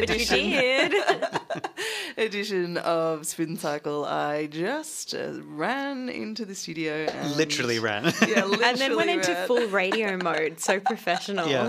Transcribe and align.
minutes. 0.00 0.28
But 0.30 0.40
you 0.40 0.50
did. 0.50 0.94
edition 2.16 2.76
of 2.78 3.26
Spin 3.26 3.56
Cycle. 3.56 4.04
I 4.04 4.46
just 4.46 5.14
uh, 5.14 5.32
ran 5.44 6.08
into 6.08 6.44
the 6.44 6.54
studio 6.54 7.06
and 7.10 7.36
Literally 7.36 7.78
ran. 7.78 8.04
Yeah, 8.26 8.44
literally 8.44 8.64
and 8.64 8.78
then 8.78 8.96
went 8.96 9.10
into 9.10 9.34
full 9.46 9.66
radio 9.68 10.16
mode. 10.16 10.58
So 10.58 10.80
professional. 10.80 11.48
yeah. 11.48 11.68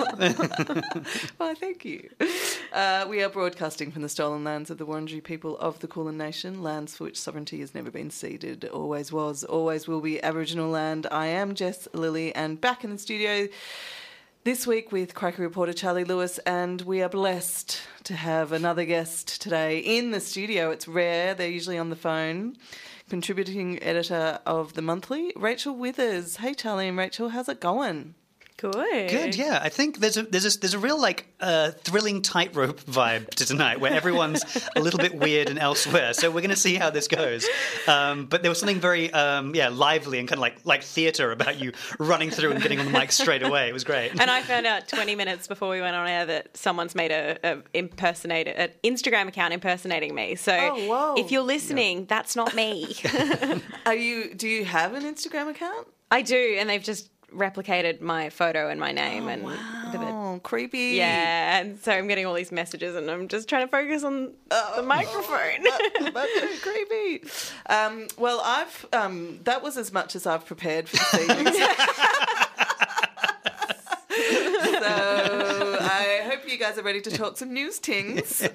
Why, 1.37 1.53
thank 1.53 1.85
you. 1.85 2.09
Uh, 2.73 3.05
we 3.07 3.21
are 3.21 3.29
broadcasting 3.29 3.91
from 3.91 4.01
the 4.01 4.09
stolen 4.09 4.43
lands 4.43 4.69
of 4.69 4.77
the 4.77 4.85
Wurundjeri 4.85 5.23
people 5.23 5.57
of 5.57 5.79
the 5.79 5.87
Kulin 5.87 6.17
Nation, 6.17 6.63
lands 6.63 6.95
for 6.95 7.03
which 7.05 7.19
sovereignty 7.19 7.59
has 7.59 7.75
never 7.75 7.91
been 7.91 8.09
ceded, 8.09 8.65
always 8.65 9.11
was, 9.11 9.43
always 9.43 9.87
will 9.87 10.01
be 10.01 10.21
Aboriginal 10.23 10.69
land. 10.69 11.05
I 11.11 11.27
am 11.27 11.53
Jess 11.53 11.87
Lilly, 11.93 12.33
and 12.33 12.59
back 12.59 12.83
in 12.83 12.91
the 12.91 12.97
studio 12.97 13.47
this 14.47 14.65
week 14.65 14.93
with 14.93 15.13
Crikey 15.13 15.41
reporter 15.41 15.73
Charlie 15.73 16.05
Lewis, 16.05 16.37
and 16.45 16.81
we 16.83 17.01
are 17.01 17.09
blessed 17.09 17.81
to 18.05 18.15
have 18.15 18.53
another 18.53 18.85
guest 18.85 19.41
today 19.41 19.79
in 19.79 20.11
the 20.11 20.21
studio. 20.21 20.71
It's 20.71 20.87
rare, 20.87 21.33
they're 21.33 21.49
usually 21.49 21.77
on 21.77 21.89
the 21.89 21.97
phone. 21.97 22.55
Contributing 23.09 23.83
editor 23.83 24.39
of 24.45 24.71
The 24.71 24.81
Monthly, 24.81 25.33
Rachel 25.35 25.75
Withers. 25.75 26.37
Hey, 26.37 26.53
Charlie 26.53 26.87
and 26.87 26.97
Rachel, 26.97 27.27
how's 27.27 27.49
it 27.49 27.59
going? 27.59 28.15
Good. 28.57 29.09
Good, 29.09 29.35
yeah. 29.35 29.59
I 29.61 29.69
think 29.69 29.99
there's 29.99 30.17
a 30.17 30.23
there's 30.23 30.55
a 30.55 30.59
there's 30.59 30.73
a 30.73 30.79
real 30.79 30.99
like 30.99 31.27
uh, 31.39 31.71
thrilling 31.71 32.23
tightrope 32.23 32.81
vibe 32.85 33.29
to 33.35 33.45
tonight, 33.45 33.79
where 33.79 33.93
everyone's 33.93 34.43
a 34.75 34.79
little 34.79 34.97
bit 34.97 35.13
weird 35.13 35.49
and 35.49 35.59
elsewhere. 35.59 36.13
So 36.13 36.29
we're 36.31 36.41
going 36.41 36.49
to 36.49 36.55
see 36.55 36.73
how 36.75 36.89
this 36.89 37.07
goes. 37.07 37.47
Um, 37.87 38.25
but 38.25 38.41
there 38.41 38.49
was 38.49 38.59
something 38.59 38.79
very 38.79 39.13
um, 39.13 39.53
yeah 39.53 39.69
lively 39.69 40.17
and 40.17 40.27
kind 40.27 40.37
of 40.39 40.41
like 40.41 40.57
like 40.65 40.81
theatre 40.83 41.31
about 41.31 41.59
you 41.59 41.71
running 41.99 42.31
through 42.31 42.51
and 42.51 42.61
getting 42.61 42.79
on 42.79 42.85
the 42.85 42.91
mic 42.91 43.11
straight 43.11 43.43
away. 43.43 43.69
It 43.69 43.73
was 43.73 43.83
great. 43.83 44.11
And 44.19 44.29
I 44.31 44.41
found 44.41 44.65
out 44.65 44.87
20 44.87 45.13
minutes 45.15 45.47
before 45.47 45.69
we 45.69 45.79
went 45.79 45.95
on 45.95 46.07
air 46.07 46.25
that 46.25 46.57
someone's 46.57 46.95
made 46.95 47.11
a, 47.11 47.37
a 47.43 47.57
impersonator, 47.75 48.51
an 48.51 48.71
Instagram 48.83 49.27
account 49.27 49.53
impersonating 49.53 50.15
me. 50.15 50.33
So 50.35 50.53
Oh, 50.57 50.87
whoa. 50.87 51.15
if 51.23 51.31
you're 51.31 51.43
listening, 51.43 52.05
that's 52.05 52.35
not 52.35 52.55
me. 52.55 52.95
Are 53.85 53.93
you? 53.95 54.33
Do 54.33 54.47
you 54.47 54.65
have 54.65 54.93
an 54.95 55.03
Instagram 55.03 55.49
account? 55.49 55.87
I 56.09 56.21
do, 56.23 56.55
and 56.57 56.69
they've 56.69 56.81
just 56.83 57.09
replicated 57.33 58.01
my 58.01 58.29
photo 58.29 58.69
and 58.69 58.79
my 58.79 58.91
name 58.91 59.27
and 59.27 59.43
with 59.43 59.53
it. 59.53 59.99
Oh, 60.01 60.39
creepy. 60.43 60.95
Yeah, 60.95 61.59
and 61.59 61.79
so 61.79 61.91
I'm 61.91 62.07
getting 62.07 62.25
all 62.25 62.33
these 62.33 62.51
messages, 62.51 62.95
and 62.95 63.09
I'm 63.09 63.27
just 63.27 63.49
trying 63.49 63.65
to 63.65 63.71
focus 63.71 64.03
on 64.03 64.33
the 64.49 64.83
microphone. 64.83 65.63
That's 66.13 66.39
so 66.39 66.47
creepy. 66.61 67.23
Um, 67.67 68.07
well, 68.17 68.41
I've 68.43 68.85
um, 68.93 69.39
that 69.43 69.61
was 69.61 69.77
as 69.77 69.91
much 69.91 70.15
as 70.15 70.25
I've 70.25 70.45
prepared 70.45 70.87
for 70.89 70.97
the 71.17 71.23
evening. 71.39 71.53
so 74.79 75.16
you 76.57 76.65
guys 76.65 76.77
are 76.79 76.83
ready 76.83 77.01
to 77.01 77.11
talk 77.11 77.37
some 77.37 77.53
news 77.53 77.77
tings. 77.77 78.41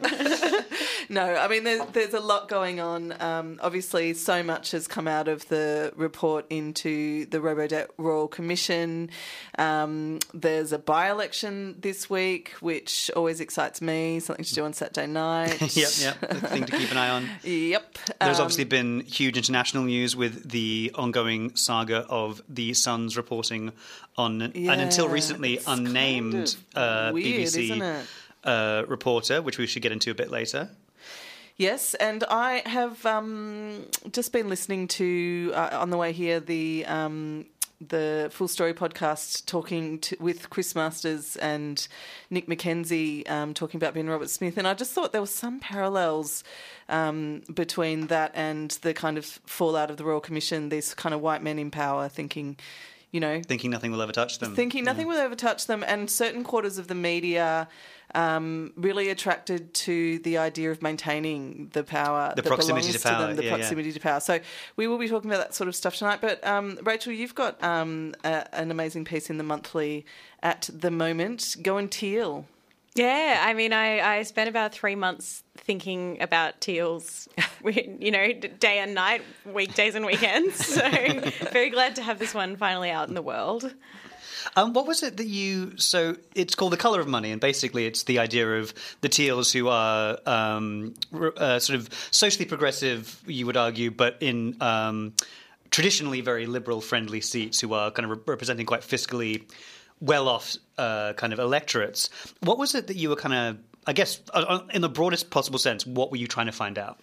no, 1.09 1.23
I 1.23 1.47
mean 1.47 1.63
there's, 1.63 1.87
there's 1.93 2.15
a 2.15 2.21
lot 2.21 2.49
going 2.49 2.81
on. 2.81 3.15
Um, 3.23 3.61
obviously, 3.63 4.13
so 4.15 4.43
much 4.43 4.73
has 4.73 4.89
come 4.89 5.07
out 5.07 5.29
of 5.29 5.47
the 5.49 5.93
report 5.95 6.47
into 6.51 7.27
the 7.27 7.39
Robodebt 7.39 7.89
Royal 7.99 8.27
Commission. 8.27 9.09
Um, 9.57 10.19
there's 10.35 10.73
a 10.73 10.81
by-election 10.81 11.77
this 11.79 12.11
week, 12.11 12.51
which 12.59 13.09
always 13.15 13.41
excites 13.41 13.81
me. 13.81 14.19
Something 14.19 14.45
to 14.45 14.55
do 14.55 14.65
on 14.65 14.73
Saturday 14.73 15.07
night. 15.07 15.61
yep, 15.77 15.91
yep. 16.01 16.23
A 16.23 16.35
thing 16.35 16.65
to 16.65 16.77
keep 16.77 16.91
an 16.91 16.97
eye 16.97 17.11
on. 17.11 17.29
Yep. 17.45 17.99
There's 18.21 18.39
Um, 18.39 18.43
obviously 18.43 18.65
been 18.65 19.01
huge 19.01 19.37
international 19.37 19.85
news 19.85 20.17
with 20.17 20.51
the 20.51 20.91
ongoing 20.97 21.55
saga 21.55 21.99
of 22.09 22.43
the 22.49 22.75
Sun's 22.75 23.17
reporting 23.17 23.73
on 24.17 24.43
an 24.43 24.81
until 24.81 25.09
recently 25.09 25.55
it's 25.55 25.65
kind 25.65 25.87
unnamed 25.87 26.35
of 26.75 26.77
uh, 26.77 27.11
weird, 27.15 27.47
BBC? 27.47 27.79
Uh, 28.45 28.83
reporter, 28.89 29.41
which 29.41 29.57
we 29.57 29.69
should 29.69 29.83
get 29.83 29.93
into 29.93 30.11
a 30.11 30.15
bit 30.15 30.29
later. 30.29 30.69
Yes, 31.57 31.95
and 31.95 32.25
I 32.29 32.63
have 32.67 33.07
um, 33.07 33.87
just 34.11 34.33
been 34.33 34.49
listening 34.49 34.89
to 34.89 35.53
uh, 35.55 35.79
on 35.81 35.91
the 35.91 35.97
way 35.97 36.11
here 36.11 36.41
the 36.41 36.85
um, 36.87 37.47
the 37.89 38.31
Full 38.33 38.49
Story 38.49 38.75
podcast, 38.75 39.47
talking 39.47 39.99
to, 40.01 40.17
with 40.19 40.51
Chris 40.51 40.75
Masters 40.75 41.37
and 41.37 41.87
Nick 42.31 42.47
McKenzie, 42.47 43.29
um, 43.31 43.55
talking 43.55 43.79
about 43.79 43.95
Ben 43.95 44.09
Roberts-Smith, 44.09 44.57
and 44.57 44.67
I 44.67 44.75
just 44.75 44.93
thought 44.93 45.13
there 45.13 45.21
were 45.21 45.27
some 45.27 45.61
parallels 45.61 46.45
um, 46.89 47.43
between 47.53 48.09
that 48.09 48.33
and 48.35 48.73
the 48.83 48.95
kind 48.95 49.19
of 49.19 49.25
fallout 49.47 49.91
of 49.91 49.97
the 49.97 50.05
Royal 50.05 50.21
Commission. 50.21 50.69
These 50.69 50.95
kind 50.95 51.15
of 51.15 51.21
white 51.21 51.43
men 51.43 51.59
in 51.59 51.71
power 51.71 52.09
thinking, 52.09 52.57
you 53.13 53.21
know, 53.21 53.41
Thinking 53.47 53.71
nothing 53.71 53.93
will 53.93 54.03
ever 54.03 54.13
touch 54.13 54.39
them. 54.39 54.57
thinking 54.57 54.85
nothing 54.85 55.07
will 55.07 55.19
ever 55.19 55.37
touch 55.37 55.67
them, 55.67 55.85
and 55.87 56.11
certain 56.11 56.43
quarters 56.43 56.79
of 56.79 56.89
the 56.89 56.95
media 56.95 57.69
um, 58.15 58.73
really 58.77 59.11
attracted 59.11 59.73
to 59.75 60.19
the 60.21 60.39
idea 60.39 60.71
of 60.71 60.83
maintaining 60.83 61.71
the 61.73 61.85
power 61.85 62.33
The 62.35 62.43
that 62.43 62.49
proximity 62.49 62.89
belongs 62.89 63.03
to 63.03 63.09
power, 63.09 63.27
them, 63.27 63.37
the 63.37 63.45
yeah, 63.45 63.51
yeah. 63.51 63.57
proximity 63.57 63.93
to 63.93 64.01
power. 64.01 64.21
So 64.21 64.41
we 64.77 64.87
will 64.87 64.99
be 64.99 65.09
talking 65.09 65.31
about 65.31 65.45
that 65.45 65.55
sort 65.55 65.69
of 65.69 65.77
stuff 65.77 65.97
tonight. 65.97 66.21
But 66.21 66.45
um, 66.47 66.79
Rachel, 66.83 67.13
you've 67.13 67.35
got 67.35 67.63
um, 67.63 68.15
a, 68.25 68.55
an 68.55 68.71
amazing 68.71 69.05
piece 69.05 69.31
in 69.31 69.39
the 69.39 69.45
monthly 69.45 70.05
at 70.43 70.69
the 70.73 70.91
moment. 70.91 71.57
Go 71.63 71.77
and 71.77 71.91
teal. 71.91 72.47
Yeah, 72.95 73.43
I 73.43 73.55
mean, 73.55 73.73
I, 73.73 74.01
I 74.01 74.23
spent 74.23 74.51
about 74.51 74.73
three 74.73 74.97
months 74.97 75.43
thinking 75.57 76.21
about 76.21 76.61
teals, 76.61 77.27
you 77.65 78.11
know, 78.11 78.33
day 78.33 78.79
and 78.81 78.95
night, 78.95 79.23
weekdays 79.47 79.95
and 79.95 80.05
weekends. 80.05 80.53
So 80.83 80.89
very 81.51 81.71
glad 81.71 81.97
to 81.97 82.03
have 82.03 82.19
this 82.19 82.35
one 82.35 82.57
finally 82.57 82.91
out 82.91 83.09
in 83.09 83.15
the 83.15 83.23
world. 83.23 83.73
Um, 84.57 84.73
what 84.73 84.87
was 84.87 85.03
it 85.03 85.17
that 85.19 85.27
you? 85.27 85.77
So 85.79 86.17
it's 86.35 86.55
called 86.55 86.73
the 86.73 86.77
color 86.77 87.01
of 87.01 87.07
money, 87.09 87.31
and 87.31 87.41
basically 87.41 87.87
it's 87.87 88.03
the 88.05 88.19
idea 88.19 88.59
of 88.59 88.75
the 89.01 89.09
Teals 89.09 89.53
who 89.53 89.69
are 89.69 90.19
um, 90.27 90.95
uh, 91.13 91.59
sort 91.59 91.79
of 91.79 91.89
socially 92.11 92.45
progressive, 92.45 93.23
you 93.27 93.47
would 93.47 93.57
argue, 93.57 93.91
but 93.91 94.17
in 94.21 94.57
um, 94.61 95.15
traditionally 95.71 96.21
very 96.21 96.47
liberal-friendly 96.47 97.21
seats, 97.21 97.61
who 97.61 97.73
are 97.73 97.91
kind 97.91 98.11
of 98.11 98.19
re- 98.19 98.25
representing 98.27 98.67
quite 98.67 98.81
fiscally 98.81 99.45
well-off 100.03 100.57
uh, 100.77 101.15
kind 101.15 101.33
of 101.33 101.39
electorates. 101.39 102.11
What 102.41 102.59
was 102.59 102.75
it 102.75 102.89
that 102.89 102.97
you 102.97 103.09
were 103.09 103.17
kind 103.17 103.35
of? 103.35 103.59
I 103.85 103.93
guess, 103.93 104.21
uh, 104.33 104.45
uh, 104.47 104.67
in 104.73 104.81
the 104.81 104.89
broadest 104.89 105.31
possible 105.31 105.59
sense, 105.59 105.85
what 105.85 106.13
were 106.13 106.17
you 106.17 106.29
trying 106.29 106.47
to 106.47 106.53
find 106.53 106.79
out? 106.79 107.01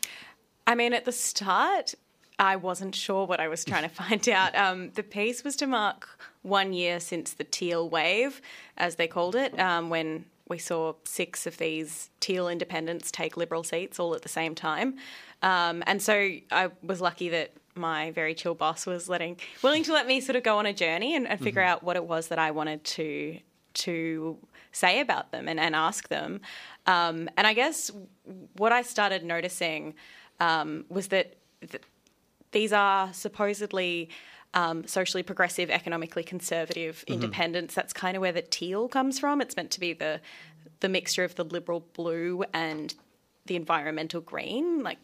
I 0.65 0.75
mean, 0.75 0.93
at 0.93 1.03
the 1.03 1.11
start, 1.11 1.93
I 2.37 2.55
wasn't 2.55 2.95
sure 2.95 3.25
what 3.25 3.41
I 3.41 3.49
was 3.49 3.65
trying 3.65 3.83
to 3.83 3.89
find 4.03 4.27
out. 4.29 4.55
Um, 4.55 4.91
the 4.91 5.03
piece 5.03 5.43
was 5.43 5.57
to 5.57 5.67
mark 5.67 6.07
one 6.41 6.71
year 6.71 7.01
since 7.01 7.33
the 7.33 7.43
teal 7.43 7.89
wave, 7.89 8.41
as 8.77 8.95
they 8.95 9.07
called 9.07 9.35
it, 9.35 9.59
um, 9.59 9.89
when 9.89 10.23
we 10.47 10.57
saw 10.57 10.93
six 11.03 11.45
of 11.45 11.57
these 11.57 12.09
teal 12.19 12.47
independents 12.47 13.11
take 13.11 13.37
Liberal 13.37 13.63
seats 13.63 13.99
all 13.99 14.15
at 14.15 14.23
the 14.23 14.29
same 14.29 14.55
time. 14.55 14.95
Um, 15.41 15.83
and 15.85 16.01
so 16.01 16.13
I 16.51 16.71
was 16.81 17.01
lucky 17.01 17.29
that 17.29 17.53
my 17.75 18.11
very 18.11 18.33
chill 18.33 18.55
boss 18.55 18.85
was 18.85 19.07
letting 19.07 19.37
willing 19.61 19.83
to 19.83 19.93
let 19.93 20.07
me 20.07 20.19
sort 20.19 20.35
of 20.35 20.43
go 20.43 20.57
on 20.57 20.65
a 20.65 20.73
journey 20.73 21.15
and, 21.15 21.27
and 21.27 21.39
figure 21.39 21.61
out 21.61 21.83
what 21.83 21.95
it 21.95 22.05
was 22.05 22.27
that 22.27 22.39
I 22.39 22.51
wanted 22.51 22.83
to 22.83 23.39
to 23.75 24.37
say 24.71 24.99
about 24.99 25.31
them 25.31 25.47
and, 25.47 25.59
and 25.59 25.75
ask 25.75 26.09
them. 26.09 26.41
Um, 26.85 27.29
and 27.37 27.47
I 27.47 27.53
guess 27.53 27.91
what 28.57 28.71
I 28.71 28.81
started 28.81 29.23
noticing 29.23 29.95
um, 30.39 30.85
was 30.89 31.07
that 31.07 31.35
th- 31.67 31.83
these 32.51 32.73
are 32.73 33.13
supposedly 33.13 34.09
um, 34.53 34.87
socially 34.87 35.23
progressive, 35.23 35.69
economically 35.69 36.23
conservative 36.23 37.03
independents. 37.07 37.75
That's 37.75 37.93
kind 37.93 38.15
of 38.17 38.21
where 38.21 38.31
the 38.31 38.41
teal 38.41 38.87
comes 38.87 39.19
from. 39.19 39.41
It's 39.41 39.55
meant 39.55 39.71
to 39.71 39.79
be 39.79 39.93
the 39.93 40.19
the 40.81 40.89
mixture 40.89 41.23
of 41.25 41.35
the 41.35 41.43
liberal 41.43 41.85
blue 41.93 42.43
and 42.53 42.95
the 43.45 43.55
environmental 43.55 44.21
green, 44.21 44.81
like 44.81 44.97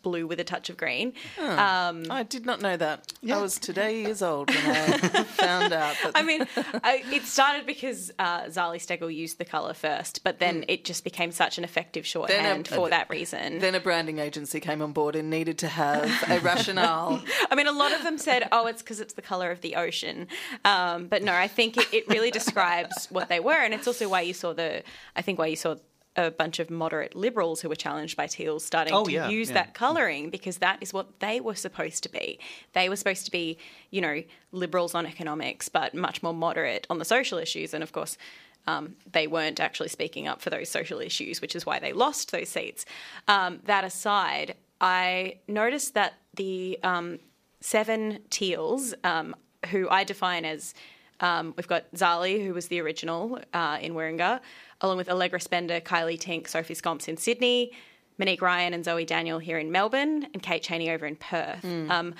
blue 0.00 0.26
with 0.26 0.40
a 0.40 0.44
touch 0.44 0.68
of 0.70 0.76
green. 0.76 1.12
Um, 1.38 2.04
I 2.10 2.22
did 2.22 2.44
not 2.46 2.60
know 2.60 2.76
that. 2.76 3.12
I 3.30 3.40
was 3.40 3.58
today 3.58 4.00
years 4.02 4.20
old 4.22 4.50
when 4.50 4.58
I 4.66 4.96
found 5.24 5.72
out 5.72 5.94
that. 6.02 6.12
I 6.14 6.22
mean, 6.22 6.46
I, 6.82 7.04
it 7.12 7.22
started 7.22 7.66
because 7.66 8.10
uh, 8.18 8.42
Zali 8.44 8.78
Steggall 8.78 9.14
used 9.14 9.38
the 9.38 9.44
colour 9.44 9.74
first, 9.74 10.24
but 10.24 10.38
then 10.38 10.64
it 10.66 10.84
just 10.84 11.04
became 11.04 11.30
such 11.30 11.58
an 11.58 11.64
effective 11.64 12.04
shorthand 12.06 12.68
a- 12.68 12.74
for 12.74 12.88
that 12.88 13.08
reason. 13.10 13.58
then 13.60 13.74
a 13.74 13.80
branding 13.80 14.18
agency 14.18 14.58
came 14.60 14.82
on 14.82 14.92
board 14.92 15.14
and 15.14 15.30
needed 15.30 15.58
to 15.58 15.68
have 15.68 16.10
a 16.28 16.40
rationale. 16.40 17.22
I 17.50 17.54
mean, 17.54 17.66
a 17.68 17.72
lot 17.72 17.92
of 17.92 18.02
them 18.02 18.18
said, 18.18 18.48
"Oh, 18.50 18.66
it's 18.66 18.82
because 18.82 18.98
it's 19.00 19.14
the 19.14 19.22
color 19.22 19.50
of 19.50 19.60
the 19.60 19.76
ocean," 19.76 20.26
um, 20.64 21.06
but 21.06 21.22
no, 21.22 21.32
I 21.34 21.46
think 21.48 21.76
it, 21.76 21.86
it 21.92 22.08
really 22.08 22.30
describes 22.30 23.06
what 23.10 23.28
they 23.28 23.40
were, 23.40 23.52
and 23.52 23.72
it's 23.74 23.86
also 23.86 24.08
why 24.08 24.22
you 24.22 24.34
saw 24.34 24.52
the. 24.52 24.82
I 25.14 25.22
think 25.22 25.38
why 25.38 25.46
you 25.46 25.56
saw 25.56 25.76
a 26.16 26.30
bunch 26.30 26.58
of 26.58 26.68
moderate 26.70 27.14
liberals 27.16 27.60
who 27.62 27.68
were 27.68 27.74
challenged 27.74 28.16
by 28.16 28.26
teals 28.26 28.64
starting 28.64 28.92
Oh, 28.92 29.04
to 29.06 29.12
yeah, 29.12 29.28
use 29.30 29.48
yeah. 29.48 29.54
that 29.54 29.74
colouring 29.74 30.28
because 30.30 30.58
that 30.58 30.78
is 30.82 30.92
what 30.92 31.20
they 31.20 31.40
were 31.40 31.54
supposed 31.54 32.02
to 32.02 32.08
be. 32.10 32.38
They 32.74 32.88
were 32.90 32.96
supposed 32.96 33.24
to 33.24 33.30
be, 33.30 33.56
you 33.90 34.00
know, 34.02 34.22
liberals 34.52 34.94
on 34.94 35.06
economics, 35.06 35.68
but 35.70 35.94
much 35.94 36.22
more 36.22 36.34
moderate 36.34 36.86
on 36.90 36.98
the 36.98 37.04
social 37.04 37.38
issues, 37.38 37.74
and 37.74 37.82
of 37.82 37.92
course. 37.92 38.16
Um, 38.64 38.94
they 39.10 39.26
weren't 39.26 39.58
actually 39.58 39.88
speaking 39.88 40.28
up 40.28 40.40
for 40.40 40.48
those 40.48 40.68
social 40.68 41.00
issues, 41.00 41.40
which 41.40 41.56
is 41.56 41.66
why 41.66 41.80
they 41.80 41.92
lost 41.92 42.30
those 42.30 42.48
seats. 42.48 42.86
Um, 43.26 43.58
that 43.64 43.82
aside, 43.82 44.54
I 44.80 45.40
noticed 45.48 45.94
that 45.94 46.12
the 46.36 46.78
um, 46.84 47.18
seven 47.60 48.20
teals, 48.30 48.94
um, 49.02 49.34
who 49.70 49.88
I 49.90 50.04
define 50.04 50.44
as 50.44 50.74
Um, 51.20 51.54
we've 51.56 51.68
got 51.68 51.84
Zali, 51.94 52.44
who 52.46 52.52
was 52.54 52.66
the 52.68 52.80
original 52.80 53.40
uh, 53.52 53.78
in 53.80 53.94
Warringah, 53.94 54.40
along 54.82 54.98
with 54.98 55.08
Allegra 55.08 55.40
Spender, 55.40 55.80
Kylea 55.80 56.18
Tink, 56.18 56.48
Sophie 56.48 56.74
Scamps 56.74 57.08
in 57.08 57.16
Sydney, 57.16 57.72
Monique 58.18 58.42
Ryan 58.42 58.74
and 58.74 58.84
Zoe 58.84 59.04
Daniel 59.04 59.38
here 59.38 59.58
in 59.58 59.72
Melbourne, 59.72 60.26
and 60.34 60.42
Kate 60.42 60.62
Chaney 60.62 60.90
over 60.90 61.06
in 61.06 61.16
Perth. 61.16 61.64
Um, 61.90 62.14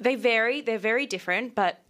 they 0.00 0.16
vary, 0.16 0.60
they're 0.60 0.78
very 0.78 1.06
different, 1.06 1.54
but 1.54 1.80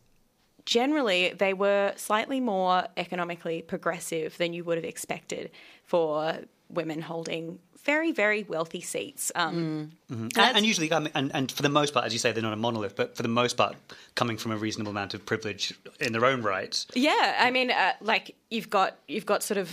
generally 0.67 1.33
they 1.39 1.55
were 1.55 1.93
slightly 1.97 2.41
more 2.41 2.85
economically 2.97 3.63
progressive 3.63 4.37
than 4.37 4.53
you 4.53 4.65
would 4.65 4.77
have 4.77 4.85
expected 4.85 5.51
for 5.85 6.39
women 6.69 7.01
holding 7.01 7.59
very, 7.85 8.13
very 8.13 8.45
wealthy 8.45 8.81
seats. 8.81 9.31
Um, 9.35 9.93
And, 10.11 10.37
and 10.37 10.67
usually, 10.67 10.93
I 10.93 10.99
mean, 10.99 11.11
and, 11.15 11.35
and 11.35 11.53
for 11.53 11.63
the 11.63 11.69
most 11.69 11.93
part, 11.95 12.07
as 12.07 12.13
you 12.13 12.19
say, 12.19 12.33
they're 12.33 12.43
not 12.43 12.53
a 12.53 12.57
monolith, 12.57 12.97
but 12.97 13.17
for 13.17 13.23
the 13.23 13.29
most 13.29 13.57
part, 13.57 13.77
coming 14.15 14.37
from 14.37 14.53
a 14.53 14.57
reasonable 14.57 14.91
amount 14.91 15.15
of 15.15 15.25
privilege 15.27 15.75
in 16.01 16.13
their 16.13 16.25
own 16.25 16.43
right. 16.43 16.85
Yeah, 16.95 17.37
I 17.39 17.51
mean, 17.51 17.71
uh, 17.71 17.93
like 18.01 18.35
you've 18.51 18.71
got 18.71 18.97
you've 19.07 19.27
got 19.27 19.43
sort 19.43 19.59
of 19.59 19.71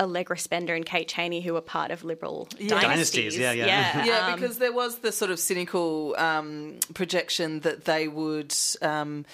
Allegra 0.00 0.38
Spender 0.38 0.74
and 0.74 0.86
Kate 0.86 1.08
Chaney 1.08 1.42
who 1.42 1.54
are 1.56 1.60
part 1.60 1.90
of 1.90 2.04
liberal 2.04 2.48
dynasties. 2.56 2.70
Dynasties, 2.70 3.38
yeah, 3.38 3.52
yeah. 3.52 3.66
yeah. 3.66 4.04
Yeah, 4.10 4.26
um, 4.28 4.40
because 4.40 4.58
there 4.58 4.72
was 4.72 4.98
the 4.98 5.12
sort 5.12 5.30
of 5.30 5.38
cynical 5.38 6.14
um, 6.16 6.78
projection 6.94 7.60
that 7.60 7.84
they 7.84 8.08
would 8.08 8.54
um, 8.80 9.26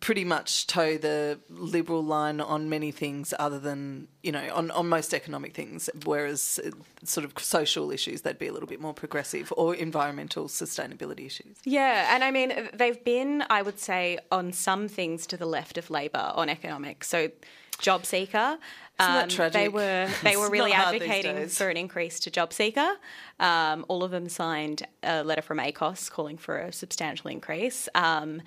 pretty 0.00 0.24
much 0.24 0.66
toe 0.66 0.96
the 0.96 1.38
liberal 1.48 2.02
line 2.02 2.40
on 2.40 2.68
many 2.68 2.90
things 2.90 3.34
other 3.38 3.58
than, 3.58 4.08
you 4.22 4.32
know, 4.32 4.50
on, 4.54 4.70
on 4.70 4.88
most 4.88 5.12
economic 5.12 5.54
things, 5.54 5.90
whereas 6.04 6.58
uh, 6.64 6.70
sort 7.04 7.24
of 7.24 7.32
social 7.38 7.90
issues, 7.90 8.22
they'd 8.22 8.38
be 8.38 8.48
a 8.48 8.52
little 8.52 8.68
bit 8.68 8.80
more 8.80 8.94
progressive 8.94 9.52
or 9.56 9.74
environmental 9.74 10.46
sustainability 10.46 11.26
issues. 11.26 11.58
Yeah, 11.64 12.14
and 12.14 12.24
I 12.24 12.30
mean, 12.30 12.70
they've 12.72 13.02
been, 13.04 13.44
I 13.50 13.62
would 13.62 13.78
say, 13.78 14.18
on 14.30 14.52
some 14.52 14.88
things 14.88 15.26
to 15.28 15.36
the 15.36 15.46
left 15.46 15.76
of 15.76 15.90
Labor 15.90 16.32
on 16.34 16.48
economics. 16.48 17.08
So, 17.08 17.30
job 17.78 18.06
seeker. 18.06 18.58
Um? 18.98 19.28
They 19.52 19.68
were 19.68 20.08
they 20.22 20.36
were 20.36 20.50
really 20.50 20.70
not 20.70 20.80
hard 20.80 20.94
these 20.94 21.02
advocating 21.02 21.48
for 21.48 21.68
an 21.68 21.76
increase 21.76 22.20
to 22.20 22.30
job 22.30 22.52
seeker. 22.52 22.92
Um, 23.40 23.84
all 23.88 24.04
of 24.04 24.10
them 24.10 24.28
signed 24.28 24.86
a 25.02 25.24
letter 25.24 25.42
from 25.42 25.58
ACOSS 25.58 26.10
calling 26.10 26.38
for 26.38 26.58
a 26.58 26.72
substantial 26.72 27.30
increase. 27.30 27.88
Um, 27.94 28.42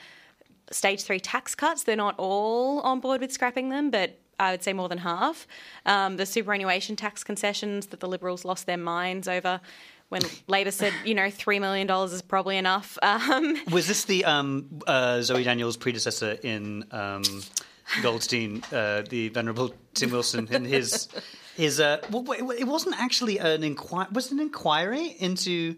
stage 0.71 1.03
three 1.03 1.19
tax 1.19 1.55
cuts, 1.55 1.83
they're 1.83 1.95
not 1.95 2.15
all 2.17 2.81
on 2.81 2.99
board 2.99 3.21
with 3.21 3.31
scrapping 3.31 3.69
them, 3.69 3.91
but 3.91 4.19
I 4.39 4.51
would 4.51 4.63
say 4.63 4.73
more 4.73 4.89
than 4.89 4.97
half. 4.99 5.47
Um, 5.85 6.17
the 6.17 6.25
superannuation 6.25 6.95
tax 6.95 7.23
concessions 7.23 7.87
that 7.87 7.99
the 7.99 8.07
Liberals 8.07 8.45
lost 8.45 8.65
their 8.65 8.77
minds 8.77 9.27
over 9.27 9.61
when 10.09 10.21
Labor 10.47 10.71
said, 10.71 10.93
you 11.03 11.15
know, 11.15 11.27
$3 11.27 11.59
million 11.61 11.89
is 11.89 12.21
probably 12.21 12.57
enough. 12.57 12.97
Um, 13.05 13.55
Was 13.71 13.87
this 13.87 14.05
the 14.05 14.25
um, 14.25 14.81
uh, 14.87 15.21
Zoe 15.21 15.43
Daniel's 15.43 15.77
predecessor 15.77 16.37
in 16.43 16.83
um, 16.91 17.23
Goldstein, 18.01 18.61
uh, 18.71 19.03
the 19.07 19.29
venerable 19.29 19.73
Tim 19.93 20.11
Wilson, 20.11 20.47
in 20.51 20.65
his 20.65 21.07
his? 21.55 21.79
Uh, 21.79 22.01
well, 22.11 22.29
it 22.33 22.67
wasn't 22.67 22.99
actually 22.99 23.37
an 23.37 23.63
inquiry. 23.63 24.07
Was 24.11 24.27
it 24.27 24.33
an 24.33 24.39
inquiry 24.41 25.15
into? 25.19 25.75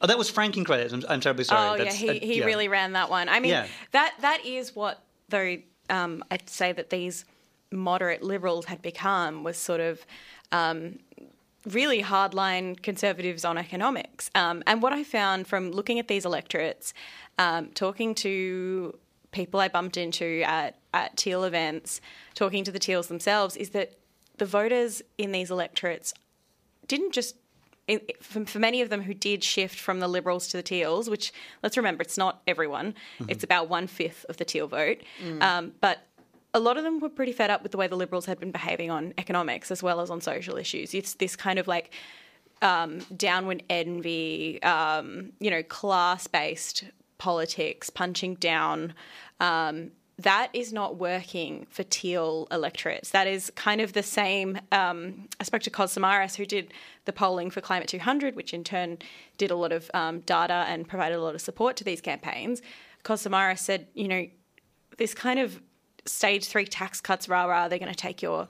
Oh, 0.00 0.06
that 0.06 0.18
was 0.18 0.30
franking 0.30 0.64
credits. 0.64 0.92
I'm, 0.92 1.02
I'm 1.08 1.20
terribly 1.20 1.44
sorry. 1.44 1.68
Oh 1.68 1.72
yeah, 1.74 1.78
That's- 1.84 1.96
he, 1.98 2.08
uh, 2.08 2.12
he 2.14 2.38
yeah. 2.38 2.44
really 2.44 2.68
ran 2.68 2.92
that 2.92 3.10
one. 3.10 3.28
I 3.28 3.40
mean, 3.40 3.50
Yeah. 3.50 3.66
that 3.92 4.14
that 4.20 4.44
is 4.44 4.74
what 4.74 5.02
though 5.28 5.56
um, 5.90 6.22
I'd 6.30 6.48
say 6.48 6.72
that 6.72 6.90
these 6.90 7.24
moderate 7.70 8.22
liberals 8.22 8.66
had 8.66 8.82
become 8.82 9.44
was 9.44 9.56
sort 9.56 9.80
of 9.80 10.04
um, 10.52 10.98
really 11.70 12.02
hardline 12.02 12.80
conservatives 12.82 13.44
on 13.44 13.56
economics. 13.58 14.30
Um, 14.34 14.62
and 14.66 14.82
what 14.82 14.92
I 14.92 15.04
found 15.04 15.46
from 15.46 15.70
looking 15.70 15.98
at 15.98 16.08
these 16.08 16.24
electorates, 16.24 16.92
um, 17.38 17.68
talking 17.68 18.14
to 18.16 18.98
people 19.32 19.60
I 19.60 19.68
bumped 19.68 19.96
into 19.96 20.42
at 20.44 20.76
at 20.94 21.16
teal 21.16 21.44
events, 21.44 22.00
talking 22.34 22.64
to 22.64 22.70
the 22.72 22.78
teals 22.78 23.06
themselves, 23.08 23.56
is 23.56 23.70
that 23.70 23.94
the 24.38 24.44
voters 24.46 25.02
in 25.16 25.32
these 25.32 25.50
electorates 25.50 26.12
didn't 26.86 27.12
just 27.12 27.36
for, 28.20 28.44
for 28.46 28.58
many 28.58 28.80
of 28.80 28.88
them 28.90 29.02
who 29.02 29.14
did 29.14 29.42
shift 29.42 29.78
from 29.78 30.00
the 30.00 30.08
Liberals 30.08 30.48
to 30.48 30.56
the 30.56 30.62
Teals, 30.62 31.10
which 31.10 31.32
let's 31.62 31.76
remember 31.76 32.02
it's 32.02 32.18
not 32.18 32.42
everyone, 32.46 32.94
it's 33.28 33.44
about 33.44 33.68
one 33.68 33.86
fifth 33.86 34.24
of 34.28 34.36
the 34.36 34.44
Teal 34.44 34.68
vote, 34.68 34.98
um, 35.40 35.72
but 35.80 36.06
a 36.54 36.60
lot 36.60 36.76
of 36.76 36.84
them 36.84 37.00
were 37.00 37.08
pretty 37.08 37.32
fed 37.32 37.50
up 37.50 37.62
with 37.62 37.72
the 37.72 37.78
way 37.78 37.86
the 37.86 37.96
Liberals 37.96 38.26
had 38.26 38.38
been 38.38 38.50
behaving 38.52 38.90
on 38.90 39.14
economics 39.18 39.70
as 39.70 39.82
well 39.82 40.00
as 40.00 40.10
on 40.10 40.20
social 40.20 40.56
issues. 40.56 40.94
It's 40.94 41.14
this 41.14 41.34
kind 41.34 41.58
of 41.58 41.66
like 41.66 41.92
um, 42.60 43.00
downward 43.16 43.62
envy, 43.70 44.62
um, 44.62 45.32
you 45.40 45.50
know, 45.50 45.62
class 45.62 46.26
based 46.26 46.84
politics, 47.18 47.90
punching 47.90 48.34
down. 48.36 48.94
Um, 49.40 49.92
that 50.18 50.50
is 50.52 50.72
not 50.72 50.96
working 50.96 51.66
for 51.70 51.82
teal 51.84 52.46
electorates. 52.50 53.10
That 53.10 53.26
is 53.26 53.50
kind 53.56 53.80
of 53.80 53.92
the 53.92 54.02
same. 54.02 54.58
Um, 54.70 55.28
I 55.40 55.44
spoke 55.44 55.62
to 55.62 55.70
Kos 55.70 55.96
Samaras, 55.96 56.36
who 56.36 56.44
did 56.44 56.72
the 57.06 57.12
polling 57.12 57.50
for 57.50 57.60
Climate 57.60 57.88
200, 57.88 58.36
which 58.36 58.52
in 58.52 58.62
turn 58.62 58.98
did 59.38 59.50
a 59.50 59.56
lot 59.56 59.72
of 59.72 59.90
um, 59.94 60.20
data 60.20 60.64
and 60.68 60.86
provided 60.86 61.16
a 61.16 61.22
lot 61.22 61.34
of 61.34 61.40
support 61.40 61.76
to 61.76 61.84
these 61.84 62.00
campaigns. 62.00 62.62
Kos 63.02 63.26
Samaras 63.26 63.58
said, 63.58 63.86
you 63.94 64.06
know, 64.06 64.26
this 64.98 65.14
kind 65.14 65.38
of 65.38 65.60
stage 66.04 66.46
three 66.46 66.66
tax 66.66 67.00
cuts, 67.00 67.28
rah 67.28 67.44
rah, 67.44 67.68
they're 67.68 67.78
going 67.78 67.90
to 67.90 67.96
take 67.96 68.22
your, 68.22 68.48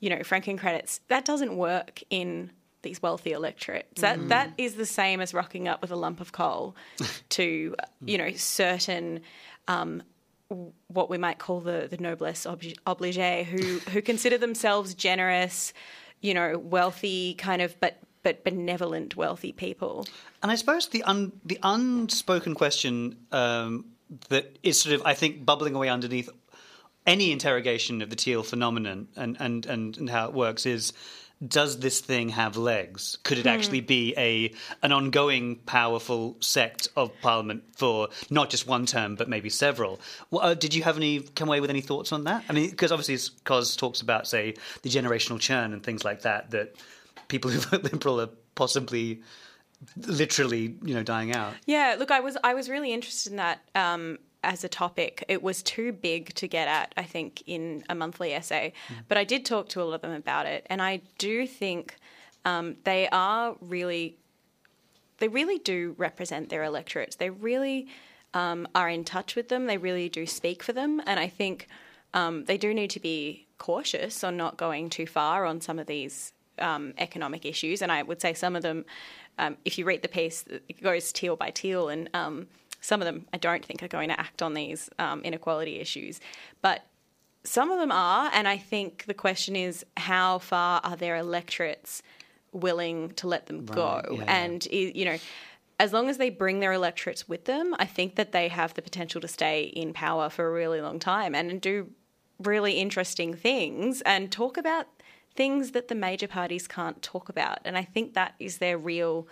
you 0.00 0.10
know, 0.10 0.22
franking 0.22 0.56
credits. 0.56 1.00
That 1.08 1.24
doesn't 1.24 1.56
work 1.56 2.02
in 2.10 2.50
these 2.82 3.00
wealthy 3.00 3.32
electorates. 3.32 4.00
That 4.00 4.28
that 4.28 4.52
is 4.58 4.74
the 4.74 4.86
same 4.86 5.20
as 5.20 5.32
rocking 5.32 5.68
up 5.68 5.82
with 5.82 5.90
a 5.90 5.96
lump 5.96 6.20
of 6.20 6.32
coal 6.32 6.76
to, 7.30 7.74
you 8.04 8.18
know, 8.18 8.32
certain. 8.32 9.20
Um, 9.68 10.02
what 10.48 11.10
we 11.10 11.18
might 11.18 11.38
call 11.38 11.60
the 11.60 11.88
the 11.90 11.96
noblesse 11.96 12.46
obli- 12.46 12.76
obligée, 12.86 13.44
who 13.44 13.78
who 13.90 14.02
consider 14.02 14.38
themselves 14.38 14.94
generous, 14.94 15.72
you 16.20 16.34
know, 16.34 16.58
wealthy, 16.58 17.34
kind 17.34 17.62
of, 17.62 17.78
but 17.80 17.98
but 18.22 18.42
benevolent, 18.42 19.16
wealthy 19.16 19.52
people. 19.52 20.06
And 20.42 20.50
I 20.50 20.56
suppose 20.56 20.88
the 20.88 21.02
un, 21.04 21.32
the 21.44 21.58
unspoken 21.62 22.54
question 22.54 23.18
um, 23.30 23.84
that 24.30 24.58
is 24.62 24.80
sort 24.80 24.94
of, 24.96 25.02
I 25.04 25.14
think, 25.14 25.46
bubbling 25.46 25.74
away 25.74 25.88
underneath 25.88 26.28
any 27.06 27.30
interrogation 27.30 28.02
of 28.02 28.10
the 28.10 28.16
teal 28.16 28.42
phenomenon 28.42 29.08
and, 29.14 29.36
and, 29.38 29.64
and, 29.66 29.96
and 29.96 30.10
how 30.10 30.26
it 30.26 30.34
works 30.34 30.66
is 30.66 30.92
does 31.46 31.80
this 31.80 32.00
thing 32.00 32.30
have 32.30 32.56
legs? 32.56 33.18
Could 33.22 33.38
it 33.38 33.46
actually 33.46 33.80
be 33.80 34.14
a 34.16 34.52
an 34.82 34.92
ongoing 34.92 35.56
powerful 35.56 36.36
sect 36.40 36.88
of 36.96 37.12
parliament 37.20 37.64
for 37.76 38.08
not 38.30 38.48
just 38.48 38.66
one 38.66 38.86
term 38.86 39.16
but 39.16 39.28
maybe 39.28 39.50
several? 39.50 40.00
Well, 40.30 40.42
uh, 40.42 40.54
did 40.54 40.74
you 40.74 40.82
have 40.82 40.96
any 40.96 41.20
come 41.20 41.48
away 41.48 41.60
with 41.60 41.70
any 41.70 41.82
thoughts 41.82 42.12
on 42.12 42.24
that? 42.24 42.44
I 42.48 42.52
mean, 42.52 42.70
because 42.70 42.90
obviously, 42.90 43.18
Kos 43.44 43.76
talks 43.76 44.00
about 44.00 44.26
say 44.26 44.54
the 44.82 44.88
generational 44.88 45.38
churn 45.38 45.72
and 45.72 45.82
things 45.82 46.04
like 46.04 46.22
that 46.22 46.50
that 46.52 46.74
people 47.28 47.50
who 47.50 47.58
vote 47.58 47.84
liberal 47.84 48.20
are 48.20 48.30
possibly 48.54 49.22
literally, 50.06 50.74
you 50.82 50.94
know, 50.94 51.02
dying 51.02 51.34
out. 51.34 51.52
Yeah, 51.66 51.96
look, 51.98 52.10
I 52.10 52.20
was 52.20 52.36
I 52.42 52.54
was 52.54 52.70
really 52.70 52.92
interested 52.92 53.32
in 53.32 53.36
that 53.36 53.60
um, 53.74 54.18
as 54.46 54.64
a 54.64 54.68
topic. 54.68 55.24
It 55.28 55.42
was 55.42 55.62
too 55.62 55.92
big 55.92 56.32
to 56.34 56.46
get 56.48 56.68
at, 56.68 56.94
I 56.96 57.02
think, 57.02 57.42
in 57.46 57.84
a 57.88 57.94
monthly 57.94 58.32
essay, 58.32 58.72
but 59.08 59.18
I 59.18 59.24
did 59.24 59.44
talk 59.44 59.68
to 59.70 59.82
a 59.82 59.84
lot 59.84 59.96
of 59.96 60.00
them 60.02 60.12
about 60.12 60.46
it, 60.46 60.66
and 60.70 60.80
I 60.80 61.00
do 61.18 61.46
think 61.46 61.96
um, 62.44 62.76
they 62.84 63.08
are 63.10 63.56
really, 63.60 64.16
they 65.18 65.28
really 65.28 65.58
do 65.58 65.94
represent 65.98 66.48
their 66.48 66.62
electorates. 66.62 67.16
They 67.16 67.30
really 67.30 67.88
um, 68.34 68.68
are 68.74 68.88
in 68.88 69.04
touch 69.04 69.34
with 69.36 69.48
them. 69.48 69.66
They 69.66 69.78
really 69.78 70.08
do 70.08 70.26
speak 70.26 70.62
for 70.62 70.72
them, 70.72 71.02
and 71.06 71.18
I 71.18 71.28
think 71.28 71.66
um, 72.14 72.44
they 72.44 72.56
do 72.56 72.72
need 72.72 72.90
to 72.90 73.00
be 73.00 73.46
cautious 73.58 74.22
on 74.22 74.36
not 74.36 74.56
going 74.56 74.90
too 74.90 75.06
far 75.06 75.44
on 75.44 75.60
some 75.60 75.78
of 75.78 75.86
these 75.86 76.32
um, 76.58 76.94
economic 76.98 77.44
issues. 77.44 77.82
And 77.82 77.90
I 77.90 78.02
would 78.02 78.20
say 78.20 78.32
some 78.34 78.54
of 78.56 78.62
them, 78.62 78.84
um, 79.38 79.56
if 79.64 79.76
you 79.76 79.84
read 79.84 80.02
the 80.02 80.08
piece, 80.08 80.44
it 80.46 80.82
goes 80.82 81.12
teal 81.12 81.36
by 81.36 81.50
teal, 81.50 81.88
and 81.88 82.08
um, 82.14 82.46
some 82.80 83.00
of 83.00 83.06
them 83.06 83.26
I 83.32 83.38
don't 83.38 83.64
think 83.64 83.82
are 83.82 83.88
going 83.88 84.08
to 84.08 84.20
act 84.20 84.42
on 84.42 84.54
these 84.54 84.88
um, 84.98 85.22
inequality 85.22 85.78
issues. 85.80 86.20
But 86.62 86.84
some 87.44 87.70
of 87.70 87.78
them 87.78 87.92
are, 87.92 88.30
and 88.32 88.48
I 88.48 88.58
think 88.58 89.04
the 89.06 89.14
question 89.14 89.56
is 89.56 89.84
how 89.96 90.38
far 90.38 90.80
are 90.82 90.96
their 90.96 91.16
electorates 91.16 92.02
willing 92.52 93.10
to 93.10 93.28
let 93.28 93.46
them 93.46 93.64
go? 93.64 94.02
yeah, 94.10 94.18
yeah. 94.18 94.24
And, 94.26 94.66
you 94.66 95.04
know, 95.04 95.18
as 95.78 95.92
long 95.92 96.08
as 96.08 96.16
they 96.16 96.30
bring 96.30 96.60
their 96.60 96.72
electorates 96.72 97.28
with 97.28 97.44
them, 97.44 97.74
I 97.78 97.84
think 97.84 98.16
that 98.16 98.32
they 98.32 98.48
have 98.48 98.74
the 98.74 98.82
potential 98.82 99.20
to 99.20 99.28
stay 99.28 99.64
in 99.64 99.92
power 99.92 100.30
for 100.30 100.48
a 100.48 100.52
really 100.52 100.80
long 100.80 100.98
time 100.98 101.34
and 101.34 101.60
do 101.60 101.90
really 102.38 102.74
interesting 102.74 103.34
things 103.34 104.00
and 104.02 104.30
talk 104.32 104.56
about 104.56 104.86
things 105.34 105.72
that 105.72 105.88
the 105.88 105.94
major 105.94 106.26
parties 106.26 106.66
can't 106.66 107.02
talk 107.02 107.28
about. 107.28 107.58
And 107.64 107.76
I 107.76 107.84
think 107.84 108.14
that 108.14 108.34
is 108.38 108.58
their 108.58 108.78
real 108.78 109.28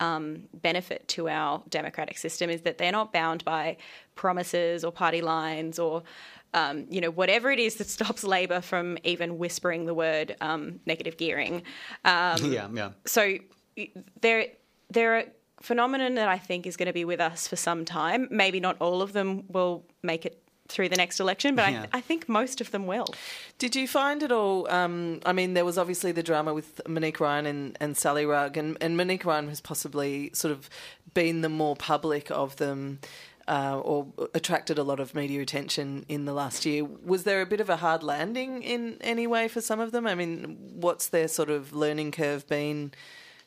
um, 0.00 0.48
benefit 0.54 1.06
to 1.08 1.28
our 1.28 1.62
democratic 1.68 2.18
system 2.18 2.50
is 2.50 2.62
that 2.62 2.78
they're 2.78 2.92
not 2.92 3.12
bound 3.12 3.44
by 3.44 3.76
promises 4.14 4.84
or 4.84 4.90
party 4.90 5.20
lines 5.20 5.78
or 5.78 6.02
um, 6.52 6.86
you 6.90 7.00
know 7.00 7.10
whatever 7.10 7.50
it 7.50 7.58
is 7.58 7.76
that 7.76 7.88
stops 7.98 8.24
Labor 8.24 8.60
from 8.60 8.98
even 9.04 9.38
whispering 9.38 9.86
the 9.86 9.94
word 9.94 10.36
um, 10.40 10.80
negative 10.86 11.16
gearing. 11.16 11.62
Um, 12.04 12.52
yeah, 12.52 12.68
yeah. 12.72 12.90
so 13.06 13.36
they're 14.20 14.46
they're 14.90 15.18
a 15.18 15.24
phenomenon 15.60 16.14
that 16.14 16.28
I 16.28 16.38
think 16.38 16.66
is 16.66 16.76
going 16.76 16.86
to 16.86 16.92
be 16.92 17.04
with 17.04 17.20
us 17.20 17.46
for 17.46 17.56
some 17.56 17.84
time. 17.84 18.28
Maybe 18.30 18.60
not 18.60 18.76
all 18.80 19.02
of 19.02 19.12
them 19.12 19.44
will 19.48 19.84
make 20.02 20.26
it 20.26 20.42
through 20.70 20.88
the 20.88 20.96
next 20.96 21.20
election, 21.20 21.54
but 21.54 21.70
Yeah. 21.70 21.86
I, 21.92 21.98
I 21.98 22.00
think 22.00 22.28
most 22.28 22.60
of 22.60 22.70
them 22.70 22.86
will. 22.86 23.06
Did 23.58 23.76
you 23.76 23.86
find 23.88 24.22
it 24.22 24.32
all? 24.32 24.70
Um, 24.70 25.20
I 25.26 25.32
mean, 25.32 25.54
there 25.54 25.64
was 25.64 25.76
obviously 25.78 26.12
the 26.12 26.22
drama 26.22 26.54
with 26.54 26.80
Monique 26.88 27.20
Ryan 27.20 27.46
and, 27.46 27.76
and 27.80 27.96
Sally 27.96 28.24
Rugg, 28.24 28.56
and, 28.56 28.76
and 28.80 28.96
Monique 28.96 29.24
Ryan 29.24 29.48
has 29.48 29.60
possibly 29.60 30.30
sort 30.32 30.52
of 30.52 30.70
been 31.14 31.40
the 31.40 31.48
more 31.48 31.76
public 31.76 32.30
of 32.30 32.56
them. 32.56 33.00
Uh, 33.48 33.80
or 33.80 34.06
attracted 34.32 34.78
a 34.78 34.82
lot 34.84 35.00
of 35.00 35.12
media 35.12 35.40
attention 35.42 36.04
in 36.08 36.24
the 36.24 36.32
last 36.32 36.64
year. 36.64 36.84
Was 36.84 37.24
there 37.24 37.40
a 37.40 37.46
bit 37.46 37.60
of 37.60 37.68
a 37.68 37.78
hard 37.78 38.04
landing 38.04 38.62
in 38.62 38.96
any 39.00 39.26
way 39.26 39.48
for 39.48 39.60
some 39.60 39.80
of 39.80 39.90
them? 39.90 40.06
I 40.06 40.14
mean, 40.14 40.56
what's 40.74 41.08
their 41.08 41.26
sort 41.26 41.50
of 41.50 41.72
learning 41.72 42.12
curve 42.12 42.46
been, 42.46 42.92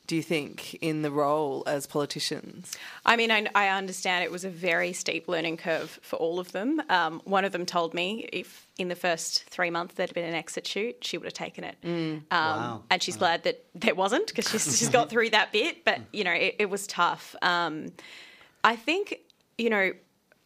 do 0.06 0.16
you 0.16 0.22
think, 0.22 0.74
in 0.82 1.02
the 1.02 1.10
role 1.10 1.62
as 1.66 1.86
politicians? 1.86 2.76
I 3.06 3.16
mean, 3.16 3.30
I, 3.30 3.46
I 3.54 3.68
understand 3.68 4.22
it 4.24 4.30
was 4.30 4.44
a 4.44 4.50
very 4.50 4.92
steep 4.92 5.28
learning 5.28 5.56
curve 5.56 5.98
for 6.02 6.16
all 6.16 6.38
of 6.38 6.52
them. 6.52 6.82
Um, 6.90 7.22
one 7.24 7.44
of 7.44 7.52
them 7.52 7.64
told 7.64 7.94
me 7.94 8.28
if 8.32 8.66
in 8.78 8.88
the 8.88 8.96
first 8.96 9.44
three 9.44 9.70
months 9.70 9.94
there'd 9.94 10.12
been 10.12 10.26
an 10.28 10.34
exit 10.34 10.66
shoot, 10.66 11.02
she 11.02 11.16
would 11.16 11.24
have 11.24 11.32
taken 11.32 11.64
it. 11.64 11.76
Um, 11.84 12.24
Wow. 12.30 12.82
And 12.90 13.02
she's 13.02 13.16
glad 13.16 13.44
that 13.44 13.64
there 13.74 13.94
wasn't 13.94 14.26
because 14.26 14.50
she's, 14.50 14.78
she's 14.78 14.88
got 14.90 15.08
through 15.08 15.30
that 15.30 15.52
bit. 15.52 15.84
But, 15.84 16.00
you 16.12 16.24
know, 16.24 16.32
it, 16.32 16.56
it 16.58 16.70
was 16.70 16.86
tough. 16.86 17.34
Um, 17.40 17.86
I 18.62 18.76
think, 18.76 19.20
you 19.56 19.70
know, 19.70 19.92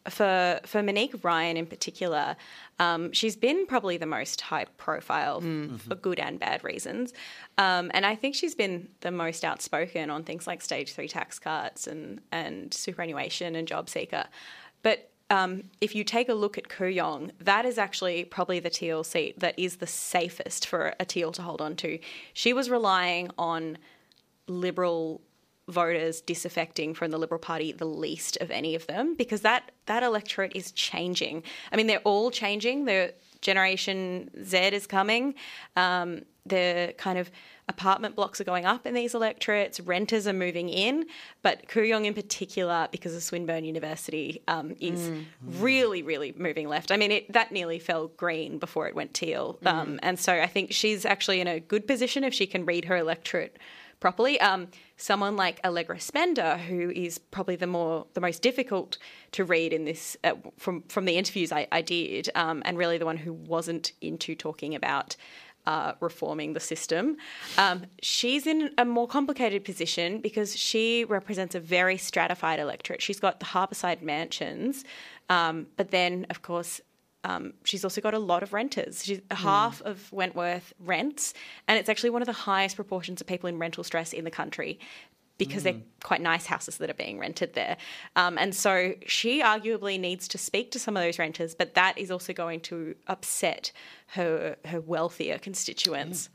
for 0.09 0.59
for 0.65 0.83
Monique 0.83 1.23
Ryan 1.23 1.57
in 1.57 1.65
particular, 1.65 2.35
um, 2.79 3.11
she's 3.11 3.35
been 3.35 3.65
probably 3.65 3.97
the 3.97 4.05
most 4.05 4.41
high 4.41 4.65
profile 4.77 5.41
for 5.77 5.95
good 5.95 6.19
and 6.19 6.39
bad 6.39 6.63
reasons, 6.63 7.13
um, 7.57 7.91
and 7.93 8.05
I 8.05 8.15
think 8.15 8.35
she's 8.35 8.55
been 8.55 8.87
the 9.01 9.11
most 9.11 9.43
outspoken 9.43 10.09
on 10.09 10.23
things 10.23 10.47
like 10.47 10.61
stage 10.61 10.93
three 10.93 11.07
tax 11.07 11.39
cuts 11.39 11.87
and 11.87 12.21
and 12.31 12.73
superannuation 12.73 13.55
and 13.55 13.67
job 13.67 13.89
seeker. 13.89 14.25
But 14.81 15.09
um, 15.29 15.65
if 15.79 15.93
you 15.93 16.03
take 16.03 16.29
a 16.29 16.33
look 16.33 16.57
at 16.57 16.69
Kooyong, 16.69 17.31
that 17.39 17.65
is 17.65 17.77
actually 17.77 18.25
probably 18.25 18.59
the 18.59 18.69
teal 18.69 19.03
seat 19.03 19.39
that 19.39 19.57
is 19.57 19.77
the 19.77 19.87
safest 19.87 20.65
for 20.65 20.95
a 20.99 21.05
teal 21.05 21.31
to 21.33 21.41
hold 21.41 21.61
on 21.61 21.75
to. 21.77 21.99
She 22.33 22.51
was 22.51 22.69
relying 22.69 23.29
on 23.37 23.77
liberal 24.47 25.21
voters 25.69 26.21
disaffecting 26.21 26.93
from 26.93 27.11
the 27.11 27.17
Liberal 27.17 27.39
Party 27.39 27.71
the 27.71 27.85
least 27.85 28.37
of 28.37 28.51
any 28.51 28.75
of 28.75 28.87
them 28.87 29.15
because 29.15 29.41
that 29.41 29.71
that 29.85 30.03
electorate 30.03 30.51
is 30.55 30.71
changing. 30.71 31.43
I 31.71 31.75
mean, 31.75 31.87
they're 31.87 31.99
all 31.99 32.31
changing. 32.31 32.85
The 32.85 33.13
Generation 33.41 34.29
Z 34.43 34.57
is 34.57 34.85
coming. 34.85 35.35
Um, 35.75 36.23
the 36.45 36.93
kind 36.97 37.17
of 37.17 37.31
apartment 37.67 38.15
blocks 38.15 38.41
are 38.41 38.43
going 38.43 38.65
up 38.65 38.87
in 38.87 38.95
these 38.95 39.13
electorates. 39.13 39.79
Renters 39.79 40.27
are 40.27 40.33
moving 40.33 40.69
in, 40.69 41.05
but 41.43 41.67
Kooyong 41.67 42.05
in 42.05 42.15
particular, 42.15 42.87
because 42.91 43.15
of 43.15 43.21
Swinburne 43.21 43.63
University, 43.63 44.41
um, 44.47 44.75
is 44.79 45.11
really, 45.45 46.01
really 46.01 46.33
moving 46.35 46.67
left. 46.67 46.91
I 46.91 46.97
mean, 46.97 47.11
it, 47.11 47.31
that 47.31 47.51
nearly 47.51 47.77
fell 47.77 48.07
green 48.07 48.57
before 48.57 48.87
it 48.87 48.95
went 48.95 49.13
teal, 49.13 49.59
um, 49.65 49.99
and 50.01 50.19
so 50.19 50.33
I 50.33 50.47
think 50.47 50.71
she's 50.71 51.05
actually 51.05 51.39
in 51.39 51.47
a 51.47 51.59
good 51.59 51.87
position 51.87 52.23
if 52.23 52.33
she 52.33 52.47
can 52.47 52.65
read 52.65 52.85
her 52.85 52.97
electorate 52.97 53.57
properly. 53.99 54.39
Um, 54.39 54.67
someone 54.97 55.35
like 55.35 55.59
Allegra 55.63 55.99
Spender, 55.99 56.57
who 56.57 56.91
is 56.91 57.17
probably 57.17 57.55
the 57.55 57.67
more 57.67 58.05
the 58.13 58.21
most 58.21 58.41
difficult 58.41 58.97
to 59.31 59.43
read 59.43 59.73
in 59.73 59.85
this 59.85 60.17
uh, 60.23 60.33
from 60.57 60.83
from 60.83 61.05
the 61.05 61.17
interviews 61.17 61.51
I, 61.51 61.67
I 61.71 61.81
did, 61.81 62.29
um, 62.35 62.61
and 62.65 62.77
really 62.77 62.97
the 62.97 63.05
one 63.05 63.17
who 63.17 63.33
wasn't 63.33 63.93
into 64.01 64.35
talking 64.35 64.75
about. 64.75 65.15
Uh, 65.65 65.93
reforming 65.99 66.53
the 66.53 66.59
system. 66.59 67.17
Um, 67.57 67.85
she's 68.01 68.47
in 68.47 68.71
a 68.79 68.85
more 68.85 69.07
complicated 69.07 69.63
position 69.63 70.19
because 70.19 70.55
she 70.57 71.03
represents 71.03 71.53
a 71.53 71.59
very 71.59 71.97
stratified 71.97 72.59
electorate. 72.59 73.03
She's 73.03 73.19
got 73.19 73.39
the 73.39 73.45
Harborside 73.45 74.01
mansions, 74.01 74.83
um, 75.29 75.67
but 75.75 75.91
then, 75.91 76.25
of 76.31 76.41
course, 76.41 76.81
um, 77.23 77.53
she's 77.63 77.83
also 77.83 78.01
got 78.01 78.13
a 78.13 78.19
lot 78.19 78.43
of 78.43 78.53
renters. 78.53 79.03
She's 79.03 79.21
half 79.31 79.81
of 79.81 80.11
Wentworth 80.11 80.73
rents, 80.79 81.33
and 81.67 81.77
it's 81.77 81.89
actually 81.89 82.11
one 82.11 82.21
of 82.21 82.27
the 82.27 82.33
highest 82.33 82.75
proportions 82.75 83.19
of 83.21 83.27
people 83.27 83.49
in 83.49 83.59
rental 83.59 83.83
stress 83.83 84.13
in 84.13 84.23
the 84.23 84.31
country 84.31 84.79
because 85.37 85.63
they're 85.63 85.81
quite 86.03 86.21
nice 86.21 86.45
houses 86.45 86.77
that 86.77 86.89
are 86.89 86.95
being 86.95 87.17
rented 87.17 87.53
there. 87.53 87.77
Um, 88.17 88.37
and 88.37 88.53
so 88.53 88.93
she 89.05 89.41
arguably 89.41 89.97
needs 89.97 90.27
to 90.27 90.37
speak 90.37 90.69
to 90.71 90.79
some 90.79 90.97
of 90.97 91.03
those 91.03 91.17
renters, 91.17 91.55
but 91.55 91.75
that 91.75 91.97
is 91.97 92.11
also 92.11 92.33
going 92.33 92.59
to 92.61 92.93
upset 93.07 93.71
her 94.07 94.57
her 94.65 94.81
wealthier 94.81 95.37
constituents. 95.39 96.29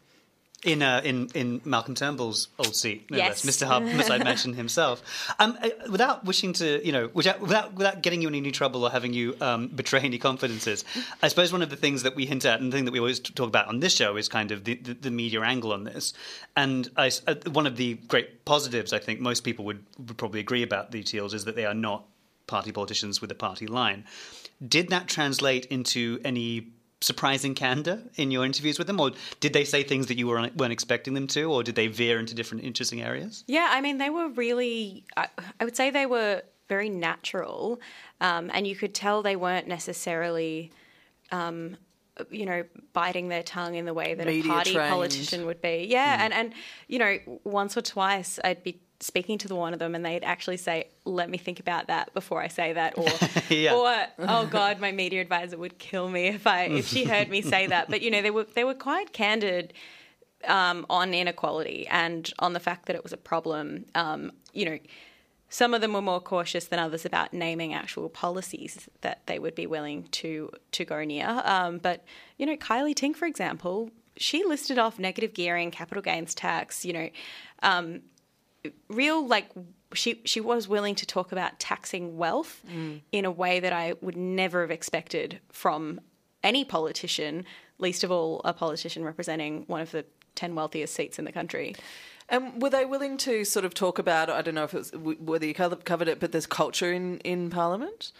In, 0.64 0.82
uh, 0.82 1.02
in 1.04 1.28
in 1.34 1.60
Malcolm 1.66 1.94
Turnbull's 1.94 2.48
old 2.58 2.74
seat, 2.74 3.10
no 3.10 3.18
Yes. 3.18 3.44
less, 3.44 3.56
Mr. 3.56 3.66
Homicide 3.66 4.24
mentioned 4.24 4.56
himself. 4.56 5.02
Um, 5.38 5.58
uh, 5.62 5.68
without 5.90 6.24
wishing 6.24 6.54
to, 6.54 6.84
you 6.84 6.90
know, 6.90 7.10
without, 7.12 7.40
without 7.40 7.74
without 7.74 8.02
getting 8.02 8.22
you 8.22 8.28
in 8.28 8.34
any 8.34 8.50
trouble 8.50 8.84
or 8.84 8.90
having 8.90 9.12
you 9.12 9.36
um, 9.42 9.68
betray 9.68 10.00
any 10.00 10.18
confidences, 10.18 10.84
I 11.22 11.28
suppose 11.28 11.52
one 11.52 11.60
of 11.60 11.68
the 11.68 11.76
things 11.76 12.02
that 12.04 12.16
we 12.16 12.24
hint 12.24 12.44
at 12.46 12.60
and 12.60 12.72
the 12.72 12.76
thing 12.76 12.86
that 12.86 12.92
we 12.92 12.98
always 12.98 13.20
talk 13.20 13.46
about 13.46 13.68
on 13.68 13.80
this 13.80 13.94
show 13.94 14.16
is 14.16 14.28
kind 14.28 14.52
of 14.52 14.64
the, 14.64 14.74
the, 14.76 14.94
the 14.94 15.10
media 15.10 15.42
angle 15.42 15.72
on 15.72 15.84
this. 15.84 16.14
And 16.56 16.88
I 16.96 17.10
uh, 17.26 17.34
one 17.52 17.66
of 17.66 17.76
the 17.76 17.94
great 18.08 18.44
positives 18.46 18.92
I 18.94 18.98
think 19.00 19.20
most 19.20 19.44
people 19.44 19.66
would, 19.66 19.84
would 19.98 20.16
probably 20.16 20.40
agree 20.40 20.62
about 20.62 20.92
the 20.92 21.02
Teals 21.02 21.34
is 21.34 21.44
that 21.44 21.56
they 21.56 21.66
are 21.66 21.74
not 21.74 22.04
party 22.46 22.72
politicians 22.72 23.20
with 23.20 23.30
a 23.30 23.34
party 23.34 23.66
line. 23.66 24.04
Did 24.66 24.88
that 24.90 25.08
translate 25.08 25.66
into 25.66 26.20
any 26.24 26.68
surprising 27.04 27.54
candor 27.54 28.02
in 28.16 28.30
your 28.30 28.44
interviews 28.44 28.78
with 28.78 28.86
them, 28.86 29.00
or 29.00 29.12
did 29.40 29.52
they 29.52 29.64
say 29.64 29.82
things 29.82 30.06
that 30.06 30.18
you 30.18 30.26
weren't, 30.26 30.56
weren't 30.56 30.72
expecting 30.72 31.14
them 31.14 31.26
to, 31.28 31.44
or 31.52 31.62
did 31.62 31.74
they 31.74 31.86
veer 31.86 32.18
into 32.18 32.34
different 32.34 32.64
interesting 32.64 33.02
areas? 33.02 33.44
Yeah, 33.46 33.68
I 33.70 33.80
mean, 33.80 33.98
they 33.98 34.10
were 34.10 34.28
really, 34.28 35.04
I, 35.16 35.28
I 35.60 35.64
would 35.64 35.76
say 35.76 35.90
they 35.90 36.06
were 36.06 36.42
very 36.68 36.88
natural, 36.88 37.80
um, 38.20 38.50
and 38.54 38.66
you 38.66 38.74
could 38.74 38.94
tell 38.94 39.22
they 39.22 39.36
weren't 39.36 39.68
necessarily. 39.68 40.72
Um, 41.30 41.76
you 42.30 42.46
know, 42.46 42.64
biting 42.92 43.28
their 43.28 43.42
tongue 43.42 43.74
in 43.74 43.84
the 43.84 43.94
way 43.94 44.14
that 44.14 44.26
Media 44.26 44.44
a 44.52 44.54
party 44.54 44.72
trained. 44.74 44.90
politician 44.90 45.46
would 45.46 45.60
be. 45.60 45.86
Yeah, 45.88 46.18
and 46.20 46.32
and 46.32 46.52
you 46.88 46.98
know, 46.98 47.18
once 47.44 47.76
or 47.76 47.82
twice 47.82 48.38
I'd 48.44 48.62
be 48.62 48.80
speaking 49.00 49.36
to 49.38 49.48
the 49.48 49.54
one 49.56 49.72
of 49.72 49.78
them, 49.80 49.94
and 49.94 50.04
they'd 50.04 50.24
actually 50.24 50.56
say, 50.56 50.88
"Let 51.04 51.28
me 51.28 51.38
think 51.38 51.60
about 51.60 51.88
that 51.88 52.14
before 52.14 52.40
I 52.40 52.48
say 52.48 52.72
that," 52.72 52.96
or, 52.96 53.08
Yeah. 53.54 53.74
or 53.74 54.06
"Oh 54.18 54.46
God, 54.46 54.80
my 54.80 54.92
media 54.92 55.20
advisor 55.20 55.58
would 55.58 55.78
kill 55.78 56.08
me 56.08 56.28
if 56.28 56.46
I 56.46 56.64
if 56.64 56.86
she 56.86 57.04
heard 57.04 57.28
me 57.28 57.42
say 57.42 57.66
that." 57.66 57.90
But 57.90 58.00
you 58.00 58.10
know, 58.10 58.22
they 58.22 58.30
were 58.30 58.44
they 58.44 58.64
were 58.64 58.74
quite 58.74 59.12
candid 59.12 59.72
um, 60.46 60.86
on 60.88 61.12
inequality 61.14 61.86
and 61.88 62.32
on 62.38 62.52
the 62.52 62.60
fact 62.60 62.86
that 62.86 62.96
it 62.96 63.02
was 63.02 63.12
a 63.12 63.16
problem. 63.18 63.86
Um, 63.94 64.32
you 64.52 64.66
know, 64.66 64.78
some 65.48 65.74
of 65.74 65.80
them 65.80 65.92
were 65.92 66.02
more 66.02 66.20
cautious 66.20 66.66
than 66.66 66.78
others 66.78 67.04
about 67.04 67.32
naming 67.32 67.72
actual 67.74 68.08
policies 68.08 68.88
that 69.02 69.22
they 69.26 69.38
would 69.38 69.54
be 69.54 69.66
willing 69.66 70.04
to 70.12 70.50
to 70.72 70.84
go 70.84 71.04
near. 71.04 71.42
Um, 71.44 71.78
but 71.78 72.04
you 72.38 72.46
know, 72.46 72.56
Kylea 72.56 72.94
Tink, 72.94 73.16
for 73.16 73.26
example, 73.26 73.90
she 74.16 74.44
listed 74.44 74.78
off 74.78 74.98
negative 74.98 75.34
gearing, 75.34 75.70
capital 75.70 76.02
gains 76.02 76.34
tax. 76.34 76.84
You 76.84 76.92
know, 76.92 77.08
um, 77.62 78.00
real 78.88 79.26
like 79.26 79.50
she 79.92 80.20
she 80.24 80.40
was 80.40 80.66
willing 80.68 80.94
to 80.96 81.06
talk 81.06 81.32
about 81.32 81.58
taxing 81.60 82.16
wealth 82.16 82.62
in 83.12 83.24
a 83.24 83.30
way 83.30 83.60
that 83.60 83.72
I 83.72 83.94
would 84.00 84.16
never 84.16 84.62
have 84.62 84.70
expected 84.70 85.40
from 85.50 86.00
any 86.42 86.64
politician, 86.64 87.44
least 87.78 88.04
of 88.04 88.10
all 88.10 88.40
a 88.44 88.52
politician 88.52 89.04
representing 89.04 89.64
one 89.66 89.80
of 89.80 89.90
the 89.92 90.04
ten 90.34 90.54
wealthiest 90.54 90.94
seats 90.94 91.18
in 91.18 91.24
the 91.24 91.32
country. 91.32 91.74
And 92.28 92.62
were 92.62 92.70
they 92.70 92.84
willing 92.84 93.16
to 93.18 93.44
sort 93.44 93.64
of 93.64 93.74
talk 93.74 93.98
about? 93.98 94.30
I 94.30 94.42
don't 94.42 94.54
know 94.54 94.64
if 94.64 94.74
it 94.74 94.78
was 94.78 95.18
whether 95.18 95.46
you 95.46 95.54
covered 95.54 96.08
it, 96.08 96.20
but 96.20 96.32
there's 96.32 96.46
culture 96.46 96.92
in 96.92 97.18
in 97.18 97.50
Parliament. 97.50 98.12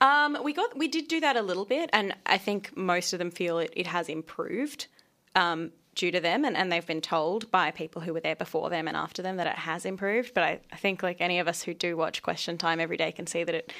Um, 0.00 0.38
we 0.42 0.52
got 0.52 0.76
we 0.76 0.88
did 0.88 1.08
do 1.08 1.20
that 1.20 1.36
a 1.36 1.42
little 1.42 1.64
bit, 1.64 1.90
and 1.92 2.14
I 2.26 2.38
think 2.38 2.76
most 2.76 3.12
of 3.12 3.18
them 3.18 3.30
feel 3.30 3.58
it, 3.58 3.72
it 3.74 3.86
has 3.86 4.08
improved 4.08 4.86
um, 5.34 5.72
due 5.94 6.10
to 6.12 6.20
them, 6.20 6.44
and, 6.44 6.56
and 6.56 6.70
they've 6.70 6.86
been 6.86 7.00
told 7.00 7.50
by 7.50 7.70
people 7.72 8.00
who 8.00 8.14
were 8.14 8.20
there 8.20 8.36
before 8.36 8.70
them 8.70 8.86
and 8.86 8.96
after 8.96 9.22
them 9.22 9.36
that 9.36 9.46
it 9.46 9.56
has 9.56 9.84
improved. 9.84 10.34
But 10.34 10.44
I, 10.44 10.60
I 10.72 10.76
think 10.76 11.02
like 11.02 11.20
any 11.20 11.40
of 11.40 11.48
us 11.48 11.62
who 11.62 11.74
do 11.74 11.96
watch 11.96 12.22
Question 12.22 12.58
Time 12.58 12.80
every 12.80 12.96
day 12.96 13.10
can 13.12 13.26
see 13.26 13.44
that 13.44 13.54
it 13.54 13.72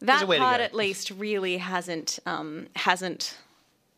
There's 0.00 0.22
a 0.22 0.26
that 0.26 0.38
part 0.38 0.60
at 0.60 0.74
least 0.74 1.10
really 1.10 1.56
hasn't 1.56 2.18
um, 2.26 2.68
hasn't 2.76 3.36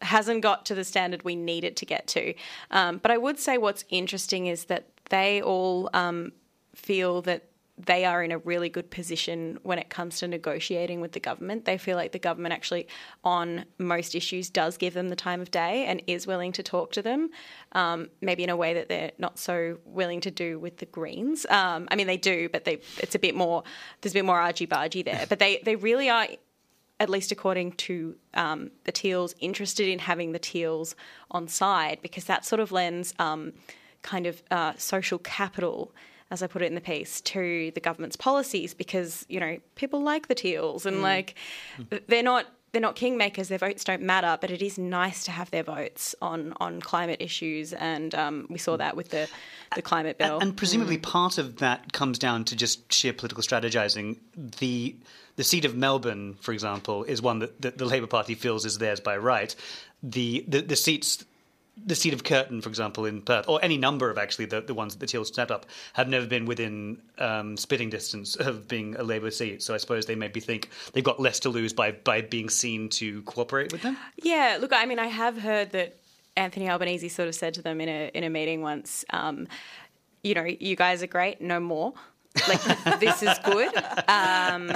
hasn't 0.02 0.42
got 0.42 0.64
to 0.66 0.74
the 0.74 0.84
standard 0.84 1.22
we 1.22 1.36
need 1.36 1.64
it 1.64 1.76
to 1.76 1.86
get 1.86 2.06
to. 2.08 2.34
Um, 2.70 2.98
but 2.98 3.10
I 3.10 3.18
would 3.18 3.38
say 3.38 3.58
what's 3.58 3.84
interesting 3.88 4.46
is 4.46 4.64
that 4.66 4.88
they 5.10 5.42
all 5.42 5.90
um, 5.92 6.32
feel 6.74 7.22
that 7.22 7.44
they 7.86 8.04
are 8.04 8.22
in 8.22 8.32
a 8.32 8.38
really 8.38 8.68
good 8.68 8.90
position 8.90 9.58
when 9.62 9.78
it 9.78 9.88
comes 9.88 10.18
to 10.18 10.28
negotiating 10.28 11.00
with 11.00 11.12
the 11.12 11.20
government. 11.20 11.64
They 11.64 11.78
feel 11.78 11.96
like 11.96 12.12
the 12.12 12.18
government 12.18 12.52
actually, 12.52 12.86
on 13.24 13.64
most 13.78 14.14
issues, 14.14 14.50
does 14.50 14.76
give 14.76 14.94
them 14.94 15.08
the 15.08 15.16
time 15.16 15.40
of 15.40 15.50
day 15.50 15.86
and 15.86 16.02
is 16.06 16.26
willing 16.26 16.52
to 16.52 16.62
talk 16.62 16.92
to 16.92 17.02
them, 17.02 17.30
um, 17.72 18.10
maybe 18.20 18.44
in 18.44 18.50
a 18.50 18.56
way 18.56 18.74
that 18.74 18.88
they're 18.88 19.12
not 19.18 19.38
so 19.38 19.78
willing 19.84 20.20
to 20.22 20.30
do 20.30 20.58
with 20.58 20.78
the 20.78 20.86
Greens. 20.86 21.46
Um, 21.48 21.88
I 21.90 21.96
mean, 21.96 22.06
they 22.06 22.16
do, 22.16 22.48
but 22.50 22.64
they 22.64 22.80
it's 22.98 23.14
a 23.14 23.18
bit 23.18 23.34
more. 23.34 23.62
There's 24.00 24.12
a 24.12 24.18
bit 24.18 24.24
more 24.24 24.40
argy 24.40 24.66
bargy 24.66 25.04
there. 25.04 25.24
But 25.30 25.38
they 25.38 25.60
they 25.64 25.76
really 25.76 26.10
are 26.10 26.26
at 27.00 27.08
least 27.08 27.32
according 27.32 27.72
to 27.72 28.14
um, 28.34 28.70
the 28.84 28.92
Teals, 28.92 29.34
interested 29.40 29.88
in 29.88 29.98
having 29.98 30.32
the 30.32 30.38
Teals 30.38 30.94
on 31.30 31.48
side 31.48 31.98
because 32.02 32.24
that 32.24 32.44
sort 32.44 32.60
of 32.60 32.70
lends 32.70 33.14
um, 33.18 33.52
kind 34.02 34.26
of 34.26 34.42
uh, 34.50 34.74
social 34.76 35.18
capital 35.18 35.92
as 36.30 36.44
I 36.44 36.46
put 36.46 36.62
it 36.62 36.66
in 36.66 36.76
the 36.76 36.80
piece, 36.80 37.20
to 37.22 37.72
the 37.74 37.80
government's 37.80 38.14
policies 38.14 38.72
because 38.72 39.26
you 39.28 39.40
know 39.40 39.58
people 39.74 40.00
like 40.00 40.28
the 40.28 40.34
Teals 40.34 40.86
and 40.86 41.02
like 41.02 41.34
they're 42.06 42.22
not 42.22 42.46
they're 42.72 42.80
not 42.80 42.96
kingmakers. 42.96 43.48
Their 43.48 43.58
votes 43.58 43.84
don't 43.84 44.02
matter, 44.02 44.38
but 44.40 44.50
it 44.50 44.62
is 44.62 44.78
nice 44.78 45.24
to 45.24 45.30
have 45.30 45.50
their 45.50 45.62
votes 45.62 46.14
on 46.22 46.54
on 46.60 46.80
climate 46.80 47.20
issues, 47.20 47.72
and 47.72 48.14
um, 48.14 48.46
we 48.48 48.58
saw 48.58 48.76
that 48.76 48.96
with 48.96 49.10
the 49.10 49.28
the 49.74 49.82
climate 49.82 50.18
bill. 50.18 50.38
And 50.40 50.56
presumably, 50.56 50.98
part 50.98 51.38
of 51.38 51.56
that 51.56 51.92
comes 51.92 52.18
down 52.18 52.44
to 52.46 52.56
just 52.56 52.92
sheer 52.92 53.12
political 53.12 53.42
strategizing. 53.42 54.18
The 54.36 54.96
the 55.36 55.44
seat 55.44 55.64
of 55.64 55.74
Melbourne, 55.74 56.36
for 56.40 56.52
example, 56.52 57.04
is 57.04 57.22
one 57.22 57.38
that, 57.40 57.62
that 57.62 57.78
the 57.78 57.84
Labour 57.84 58.06
Party 58.06 58.34
feels 58.34 58.64
is 58.64 58.78
theirs 58.78 59.00
by 59.00 59.16
right. 59.16 59.54
The 60.02 60.44
the, 60.46 60.60
the 60.60 60.76
seats. 60.76 61.24
The 61.86 61.94
seat 61.94 62.12
of 62.12 62.24
Curtin, 62.24 62.60
for 62.60 62.68
example, 62.68 63.06
in 63.06 63.22
Perth, 63.22 63.48
or 63.48 63.58
any 63.62 63.78
number 63.78 64.10
of 64.10 64.18
actually 64.18 64.46
the, 64.46 64.60
the 64.60 64.74
ones 64.74 64.94
that 64.94 65.00
the 65.00 65.06
Teals 65.06 65.34
set 65.34 65.50
up, 65.50 65.66
have 65.94 66.08
never 66.08 66.26
been 66.26 66.44
within 66.44 67.00
um, 67.18 67.56
spitting 67.56 67.90
distance 67.90 68.36
of 68.36 68.68
being 68.68 68.96
a 68.96 69.02
Labour 69.02 69.30
seat. 69.30 69.62
So 69.62 69.74
I 69.74 69.78
suppose 69.78 70.06
they 70.06 70.14
maybe 70.14 70.40
think 70.40 70.68
they've 70.92 71.04
got 71.04 71.18
less 71.18 71.40
to 71.40 71.48
lose 71.48 71.72
by, 71.72 71.92
by 71.92 72.20
being 72.20 72.48
seen 72.48 72.88
to 72.90 73.22
cooperate 73.22 73.72
with 73.72 73.82
them. 73.82 73.96
Yeah, 74.22 74.58
look, 74.60 74.72
I 74.72 74.84
mean, 74.86 74.98
I 74.98 75.06
have 75.06 75.38
heard 75.38 75.70
that 75.70 75.96
Anthony 76.36 76.68
Albanese 76.68 77.08
sort 77.08 77.28
of 77.28 77.34
said 77.34 77.54
to 77.54 77.62
them 77.62 77.80
in 77.80 77.88
a 77.88 78.10
in 78.14 78.24
a 78.24 78.30
meeting 78.30 78.62
once, 78.62 79.04
um, 79.10 79.48
you 80.22 80.34
know, 80.34 80.44
you 80.44 80.76
guys 80.76 81.02
are 81.02 81.06
great, 81.06 81.40
no 81.40 81.60
more. 81.60 81.94
Like 82.48 83.00
this 83.00 83.22
is 83.22 83.36
good, 83.44 83.74
um, 84.08 84.70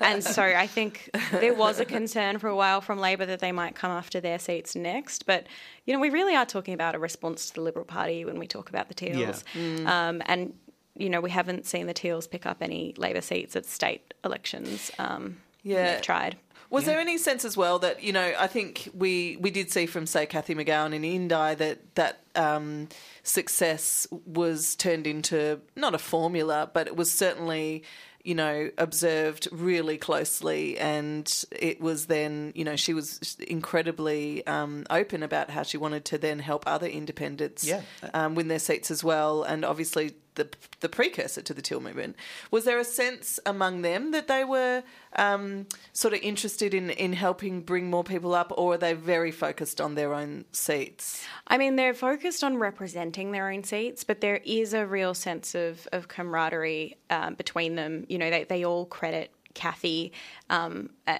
and 0.00 0.22
so 0.22 0.42
I 0.42 0.66
think 0.66 1.08
there 1.30 1.54
was 1.54 1.80
a 1.80 1.84
concern 1.84 2.38
for 2.38 2.48
a 2.48 2.54
while 2.54 2.80
from 2.82 2.98
Labor 2.98 3.24
that 3.26 3.40
they 3.40 3.52
might 3.52 3.74
come 3.74 3.90
after 3.90 4.20
their 4.20 4.38
seats 4.38 4.76
next. 4.76 5.24
But 5.26 5.46
you 5.86 5.94
know, 5.94 6.00
we 6.00 6.10
really 6.10 6.36
are 6.36 6.44
talking 6.46 6.74
about 6.74 6.94
a 6.94 6.98
response 6.98 7.46
to 7.48 7.54
the 7.54 7.60
Liberal 7.62 7.86
Party 7.86 8.24
when 8.24 8.38
we 8.38 8.46
talk 8.46 8.68
about 8.68 8.88
the 8.88 8.94
Teals, 8.94 9.44
um, 9.86 10.22
and 10.26 10.52
you 10.96 11.08
know, 11.08 11.20
we 11.20 11.30
haven't 11.30 11.66
seen 11.66 11.86
the 11.86 11.94
Teals 11.94 12.26
pick 12.26 12.44
up 12.46 12.58
any 12.60 12.94
Labor 12.98 13.22
seats 13.22 13.56
at 13.56 13.64
state 13.66 14.14
elections. 14.24 14.90
Um, 14.98 15.38
Yeah. 15.62 15.94
they've 15.94 16.02
tried. 16.02 16.36
Was 16.70 16.84
there 16.86 16.98
any 16.98 17.18
sense 17.18 17.44
as 17.44 17.56
well 17.56 17.78
that 17.80 18.02
you 18.02 18.12
know? 18.12 18.32
I 18.38 18.46
think 18.46 18.88
we 18.94 19.36
we 19.40 19.50
did 19.50 19.70
see 19.70 19.86
from 19.86 20.06
say 20.06 20.26
Cathy 20.26 20.54
McGowan 20.54 20.94
in 20.94 21.04
Indi 21.04 21.54
that 21.54 21.78
that 21.94 22.20
um, 22.34 22.88
success 23.22 24.06
was 24.26 24.74
turned 24.76 25.06
into 25.06 25.60
not 25.76 25.94
a 25.94 25.98
formula, 25.98 26.70
but 26.72 26.86
it 26.86 26.96
was 26.96 27.10
certainly 27.12 27.84
you 28.24 28.34
know 28.34 28.70
observed 28.78 29.48
really 29.52 29.98
closely, 29.98 30.78
and 30.78 31.44
it 31.52 31.80
was 31.80 32.06
then 32.06 32.52
you 32.54 32.64
know 32.64 32.74
she 32.76 32.94
was 32.94 33.36
incredibly 33.46 34.46
um, 34.46 34.84
open 34.90 35.22
about 35.22 35.50
how 35.50 35.62
she 35.62 35.76
wanted 35.76 36.04
to 36.06 36.18
then 36.18 36.38
help 36.38 36.64
other 36.66 36.86
independents 36.86 37.64
Yeah. 37.64 37.82
um, 38.14 38.34
win 38.34 38.48
their 38.48 38.58
seats 38.58 38.90
as 38.90 39.04
well, 39.04 39.42
and 39.42 39.64
obviously 39.64 40.14
the 40.34 40.48
the 40.80 40.88
precursor 40.88 41.42
to 41.42 41.54
the 41.54 41.62
Teal 41.62 41.80
movement. 41.80 42.16
Was 42.50 42.64
there 42.64 42.78
a 42.78 42.84
sense 42.84 43.40
among 43.46 43.82
them 43.82 44.10
that 44.10 44.28
they 44.28 44.44
were 44.44 44.82
um, 45.16 45.66
sort 45.92 46.14
of 46.14 46.20
interested 46.20 46.74
in 46.74 46.90
in 46.90 47.12
helping 47.12 47.62
bring 47.62 47.90
more 47.90 48.04
people 48.04 48.34
up, 48.34 48.52
or 48.56 48.74
are 48.74 48.78
they 48.78 48.92
very 48.92 49.30
focused 49.30 49.80
on 49.80 49.94
their 49.94 50.14
own 50.14 50.44
seats? 50.52 51.24
I 51.46 51.58
mean, 51.58 51.76
they're 51.76 51.94
focused 51.94 52.42
on 52.42 52.56
representing 52.56 53.32
their 53.32 53.50
own 53.50 53.64
seats, 53.64 54.04
but 54.04 54.20
there 54.20 54.40
is 54.44 54.74
a 54.74 54.86
real 54.86 55.14
sense 55.14 55.54
of, 55.54 55.86
of 55.92 56.08
camaraderie 56.08 56.96
um, 57.10 57.34
between 57.34 57.76
them. 57.76 58.06
You 58.08 58.18
know, 58.18 58.30
they, 58.30 58.44
they 58.44 58.64
all 58.64 58.86
credit 58.86 59.30
Cathy, 59.54 60.12
um, 60.50 60.90
uh, 61.06 61.18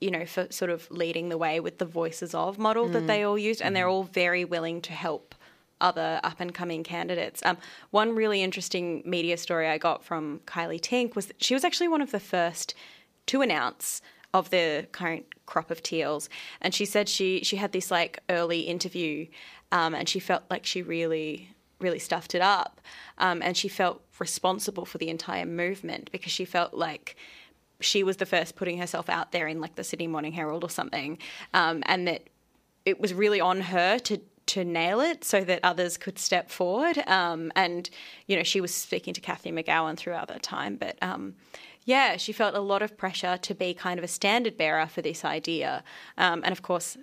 you 0.00 0.10
know, 0.10 0.26
for 0.26 0.46
sort 0.50 0.70
of 0.70 0.90
leading 0.90 1.28
the 1.28 1.38
way 1.38 1.60
with 1.60 1.78
the 1.78 1.84
voices 1.84 2.34
of 2.34 2.58
model 2.58 2.88
that 2.88 3.06
they 3.06 3.22
all 3.22 3.38
used, 3.38 3.62
and 3.62 3.76
they're 3.76 3.88
all 3.88 4.04
very 4.04 4.44
willing 4.44 4.80
to 4.82 4.92
help 4.92 5.33
other 5.84 6.18
up 6.24 6.40
and 6.40 6.54
coming 6.54 6.82
candidates. 6.82 7.42
Um, 7.44 7.58
one 7.90 8.16
really 8.16 8.42
interesting 8.42 9.02
media 9.04 9.36
story 9.36 9.68
I 9.68 9.78
got 9.78 10.02
from 10.02 10.40
Kylea 10.46 10.80
Tink 10.80 11.14
was 11.14 11.26
that 11.26 11.44
she 11.44 11.54
was 11.54 11.62
actually 11.62 11.88
one 11.88 12.00
of 12.00 12.10
the 12.10 12.20
first 12.20 12.74
to 13.26 13.42
announce 13.42 14.00
of 14.32 14.50
the 14.50 14.86
current 14.90 15.26
crop 15.46 15.70
of 15.70 15.82
teals, 15.82 16.28
and 16.60 16.74
she 16.74 16.84
said 16.84 17.08
she 17.08 17.44
she 17.44 17.56
had 17.56 17.72
this 17.72 17.90
like 17.90 18.18
early 18.28 18.60
interview, 18.60 19.26
um, 19.70 19.94
and 19.94 20.08
she 20.08 20.18
felt 20.18 20.42
like 20.50 20.66
she 20.66 20.82
really 20.82 21.50
really 21.80 21.98
stuffed 21.98 22.34
it 22.34 22.40
up, 22.42 22.80
um, 23.18 23.42
and 23.42 23.56
she 23.56 23.68
felt 23.68 24.02
responsible 24.18 24.86
for 24.86 24.98
the 24.98 25.08
entire 25.08 25.46
movement 25.46 26.10
because 26.10 26.32
she 26.32 26.44
felt 26.44 26.72
like 26.74 27.14
she 27.80 28.02
was 28.02 28.16
the 28.16 28.26
first 28.26 28.56
putting 28.56 28.78
herself 28.78 29.08
out 29.08 29.32
there 29.32 29.46
in 29.46 29.60
like 29.60 29.74
the 29.74 29.84
Sydney 29.84 30.06
Morning 30.06 30.32
Herald 30.32 30.64
or 30.64 30.70
something, 30.70 31.18
um, 31.52 31.82
and 31.86 32.08
that 32.08 32.22
it 32.84 33.00
was 33.00 33.12
really 33.14 33.40
on 33.40 33.60
her 33.60 33.98
to 33.98 34.20
to 34.46 34.64
nail 34.64 35.00
it 35.00 35.24
so 35.24 35.42
that 35.44 35.60
others 35.62 35.96
could 35.96 36.18
step 36.18 36.50
forward. 36.50 36.98
Um, 37.06 37.52
and 37.56 37.88
you 38.26 38.36
know, 38.36 38.42
she 38.42 38.60
was 38.60 38.74
speaking 38.74 39.14
to 39.14 39.20
Cathy 39.20 39.50
McGowan 39.50 39.96
throughout 39.96 40.28
that 40.28 40.42
time, 40.42 40.76
but 40.76 40.96
um, 41.02 41.34
yeah, 41.84 42.16
she 42.16 42.32
felt 42.32 42.54
a 42.54 42.60
lot 42.60 42.82
of 42.82 42.96
pressure 42.96 43.36
to 43.36 43.54
be 43.54 43.74
kind 43.74 43.98
of 43.98 44.04
a 44.04 44.08
standard 44.08 44.56
bearer 44.56 44.86
for 44.86 45.02
this 45.02 45.24
idea. 45.24 45.84
Um, 46.16 46.42
and 46.44 46.52
of 46.52 46.62
course, 46.62 46.96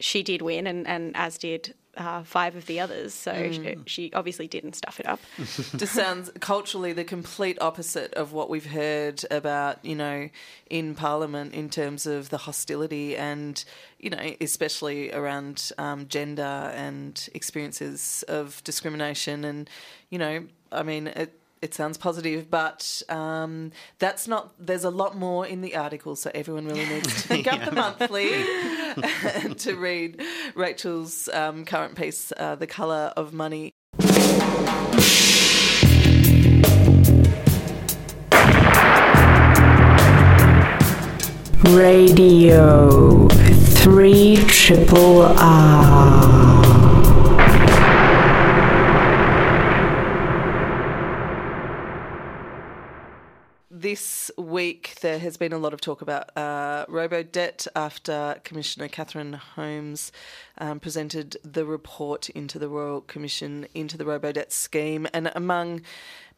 she 0.00 0.22
did 0.22 0.42
win, 0.42 0.66
and, 0.66 0.86
and 0.86 1.16
as 1.16 1.38
did. 1.38 1.74
Uh, 1.96 2.24
five 2.24 2.56
of 2.56 2.66
the 2.66 2.80
others, 2.80 3.14
so 3.14 3.52
she, 3.52 3.76
she 3.86 4.12
obviously 4.14 4.48
didn't 4.48 4.74
stuff 4.74 4.98
it 4.98 5.06
up. 5.06 5.20
Just 5.38 5.92
sounds 5.92 6.30
culturally 6.40 6.92
the 6.92 7.04
complete 7.04 7.56
opposite 7.60 8.12
of 8.14 8.32
what 8.32 8.50
we've 8.50 8.66
heard 8.66 9.24
about, 9.30 9.84
you 9.84 9.94
know, 9.94 10.28
in 10.68 10.94
Parliament 10.94 11.54
in 11.54 11.70
terms 11.70 12.06
of 12.06 12.30
the 12.30 12.38
hostility 12.38 13.16
and, 13.16 13.64
you 14.00 14.10
know, 14.10 14.34
especially 14.40 15.12
around 15.12 15.70
um, 15.78 16.08
gender 16.08 16.42
and 16.74 17.28
experiences 17.34 18.24
of 18.28 18.62
discrimination. 18.64 19.44
And, 19.44 19.70
you 20.10 20.18
know, 20.18 20.46
I 20.72 20.82
mean, 20.82 21.06
it, 21.08 21.38
it 21.64 21.72
sounds 21.72 21.96
positive, 21.96 22.50
but 22.50 23.02
um, 23.08 23.72
that's 23.98 24.28
not. 24.28 24.52
There's 24.58 24.84
a 24.84 24.90
lot 24.90 25.16
more 25.16 25.46
in 25.46 25.62
the 25.62 25.76
article, 25.76 26.14
so 26.14 26.30
everyone 26.34 26.66
really 26.66 26.84
needs 26.84 27.22
to 27.22 27.28
pick 27.28 27.50
up 27.50 27.64
the 27.64 27.72
monthly 27.84 28.28
to 29.54 29.74
read 29.74 30.22
Rachel's 30.54 31.26
um, 31.30 31.64
current 31.64 31.96
piece, 31.96 32.34
uh, 32.36 32.54
"The 32.56 32.66
Color 32.66 33.14
of 33.16 33.32
Money." 33.32 33.72
Radio 41.70 43.28
3 43.28 44.36
Triple 44.48 45.22
R. 45.38 46.53
This 53.84 54.30
week, 54.38 54.94
there 55.02 55.18
has 55.18 55.36
been 55.36 55.52
a 55.52 55.58
lot 55.58 55.74
of 55.74 55.80
talk 55.82 56.00
about 56.00 56.34
uh, 56.38 56.86
robo 56.88 57.22
debt 57.22 57.66
after 57.76 58.40
Commissioner 58.42 58.88
Catherine 58.88 59.34
Holmes 59.34 60.10
um, 60.56 60.80
presented 60.80 61.36
the 61.44 61.66
report 61.66 62.30
into 62.30 62.58
the 62.58 62.70
Royal 62.70 63.02
Commission 63.02 63.66
into 63.74 63.98
the 63.98 64.06
robo 64.06 64.32
debt 64.32 64.54
scheme, 64.54 65.06
and 65.12 65.30
among 65.34 65.82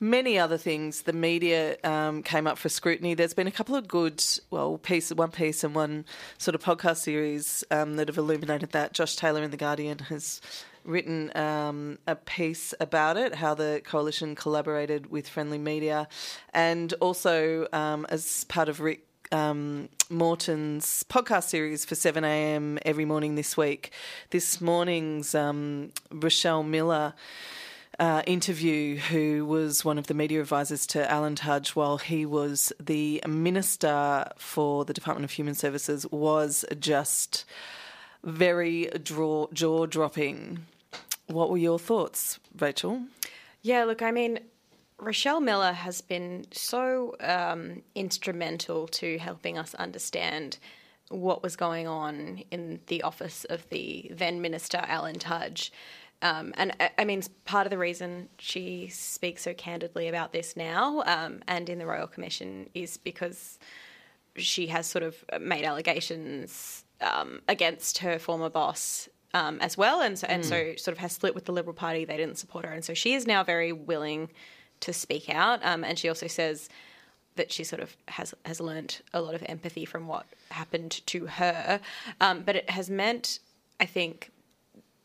many 0.00 0.36
other 0.36 0.58
things, 0.58 1.02
the 1.02 1.12
media 1.12 1.76
um, 1.84 2.24
came 2.24 2.48
up 2.48 2.58
for 2.58 2.68
scrutiny. 2.68 3.14
There's 3.14 3.32
been 3.32 3.46
a 3.46 3.52
couple 3.52 3.76
of 3.76 3.86
good, 3.86 4.24
well, 4.50 4.78
piece, 4.78 5.12
one 5.12 5.30
piece 5.30 5.62
and 5.62 5.72
one 5.72 6.04
sort 6.38 6.56
of 6.56 6.64
podcast 6.64 6.96
series 6.96 7.62
um, 7.70 7.94
that 7.94 8.08
have 8.08 8.18
illuminated 8.18 8.72
that. 8.72 8.92
Josh 8.92 9.14
Taylor 9.14 9.44
in 9.44 9.52
the 9.52 9.56
Guardian 9.56 10.00
has 10.00 10.40
written 10.86 11.36
um, 11.36 11.98
a 12.06 12.14
piece 12.14 12.72
about 12.80 13.16
it, 13.16 13.34
how 13.34 13.54
the 13.54 13.82
coalition 13.84 14.34
collaborated 14.34 15.10
with 15.10 15.28
Friendly 15.28 15.58
Media, 15.58 16.08
and 16.54 16.94
also 17.00 17.66
um, 17.72 18.06
as 18.08 18.44
part 18.44 18.68
of 18.68 18.80
Rick 18.80 19.06
um, 19.32 19.88
Morton's 20.08 21.04
podcast 21.08 21.44
series 21.44 21.84
for 21.84 21.94
7am 21.94 22.78
every 22.86 23.04
morning 23.04 23.34
this 23.34 23.56
week. 23.56 23.92
This 24.30 24.60
morning's 24.60 25.34
um, 25.34 25.90
Rochelle 26.10 26.62
Miller. 26.62 27.14
Uh, 27.98 28.20
interview, 28.26 28.98
who 28.98 29.46
was 29.46 29.82
one 29.82 29.96
of 29.96 30.06
the 30.06 30.12
media 30.12 30.38
advisors 30.38 30.86
to 30.86 31.10
Alan 31.10 31.34
Tudge 31.34 31.70
while 31.70 31.96
he 31.96 32.26
was 32.26 32.70
the 32.78 33.22
Minister 33.26 34.30
for 34.36 34.84
the 34.84 34.92
Department 34.92 35.24
of 35.24 35.30
Human 35.30 35.54
Services, 35.54 36.06
was 36.10 36.66
just 36.78 37.46
very 38.22 38.90
draw, 39.02 39.46
jaw 39.54 39.86
dropping. 39.86 40.66
What 41.26 41.50
were 41.50 41.58
your 41.58 41.78
thoughts, 41.78 42.38
Rachel? 42.58 43.02
Yeah, 43.62 43.84
look, 43.84 44.02
I 44.02 44.12
mean, 44.12 44.38
Rochelle 44.98 45.40
Miller 45.40 45.72
has 45.72 46.00
been 46.00 46.46
so 46.52 47.16
um, 47.20 47.82
instrumental 47.94 48.86
to 48.88 49.18
helping 49.18 49.58
us 49.58 49.74
understand 49.74 50.58
what 51.08 51.42
was 51.42 51.56
going 51.56 51.86
on 51.86 52.42
in 52.50 52.80
the 52.86 53.02
office 53.02 53.44
of 53.44 53.68
the 53.70 54.10
then 54.14 54.40
Minister 54.40 54.78
Alan 54.86 55.18
Tudge. 55.18 55.72
Um, 56.22 56.52
and 56.56 56.74
I- 56.98 57.04
mean, 57.04 57.22
part 57.44 57.66
of 57.66 57.70
the 57.70 57.78
reason 57.78 58.28
she 58.38 58.88
speaks 58.88 59.42
so 59.42 59.52
candidly 59.54 60.08
about 60.08 60.32
this 60.32 60.56
now 60.56 61.02
um, 61.06 61.42
and 61.46 61.68
in 61.68 61.78
the 61.78 61.86
Royal 61.86 62.06
Commission 62.06 62.70
is 62.74 62.96
because 62.96 63.58
she 64.36 64.66
has 64.68 64.86
sort 64.86 65.02
of 65.02 65.22
made 65.40 65.64
allegations 65.64 66.84
um, 67.00 67.42
against 67.48 67.98
her 67.98 68.18
former 68.18 68.48
boss 68.48 69.08
um, 69.36 69.58
as 69.60 69.76
well, 69.76 70.00
and 70.00 70.18
so 70.18 70.26
and 70.28 70.44
so 70.44 70.74
sort 70.76 70.96
of 70.96 70.98
has 70.98 71.12
split 71.12 71.34
with 71.34 71.44
the 71.44 71.52
Liberal 71.52 71.74
Party. 71.74 72.06
They 72.06 72.16
didn't 72.16 72.38
support 72.38 72.64
her, 72.64 72.72
and 72.72 72.82
so 72.82 72.94
she 72.94 73.12
is 73.12 73.26
now 73.26 73.44
very 73.44 73.70
willing 73.70 74.30
to 74.80 74.92
speak 74.92 75.28
out. 75.28 75.60
Um, 75.62 75.84
and 75.84 75.98
she 75.98 76.08
also 76.08 76.26
says 76.26 76.70
that 77.34 77.52
she 77.52 77.62
sort 77.62 77.82
of 77.82 77.94
has 78.08 78.34
has 78.46 78.60
learnt 78.60 79.02
a 79.12 79.20
lot 79.20 79.34
of 79.34 79.42
empathy 79.46 79.84
from 79.84 80.08
what 80.08 80.24
happened 80.50 81.02
to 81.08 81.26
her, 81.26 81.80
um, 82.20 82.44
but 82.46 82.56
it 82.56 82.70
has 82.70 82.88
meant, 82.88 83.40
I 83.78 83.84
think, 83.84 84.30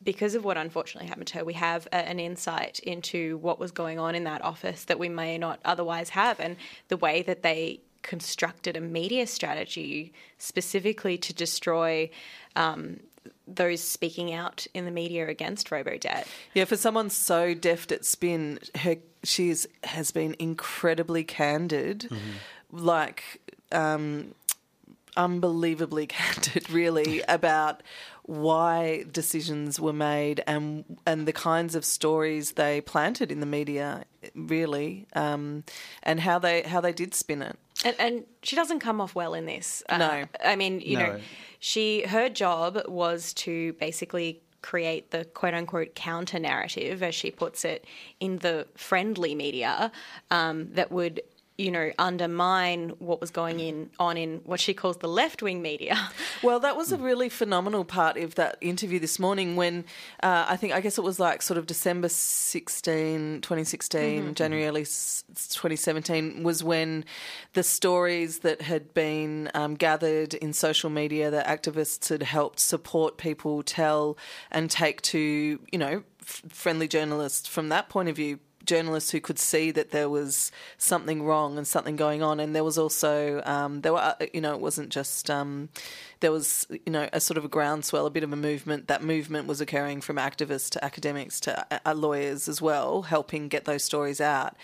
because 0.02 0.34
of 0.34 0.44
what 0.44 0.56
unfortunately 0.56 1.08
happened 1.08 1.28
to 1.28 1.38
her, 1.38 1.44
we 1.44 1.52
have 1.52 1.86
a, 1.92 1.96
an 1.96 2.18
insight 2.18 2.78
into 2.78 3.36
what 3.36 3.58
was 3.58 3.70
going 3.70 3.98
on 3.98 4.14
in 4.14 4.24
that 4.24 4.42
office 4.42 4.84
that 4.84 4.98
we 4.98 5.10
may 5.10 5.36
not 5.36 5.60
otherwise 5.66 6.08
have, 6.08 6.40
and 6.40 6.56
the 6.88 6.96
way 6.96 7.20
that 7.20 7.42
they 7.42 7.80
constructed 8.00 8.78
a 8.78 8.80
media 8.80 9.26
strategy 9.26 10.14
specifically 10.38 11.18
to 11.18 11.34
destroy. 11.34 12.08
Um, 12.56 13.00
those 13.46 13.82
speaking 13.82 14.32
out 14.32 14.66
in 14.74 14.84
the 14.84 14.90
media 14.90 15.28
against 15.28 15.70
robo-debt. 15.70 16.26
Yeah, 16.54 16.64
for 16.64 16.76
someone 16.76 17.10
so 17.10 17.54
deft 17.54 17.92
at 17.92 18.04
spin, 18.04 18.58
her 18.76 18.96
she 19.24 19.50
is, 19.50 19.68
has 19.84 20.10
been 20.10 20.34
incredibly 20.38 21.24
candid, 21.24 22.10
like 22.70 23.40
um, 23.70 24.34
unbelievably 25.16 26.06
candid, 26.08 26.70
really, 26.70 27.22
about 27.28 27.82
why 28.24 29.04
decisions 29.10 29.80
were 29.80 29.92
made 29.92 30.42
and 30.46 30.84
and 31.04 31.26
the 31.26 31.32
kinds 31.32 31.74
of 31.74 31.84
stories 31.84 32.52
they 32.52 32.80
planted 32.80 33.32
in 33.32 33.40
the 33.40 33.46
media, 33.46 34.04
really, 34.34 35.06
um, 35.14 35.64
and 36.02 36.20
how 36.20 36.38
they 36.38 36.62
how 36.62 36.80
they 36.80 36.92
did 36.92 37.14
spin 37.14 37.42
it. 37.42 37.58
And, 37.84 37.96
and 37.98 38.24
she 38.42 38.56
doesn't 38.56 38.80
come 38.80 39.00
off 39.00 39.14
well 39.14 39.34
in 39.34 39.46
this. 39.46 39.82
Uh, 39.88 39.98
No. 39.98 40.24
I 40.44 40.56
mean, 40.56 40.80
you 40.80 40.98
know, 40.98 41.20
she 41.58 42.02
her 42.06 42.28
job 42.28 42.82
was 42.88 43.32
to 43.34 43.72
basically 43.74 44.40
create 44.62 45.10
the 45.10 45.24
quote 45.24 45.54
unquote 45.54 45.94
counter 45.94 46.38
narrative, 46.38 47.02
as 47.02 47.14
she 47.14 47.30
puts 47.30 47.64
it, 47.64 47.84
in 48.20 48.38
the 48.38 48.66
friendly 48.76 49.34
media 49.34 49.90
um, 50.30 50.72
that 50.74 50.90
would. 50.92 51.20
You 51.62 51.70
know, 51.70 51.92
undermine 51.96 52.90
what 52.98 53.20
was 53.20 53.30
going 53.30 53.60
in 53.60 53.90
on 54.00 54.16
in 54.16 54.40
what 54.44 54.58
she 54.58 54.74
calls 54.74 54.96
the 54.96 55.08
left 55.08 55.42
wing 55.42 55.62
media. 55.62 55.96
Well, 56.42 56.58
that 56.60 56.76
was 56.76 56.90
a 56.90 56.96
really 56.96 57.28
phenomenal 57.28 57.84
part 57.84 58.16
of 58.16 58.34
that 58.34 58.56
interview 58.60 58.98
this 58.98 59.20
morning 59.20 59.54
when 59.54 59.84
uh, 60.24 60.46
I 60.48 60.56
think, 60.56 60.72
I 60.72 60.80
guess 60.80 60.98
it 60.98 61.02
was 61.02 61.20
like 61.20 61.40
sort 61.40 61.56
of 61.56 61.66
December 61.66 62.08
16, 62.08 63.42
2016, 63.42 64.34
January 64.34 64.66
early 64.66 64.82
2017, 64.82 66.42
was 66.42 66.64
when 66.64 67.04
the 67.52 67.62
stories 67.62 68.40
that 68.40 68.62
had 68.62 68.92
been 68.92 69.52
um, 69.54 69.74
gathered 69.76 70.34
in 70.34 70.52
social 70.52 70.90
media 70.90 71.30
that 71.30 71.46
activists 71.46 72.08
had 72.08 72.24
helped 72.24 72.58
support 72.58 73.18
people 73.18 73.62
tell 73.62 74.18
and 74.50 74.68
take 74.68 75.00
to, 75.02 75.60
you 75.70 75.78
know, 75.78 76.02
f- 76.22 76.42
friendly 76.48 76.88
journalists 76.88 77.46
from 77.46 77.68
that 77.68 77.88
point 77.88 78.08
of 78.08 78.16
view 78.16 78.40
journalists 78.64 79.10
who 79.10 79.20
could 79.20 79.38
see 79.38 79.70
that 79.70 79.90
there 79.90 80.08
was 80.08 80.52
something 80.78 81.22
wrong 81.22 81.58
and 81.58 81.66
something 81.66 81.96
going 81.96 82.22
on, 82.22 82.40
and 82.40 82.54
there 82.54 82.64
was 82.64 82.78
also 82.78 83.42
um, 83.44 83.80
there 83.80 83.92
were 83.92 83.98
uh, 83.98 84.14
you 84.32 84.40
know 84.40 84.54
it 84.54 84.60
wasn't 84.60 84.90
just 84.90 85.30
um, 85.30 85.68
there 86.20 86.32
was 86.32 86.66
you 86.70 86.92
know 86.92 87.08
a 87.12 87.20
sort 87.20 87.38
of 87.38 87.44
a 87.44 87.48
groundswell, 87.48 88.06
a 88.06 88.10
bit 88.10 88.24
of 88.24 88.32
a 88.32 88.36
movement. 88.36 88.88
That 88.88 89.02
movement 89.02 89.46
was 89.46 89.60
occurring 89.60 90.00
from 90.00 90.16
activists 90.16 90.70
to 90.70 90.84
academics 90.84 91.40
to 91.40 91.66
uh, 91.86 91.94
lawyers 91.94 92.48
as 92.48 92.62
well, 92.62 93.02
helping 93.02 93.48
get 93.48 93.64
those 93.64 93.84
stories 93.84 94.20
out. 94.20 94.56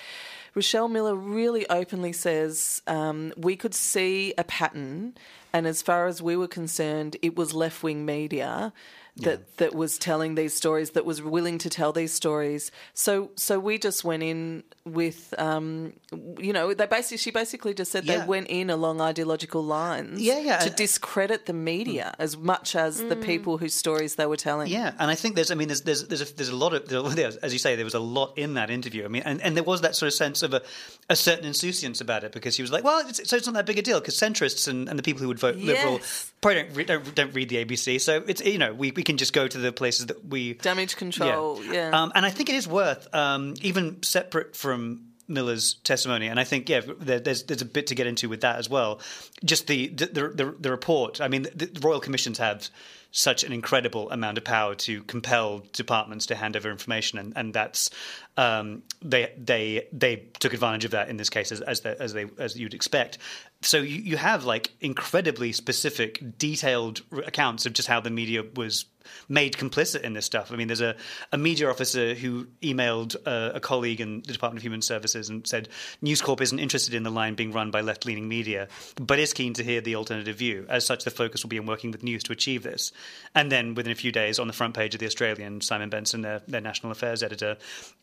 Rochelle 0.54 0.88
Miller 0.88 1.14
really 1.14 1.68
openly 1.68 2.12
says 2.12 2.82
um, 2.86 3.32
we 3.36 3.54
could 3.54 3.74
see 3.74 4.34
a 4.36 4.44
pattern, 4.44 5.14
and 5.52 5.66
as 5.66 5.82
far 5.82 6.06
as 6.06 6.22
we 6.22 6.36
were 6.36 6.48
concerned, 6.48 7.16
it 7.22 7.36
was 7.36 7.54
left 7.54 7.82
wing 7.82 8.04
media 8.04 8.72
that 9.18 9.56
that 9.58 9.74
was 9.74 9.98
telling 9.98 10.34
these 10.34 10.54
stories, 10.54 10.90
that 10.90 11.04
was 11.04 11.20
willing 11.22 11.58
to 11.58 11.68
tell 11.70 11.92
these 11.92 12.12
stories. 12.12 12.70
So 12.94 13.30
so 13.36 13.58
we 13.58 13.78
just 13.78 14.04
went 14.04 14.22
in 14.22 14.62
with, 14.84 15.34
um, 15.38 15.92
you 16.38 16.52
know, 16.52 16.72
they 16.74 16.86
basically 16.86 17.18
she 17.18 17.30
basically 17.30 17.74
just 17.74 17.92
said 17.92 18.04
Yeah. 18.04 18.18
they 18.20 18.26
went 18.26 18.46
in 18.48 18.70
along 18.70 19.00
ideological 19.00 19.62
lines, 19.62 20.20
Yeah, 20.20 20.38
yeah, 20.38 20.58
to 20.58 20.70
discredit 20.70 21.46
the 21.46 21.52
media 21.52 22.14
as 22.18 22.36
much 22.36 22.74
as 22.74 23.02
the 23.02 23.16
people 23.16 23.58
whose 23.58 23.74
stories 23.74 24.14
they 24.14 24.26
were 24.26 24.36
telling. 24.36 24.68
Yeah, 24.68 24.92
and 24.98 25.10
I 25.10 25.14
think 25.14 25.34
there's, 25.34 25.50
I 25.50 25.54
mean, 25.56 25.68
there's, 25.68 25.82
there's, 25.82 26.06
there's, 26.08 26.22
a, 26.22 26.34
there's 26.34 26.48
a 26.48 26.56
lot 26.56 26.72
of, 26.72 26.88
there- 26.88 27.32
as 27.42 27.52
you 27.52 27.58
say, 27.58 27.76
there 27.76 27.84
was 27.84 27.94
a 27.94 28.00
lot 28.00 28.32
in 28.38 28.54
that 28.54 28.70
interview. 28.70 29.04
I 29.04 29.08
mean, 29.08 29.22
and, 29.24 29.42
and 29.42 29.54
there 29.56 29.64
was 29.64 29.82
that 29.82 29.94
sort 29.94 30.06
of 30.08 30.14
sense 30.14 30.42
of 30.42 30.54
a, 30.54 30.62
a 31.10 31.16
certain 31.16 31.44
insouciance 31.44 32.00
about 32.00 32.24
it 32.24 32.32
because 32.32 32.56
he 32.56 32.62
was 32.62 32.72
like, 32.72 32.84
well, 32.84 33.06
it's, 33.06 33.28
so 33.28 33.36
it's 33.36 33.46
not 33.46 33.54
that 33.56 33.66
big 33.66 33.78
a 33.78 33.82
deal 33.82 34.00
because 34.00 34.16
centrists 34.16 34.68
and, 34.68 34.88
and 34.88 34.98
the 34.98 35.02
people 35.02 35.20
who 35.22 35.28
would 35.28 35.38
vote 35.38 35.56
liberal 35.56 36.00
probably 36.40 36.62
don't, 36.62 36.74
re- 36.76 36.84
don't, 36.84 37.14
don't 37.14 37.34
read 37.34 37.48
the 37.50 37.62
ABC. 37.64 38.00
So 38.00 38.22
it's, 38.26 38.40
you 38.44 38.58
know, 38.58 38.72
we, 38.72 38.90
we 38.92 39.02
can 39.08 39.16
just 39.16 39.32
go 39.32 39.48
to 39.48 39.58
the 39.58 39.72
places 39.72 40.06
that 40.06 40.26
we. 40.26 40.52
Damage 40.52 40.96
control, 40.96 41.64
yeah. 41.64 41.90
Um, 41.90 42.12
and 42.14 42.26
I 42.26 42.30
think 42.30 42.50
it 42.50 42.54
is 42.54 42.68
worth, 42.68 43.12
um, 43.14 43.54
even 43.62 44.02
separate 44.02 44.54
from 44.54 45.08
Miller's 45.26 45.74
testimony, 45.82 46.28
and 46.28 46.38
I 46.38 46.44
think 46.44 46.68
yeah, 46.68 46.82
there, 47.00 47.18
there's 47.18 47.44
there's 47.44 47.62
a 47.62 47.66
bit 47.66 47.86
to 47.88 47.94
get 47.94 48.06
into 48.06 48.28
with 48.28 48.42
that 48.42 48.56
as 48.56 48.68
well. 48.68 49.00
Just 49.44 49.66
the 49.66 49.88
the 49.88 50.06
the, 50.06 50.54
the 50.60 50.70
report. 50.70 51.22
I 51.22 51.28
mean, 51.28 51.42
the, 51.42 51.66
the 51.66 51.80
royal 51.80 52.00
commissions 52.00 52.36
have 52.38 52.68
such 53.10 53.42
an 53.42 53.52
incredible 53.52 54.10
amount 54.10 54.36
of 54.36 54.44
power 54.44 54.74
to 54.74 55.02
compel 55.04 55.62
departments 55.72 56.26
to 56.26 56.34
hand 56.34 56.56
over 56.56 56.70
information, 56.70 57.18
and, 57.18 57.32
and 57.34 57.54
that's 57.54 57.90
um, 58.36 58.82
they 59.00 59.32
they 59.38 59.88
they 59.92 60.16
took 60.38 60.52
advantage 60.52 60.84
of 60.84 60.90
that 60.90 61.08
in 61.08 61.16
this 61.16 61.30
case 61.30 61.50
as 61.50 61.62
as, 61.62 61.80
they, 61.80 61.96
as 61.98 62.12
they 62.12 62.26
as 62.38 62.58
you'd 62.58 62.74
expect. 62.74 63.18
So 63.60 63.78
you, 63.78 63.96
you 63.96 64.16
have 64.16 64.44
like 64.44 64.72
incredibly 64.80 65.52
specific, 65.52 66.38
detailed 66.38 67.02
accounts 67.26 67.66
of 67.66 67.72
just 67.72 67.88
how 67.88 68.00
the 68.00 68.10
media 68.10 68.44
was 68.54 68.84
made 69.28 69.54
complicit 69.54 70.02
in 70.02 70.12
this 70.12 70.26
stuff. 70.26 70.52
I 70.52 70.56
mean, 70.56 70.68
there's 70.68 70.80
a, 70.80 70.94
a 71.32 71.38
media 71.38 71.68
officer 71.68 72.14
who 72.14 72.46
emailed 72.62 73.16
uh, 73.26 73.52
a 73.54 73.60
colleague 73.60 74.00
in 74.00 74.20
the 74.22 74.32
Department 74.32 74.58
of 74.58 74.62
Human 74.62 74.82
Services 74.82 75.28
and 75.28 75.46
said 75.46 75.68
News 76.02 76.22
Corp 76.22 76.40
isn't 76.40 76.58
interested 76.58 76.94
in 76.94 77.02
the 77.02 77.10
line 77.10 77.34
being 77.34 77.52
run 77.52 77.70
by 77.70 77.80
left 77.80 78.06
leaning 78.06 78.28
media, 78.28 78.68
but 78.96 79.18
is 79.18 79.32
keen 79.32 79.54
to 79.54 79.64
hear 79.64 79.80
the 79.80 79.96
alternative 79.96 80.36
view. 80.36 80.66
As 80.68 80.86
such, 80.86 81.04
the 81.04 81.10
focus 81.10 81.42
will 81.42 81.48
be 81.48 81.58
on 81.58 81.66
working 81.66 81.90
with 81.90 82.02
news 82.02 82.22
to 82.24 82.32
achieve 82.32 82.62
this. 82.62 82.92
And 83.34 83.50
then 83.50 83.74
within 83.74 83.92
a 83.92 83.96
few 83.96 84.12
days, 84.12 84.38
on 84.38 84.46
the 84.46 84.52
front 84.52 84.74
page 84.74 84.94
of 84.94 85.00
The 85.00 85.06
Australian, 85.06 85.60
Simon 85.60 85.90
Benson, 85.90 86.22
their, 86.22 86.42
their 86.46 86.60
national 86.60 86.92
affairs 86.92 87.22
editor, 87.22 87.56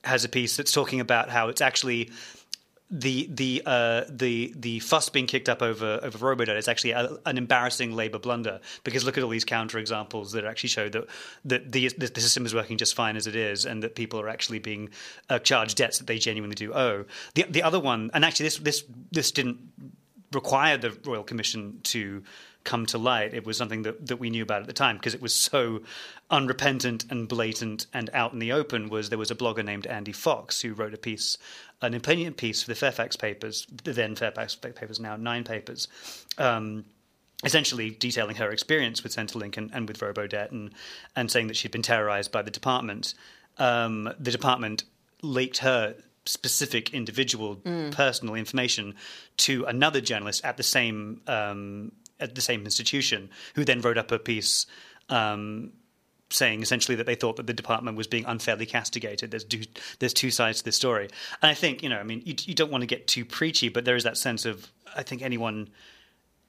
has 0.03 0.23
a 0.23 0.29
piece 0.29 0.57
that's 0.57 0.71
talking 0.71 0.99
about 0.99 1.29
how 1.29 1.49
it's 1.49 1.61
actually 1.61 2.11
the 2.91 3.27
the 3.31 3.63
uh, 3.65 4.03
the 4.09 4.53
the 4.55 4.79
fuss 4.79 5.09
being 5.09 5.25
kicked 5.25 5.49
up 5.49 5.61
over 5.61 5.99
over 6.03 6.17
Robodebt 6.17 6.55
is 6.55 6.67
actually 6.67 6.91
a, 6.91 7.17
an 7.25 7.37
embarrassing 7.37 7.95
Labour 7.95 8.19
blunder 8.19 8.59
because 8.83 9.03
look 9.03 9.17
at 9.17 9.23
all 9.23 9.29
these 9.29 9.43
counter 9.43 9.79
examples 9.79 10.31
that 10.33 10.45
actually 10.45 10.69
show 10.69 10.87
that 10.89 11.07
that 11.45 11.71
the 11.71 11.89
the 11.97 12.07
the 12.07 12.21
system 12.21 12.45
is 12.45 12.53
working 12.53 12.77
just 12.77 12.93
fine 12.93 13.15
as 13.15 13.25
it 13.25 13.35
is 13.35 13.65
and 13.65 13.81
that 13.81 13.95
people 13.95 14.19
are 14.21 14.29
actually 14.29 14.59
being 14.59 14.89
uh, 15.29 15.39
charged 15.39 15.77
debts 15.77 15.97
that 15.97 16.05
they 16.05 16.19
genuinely 16.19 16.55
do 16.55 16.73
owe. 16.73 17.05
The 17.33 17.45
the 17.49 17.63
other 17.63 17.79
one, 17.79 18.11
and 18.13 18.23
actually 18.23 18.45
this 18.45 18.57
this 18.57 18.83
this 19.11 19.31
didn't 19.31 19.57
require 20.31 20.77
the 20.77 20.91
Royal 21.05 21.23
Commission 21.23 21.79
to 21.83 22.23
come 22.65 22.85
to 22.87 22.97
light. 22.97 23.33
It 23.33 23.45
was 23.45 23.57
something 23.57 23.83
that, 23.83 24.07
that 24.07 24.17
we 24.17 24.29
knew 24.29 24.43
about 24.43 24.61
at 24.61 24.67
the 24.67 24.73
time 24.73 24.97
because 24.97 25.13
it 25.13 25.21
was 25.21 25.33
so 25.33 25.81
unrepentant 26.29 27.05
and 27.09 27.27
blatant 27.27 27.85
and 27.93 28.09
out 28.13 28.33
in 28.33 28.39
the 28.39 28.51
open. 28.51 28.89
Was 28.89 29.09
there 29.09 29.17
was 29.17 29.31
a 29.31 29.35
blogger 29.35 29.63
named 29.63 29.87
Andie 29.87 30.11
Fox 30.11 30.61
who 30.61 30.73
wrote 30.73 30.93
a 30.93 30.97
piece, 30.97 31.37
an 31.81 31.93
opinion 31.93 32.33
piece 32.33 32.63
for 32.63 32.69
the 32.69 32.75
Fairfax 32.75 33.15
papers, 33.15 33.65
the 33.83 33.93
then 33.93 34.15
Fairfax 34.15 34.55
papers, 34.55 34.99
now 34.99 35.15
Nine 35.15 35.43
papers. 35.43 35.87
Um, 36.37 36.85
essentially 37.43 37.91
detailing 37.91 38.35
her 38.37 38.49
experience 38.49 39.03
with 39.03 39.15
Centrelink 39.15 39.57
and, 39.57 39.69
and 39.73 39.87
with 39.87 39.99
Robodebt 39.99 40.51
and, 40.51 40.71
and 41.15 41.29
saying 41.29 41.47
that 41.47 41.55
she'd 41.55 41.71
been 41.71 41.81
terrorized 41.81 42.31
by 42.31 42.41
the 42.41 42.51
department. 42.51 43.13
Um, 43.57 44.11
the 44.19 44.31
department 44.31 44.83
leaked 45.21 45.59
her 45.59 45.95
specific 46.25 46.93
individual 46.93 47.57
personal 47.91 48.35
information 48.35 48.95
to 49.37 49.63
another 49.65 50.01
journalist 50.01 50.43
at 50.43 50.57
the 50.57 50.63
same 50.63 51.21
um, 51.27 51.91
at 52.29 52.35
the 52.35 52.41
same 52.41 52.63
institution, 52.65 53.29
who 53.55 53.63
then 53.63 53.81
wrote 53.81 53.97
up 53.97 54.11
a 54.11 54.19
piece 54.19 54.65
um, 55.09 55.71
saying 56.29 56.61
essentially 56.61 56.95
that 56.95 57.05
they 57.05 57.15
thought 57.15 57.35
that 57.37 57.47
the 57.47 57.53
department 57.53 57.95
was 57.95 58.07
being 58.07 58.25
unfairly 58.25 58.65
castigated. 58.65 59.31
There's 59.31 59.43
two, 59.43 59.63
there's 59.99 60.13
two 60.13 60.31
sides 60.31 60.59
to 60.59 60.65
this 60.65 60.75
story, 60.75 61.09
and 61.41 61.49
I 61.49 61.53
think 61.53 61.83
you 61.83 61.89
know, 61.89 61.97
I 61.97 62.03
mean, 62.03 62.21
you, 62.25 62.35
you 62.45 62.53
don't 62.53 62.71
want 62.71 62.81
to 62.81 62.87
get 62.87 63.07
too 63.07 63.25
preachy, 63.25 63.69
but 63.69 63.85
there 63.85 63.95
is 63.95 64.03
that 64.03 64.17
sense 64.17 64.45
of 64.45 64.71
I 64.95 65.03
think 65.03 65.21
anyone 65.21 65.69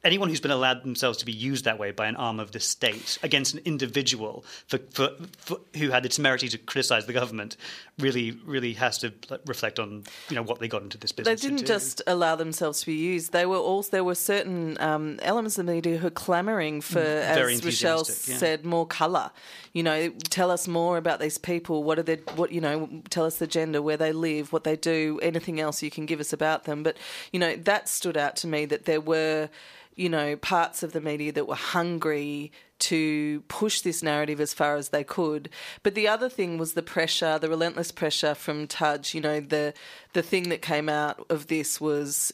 anyone 0.06 0.28
who's 0.28 0.40
been 0.40 0.50
allowed 0.50 0.82
themselves 0.82 1.18
to 1.18 1.26
be 1.26 1.32
used 1.32 1.64
that 1.64 1.78
way 1.78 1.90
by 1.90 2.06
an 2.06 2.16
arm 2.16 2.40
of 2.40 2.52
the 2.52 2.60
state 2.60 3.18
against 3.22 3.54
an 3.54 3.60
individual 3.64 4.44
for, 4.66 4.78
for, 4.90 5.10
for, 5.38 5.58
who 5.76 5.90
had 5.90 6.02
the 6.02 6.08
temerity 6.08 6.48
to 6.48 6.58
criticize 6.58 7.06
the 7.06 7.12
government 7.12 7.56
really 7.98 8.32
really 8.44 8.74
has 8.74 8.98
to 8.98 9.12
reflect 9.46 9.78
on 9.78 10.04
you 10.28 10.36
know 10.36 10.42
what 10.42 10.58
they 10.58 10.68
got 10.68 10.82
into 10.82 10.98
this 10.98 11.12
business 11.12 11.40
to 11.40 11.48
didn't 11.48 11.60
do. 11.60 11.66
just 11.66 12.02
allow 12.06 12.36
themselves 12.36 12.80
to 12.80 12.86
be 12.86 12.94
used. 12.94 13.32
They 13.32 13.46
were 13.46 13.56
also 13.56 13.90
there 13.90 14.04
were 14.04 14.14
certain 14.14 14.76
um, 14.80 15.18
elements 15.22 15.58
of 15.58 15.66
the 15.66 15.72
media 15.72 15.96
who 15.96 16.04
were 16.04 16.10
clamouring 16.10 16.80
for, 16.80 17.00
Very 17.00 17.54
as 17.54 17.64
Rochelle 17.64 18.04
yeah. 18.06 18.36
said, 18.36 18.64
more 18.64 18.86
colour. 18.86 19.30
You 19.72 19.82
know, 19.82 20.10
tell 20.28 20.50
us 20.50 20.68
more 20.68 20.96
about 20.98 21.20
these 21.20 21.38
people. 21.38 21.84
What 21.84 21.98
are 21.98 22.02
their 22.02 22.18
what 22.34 22.52
you 22.52 22.60
know? 22.60 22.88
Tell 23.10 23.24
us 23.24 23.38
the 23.38 23.46
gender, 23.46 23.82
where 23.82 23.96
they 23.96 24.12
live, 24.12 24.52
what 24.52 24.64
they 24.64 24.76
do, 24.76 25.18
anything 25.22 25.60
else 25.60 25.82
you 25.82 25.90
can 25.90 26.06
give 26.06 26.20
us 26.20 26.32
about 26.32 26.64
them. 26.64 26.82
But 26.82 26.96
you 27.32 27.40
know, 27.40 27.56
that 27.56 27.88
stood 27.88 28.16
out 28.16 28.36
to 28.36 28.46
me 28.46 28.64
that 28.66 28.84
there 28.84 29.00
were 29.00 29.48
you 29.96 30.08
know, 30.10 30.36
parts 30.36 30.82
of 30.82 30.92
the 30.92 31.00
media 31.00 31.32
that 31.32 31.48
were 31.48 31.54
hungry 31.54 32.52
to 32.78 33.40
push 33.48 33.80
this 33.80 34.02
narrative 34.02 34.40
as 34.40 34.52
far 34.52 34.76
as 34.76 34.90
they 34.90 35.02
could. 35.02 35.48
But 35.82 35.94
the 35.94 36.06
other 36.06 36.28
thing 36.28 36.58
was 36.58 36.74
the 36.74 36.82
pressure, 36.82 37.38
the 37.38 37.48
relentless 37.48 37.90
pressure 37.90 38.34
from 38.34 38.66
Tudge. 38.66 39.14
You 39.14 39.22
know, 39.22 39.40
the 39.40 39.72
the 40.12 40.22
thing 40.22 40.50
that 40.50 40.60
came 40.60 40.88
out 40.88 41.24
of 41.30 41.46
this 41.46 41.80
was 41.80 42.32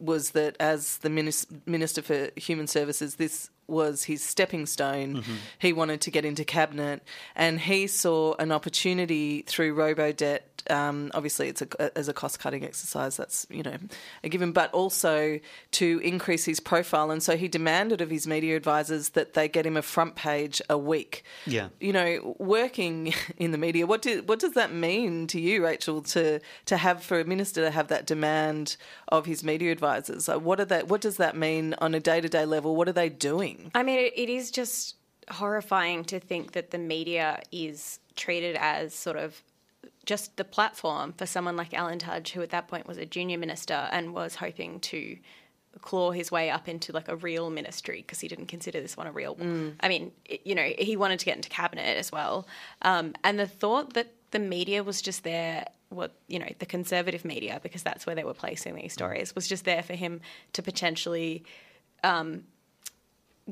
was 0.00 0.30
that 0.30 0.56
as 0.58 0.98
the 0.98 1.10
minis- 1.10 1.46
minister 1.66 2.02
for 2.02 2.30
human 2.36 2.66
services, 2.66 3.16
this 3.16 3.50
was 3.66 4.04
his 4.04 4.22
stepping 4.22 4.66
stone. 4.66 5.22
He 5.58 5.72
wanted 5.72 6.00
to 6.02 6.10
get 6.10 6.24
into 6.24 6.44
cabinet, 6.44 7.02
and 7.34 7.60
he 7.60 7.86
saw 7.86 8.34
an 8.38 8.52
opportunity 8.52 9.42
through 9.42 9.74
Robodebt. 9.74 10.40
Um, 10.70 11.10
obviously, 11.14 11.48
it's 11.48 11.60
a, 11.62 11.98
as 11.98 12.08
a 12.08 12.12
cost 12.12 12.38
cutting 12.38 12.64
exercise. 12.64 13.16
That's 13.16 13.46
you 13.50 13.62
know 13.62 13.76
a 14.22 14.28
given, 14.28 14.52
but 14.52 14.72
also 14.72 15.40
to 15.72 16.00
increase 16.04 16.44
his 16.44 16.60
profile. 16.60 17.10
And 17.10 17.22
so 17.22 17.36
he 17.36 17.48
demanded 17.48 18.00
of 18.00 18.10
his 18.10 18.26
media 18.26 18.56
advisors 18.56 19.10
that 19.10 19.34
they 19.34 19.48
get 19.48 19.66
him 19.66 19.76
a 19.76 19.82
front 19.82 20.14
page 20.14 20.62
a 20.70 20.78
week. 20.78 21.24
Yeah. 21.46 21.68
You 21.80 21.92
know, 21.92 22.36
working 22.38 23.14
in 23.38 23.50
the 23.50 23.58
media, 23.58 23.86
what 23.86 24.02
do, 24.02 24.22
what 24.24 24.38
does 24.38 24.52
that 24.52 24.72
mean 24.72 25.26
to 25.28 25.40
you, 25.40 25.64
Rachel? 25.64 26.02
To 26.02 26.40
to 26.66 26.76
have 26.76 27.02
for 27.02 27.20
a 27.20 27.24
minister 27.24 27.62
to 27.62 27.70
have 27.70 27.88
that 27.88 28.06
demand 28.06 28.76
of 29.08 29.26
his 29.26 29.42
media 29.42 29.72
advisors, 29.72 30.28
what 30.28 30.60
are 30.60 30.64
they? 30.64 30.82
What 30.82 31.00
does 31.00 31.16
that 31.16 31.36
mean 31.36 31.74
on 31.78 31.94
a 31.94 32.00
day 32.00 32.20
to 32.20 32.28
day 32.28 32.44
level? 32.44 32.76
What 32.76 32.88
are 32.88 32.92
they 32.92 33.08
doing? 33.08 33.61
I 33.74 33.82
mean, 33.82 33.98
it, 33.98 34.12
it 34.16 34.28
is 34.28 34.50
just 34.50 34.96
horrifying 35.30 36.04
to 36.04 36.18
think 36.20 36.52
that 36.52 36.70
the 36.70 36.78
media 36.78 37.40
is 37.52 38.00
treated 38.16 38.56
as 38.56 38.94
sort 38.94 39.16
of 39.16 39.42
just 40.04 40.36
the 40.36 40.44
platform 40.44 41.12
for 41.12 41.26
someone 41.26 41.56
like 41.56 41.72
Alan 41.74 41.98
Tudge, 41.98 42.32
who 42.32 42.42
at 42.42 42.50
that 42.50 42.68
point 42.68 42.86
was 42.86 42.98
a 42.98 43.06
junior 43.06 43.38
minister 43.38 43.88
and 43.92 44.14
was 44.14 44.34
hoping 44.36 44.80
to 44.80 45.16
claw 45.80 46.10
his 46.10 46.30
way 46.30 46.50
up 46.50 46.68
into 46.68 46.92
like 46.92 47.08
a 47.08 47.16
real 47.16 47.48
ministry 47.50 48.02
because 48.02 48.20
he 48.20 48.28
didn't 48.28 48.46
consider 48.46 48.80
this 48.80 48.96
one 48.96 49.06
a 49.06 49.12
real 49.12 49.34
one. 49.34 49.48
Mm. 49.48 49.74
I 49.80 49.88
mean, 49.88 50.12
it- 50.24 50.42
you 50.44 50.54
know, 50.54 50.68
he 50.78 50.96
wanted 50.96 51.18
to 51.20 51.24
get 51.24 51.36
into 51.36 51.48
cabinet 51.48 51.96
as 51.96 52.12
well. 52.12 52.46
Um, 52.82 53.14
and 53.24 53.38
the 53.38 53.46
thought 53.46 53.94
that 53.94 54.08
the 54.32 54.38
media 54.38 54.82
was 54.82 55.00
just 55.00 55.24
there, 55.24 55.66
what, 55.88 56.12
you 56.26 56.38
know, 56.38 56.48
the 56.58 56.66
conservative 56.66 57.24
media, 57.24 57.60
because 57.62 57.82
that's 57.82 58.06
where 58.06 58.14
they 58.14 58.24
were 58.24 58.34
placing 58.34 58.74
these 58.74 58.92
mm. 58.92 58.94
stories, 58.94 59.34
was 59.34 59.48
just 59.48 59.64
there 59.64 59.82
for 59.82 59.94
him 59.94 60.20
to 60.52 60.62
potentially 60.62 61.44
um, 62.04 62.44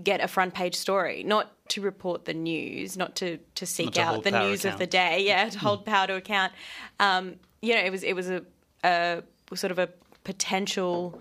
get 0.02 0.20
a 0.20 0.28
front 0.28 0.54
page 0.54 0.74
story, 0.74 1.22
not 1.22 1.52
to 1.68 1.80
report 1.80 2.24
the 2.24 2.34
news, 2.34 2.96
not 2.96 3.16
to, 3.16 3.38
to 3.54 3.66
seek 3.66 3.92
to 3.92 4.00
out 4.00 4.24
the 4.24 4.30
news 4.30 4.64
of 4.64 4.78
the 4.78 4.86
day, 4.86 5.24
yeah, 5.26 5.48
to 5.48 5.58
hold 5.58 5.84
power 5.92 6.06
to 6.06 6.14
account. 6.14 6.52
Um, 6.98 7.36
you 7.62 7.74
know, 7.74 7.80
it 7.80 7.90
was 7.90 8.02
it 8.02 8.14
was 8.14 8.30
a, 8.30 8.42
a 8.84 9.22
sort 9.54 9.70
of 9.70 9.78
a 9.78 9.88
potential 10.24 11.20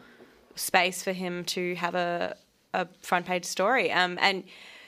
space 0.55 1.03
for 1.03 1.11
him 1.11 1.43
to 1.45 1.75
have 1.75 1.95
a 1.95 2.35
a 2.73 2.87
front 3.01 3.25
page 3.25 3.45
story. 3.45 3.91
Um, 3.91 4.17
and 4.21 4.43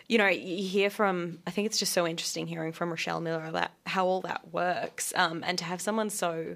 you 0.07 0.17
know, 0.17 0.27
you 0.27 0.67
hear 0.67 0.89
from 0.89 1.39
I 1.47 1.51
think 1.51 1.65
it's 1.65 1.77
just 1.79 1.93
so 1.93 2.05
interesting 2.05 2.47
hearing 2.47 2.71
from 2.73 2.89
Rochelle 2.89 3.21
Miller 3.21 3.45
about 3.45 3.69
how 3.85 4.05
all 4.05 4.21
that 4.21 4.51
works, 4.53 5.13
um, 5.15 5.43
and 5.45 5.57
to 5.57 5.63
have 5.65 5.81
someone 5.81 6.09
so 6.09 6.55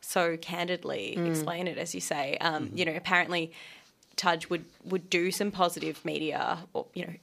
so 0.00 0.36
candidly 0.36 1.16
explain 1.26 1.66
it, 1.66 1.76
as 1.76 1.94
you 1.94 2.00
say. 2.00 2.36
Um, 2.40 2.70
You 2.74 2.84
know, 2.84 2.94
apparently 2.94 3.52
Tudge 4.18 4.50
would 4.50 4.66
would 4.84 5.08
do 5.08 5.30
some 5.30 5.50
positive 5.50 6.04
media, 6.04 6.58
or 6.74 6.86
you 6.92 7.06
know, 7.06 7.14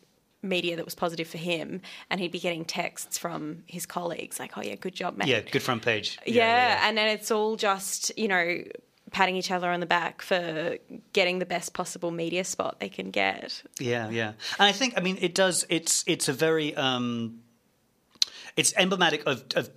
media 0.41 0.75
that 0.75 0.86
was 0.86 0.95
positive 0.95 1.27
for 1.27 1.38
him, 1.38 1.81
and 2.10 2.19
he'd 2.19 2.31
be 2.31 2.39
getting 2.39 2.65
texts 2.65 3.17
from 3.19 3.63
his 3.67 3.86
colleagues 3.86 4.39
like, 4.39 4.58
"Oh 4.58 4.62
yeah, 4.62 4.75
good 4.75 4.95
job, 4.95 5.17
mate." 5.17 5.27
Yeah, 5.27 5.41
good 5.41 5.62
front 5.62 5.84
page. 5.84 6.17
yeah, 6.25 6.88
and 6.88 6.97
then 6.97 7.10
it's 7.10 7.29
all 7.29 7.55
just 7.55 8.12
you 8.17 8.27
know 8.27 8.63
patting 9.12 9.36
each 9.36 9.51
other 9.51 9.69
on 9.69 9.79
the 9.79 9.86
back 9.86 10.21
for 10.21 10.77
getting 11.13 11.39
the 11.39 11.45
best 11.45 11.73
possible 11.73 12.12
media 12.12 12.43
spot 12.43 12.79
they 12.79 12.89
can 12.89 13.12
get. 13.12 13.62
Yeah, 13.79 14.10
yeah. 14.10 14.29
And 14.60 14.67
I 14.67 14.71
think, 14.73 14.95
I 14.97 15.01
mean, 15.01 15.17
it 15.21 15.36
does. 15.36 15.65
It's 15.69 16.03
it's 16.08 16.27
a 16.27 16.34
very 16.34 16.75
um, 16.75 17.41
it's 18.58 18.73
emblematic 18.77 19.23
of 19.25 19.43
of 19.55 19.69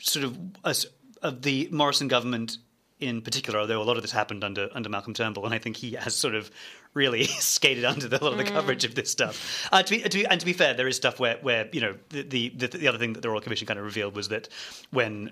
sort 0.00 0.24
of 0.24 0.38
us- 0.64 0.86
of 1.22 1.42
the 1.42 1.68
Morrison 1.72 2.08
government 2.08 2.58
in 3.00 3.22
particular. 3.22 3.60
Although 3.60 3.80
a 3.80 3.84
lot 3.84 3.96
of 3.96 4.02
this 4.02 4.12
happened 4.12 4.44
under 4.44 4.68
under 4.72 4.88
Malcolm 4.88 5.14
Turnbull, 5.14 5.44
and 5.44 5.54
I 5.54 5.58
think 5.58 5.76
he 5.76 5.92
has 5.92 6.14
sort 6.14 6.34
of 6.34 6.50
really 6.94 7.24
skated 7.24 7.84
under 7.84 8.08
the, 8.08 8.22
a 8.22 8.24
lot 8.24 8.32
of 8.32 8.38
the 8.38 8.44
coverage 8.44 8.84
of 8.84 8.94
this 8.94 9.10
stuff. 9.10 9.68
Uh, 9.72 9.82
to 9.82 9.90
be, 9.90 10.02
to 10.02 10.18
be, 10.18 10.26
and 10.26 10.40
to 10.40 10.46
be 10.46 10.52
fair, 10.52 10.74
there 10.74 10.88
is 10.88 10.96
stuff 10.96 11.20
where 11.20 11.38
where 11.42 11.68
you 11.72 11.80
know 11.80 11.94
the 12.10 12.22
the, 12.22 12.48
the, 12.50 12.68
the 12.68 12.88
other 12.88 12.98
thing 12.98 13.12
that 13.14 13.22
the 13.22 13.30
Royal 13.30 13.40
Commission 13.40 13.66
kind 13.66 13.78
of 13.78 13.84
revealed 13.84 14.14
was 14.14 14.28
that 14.28 14.48
when 14.90 15.30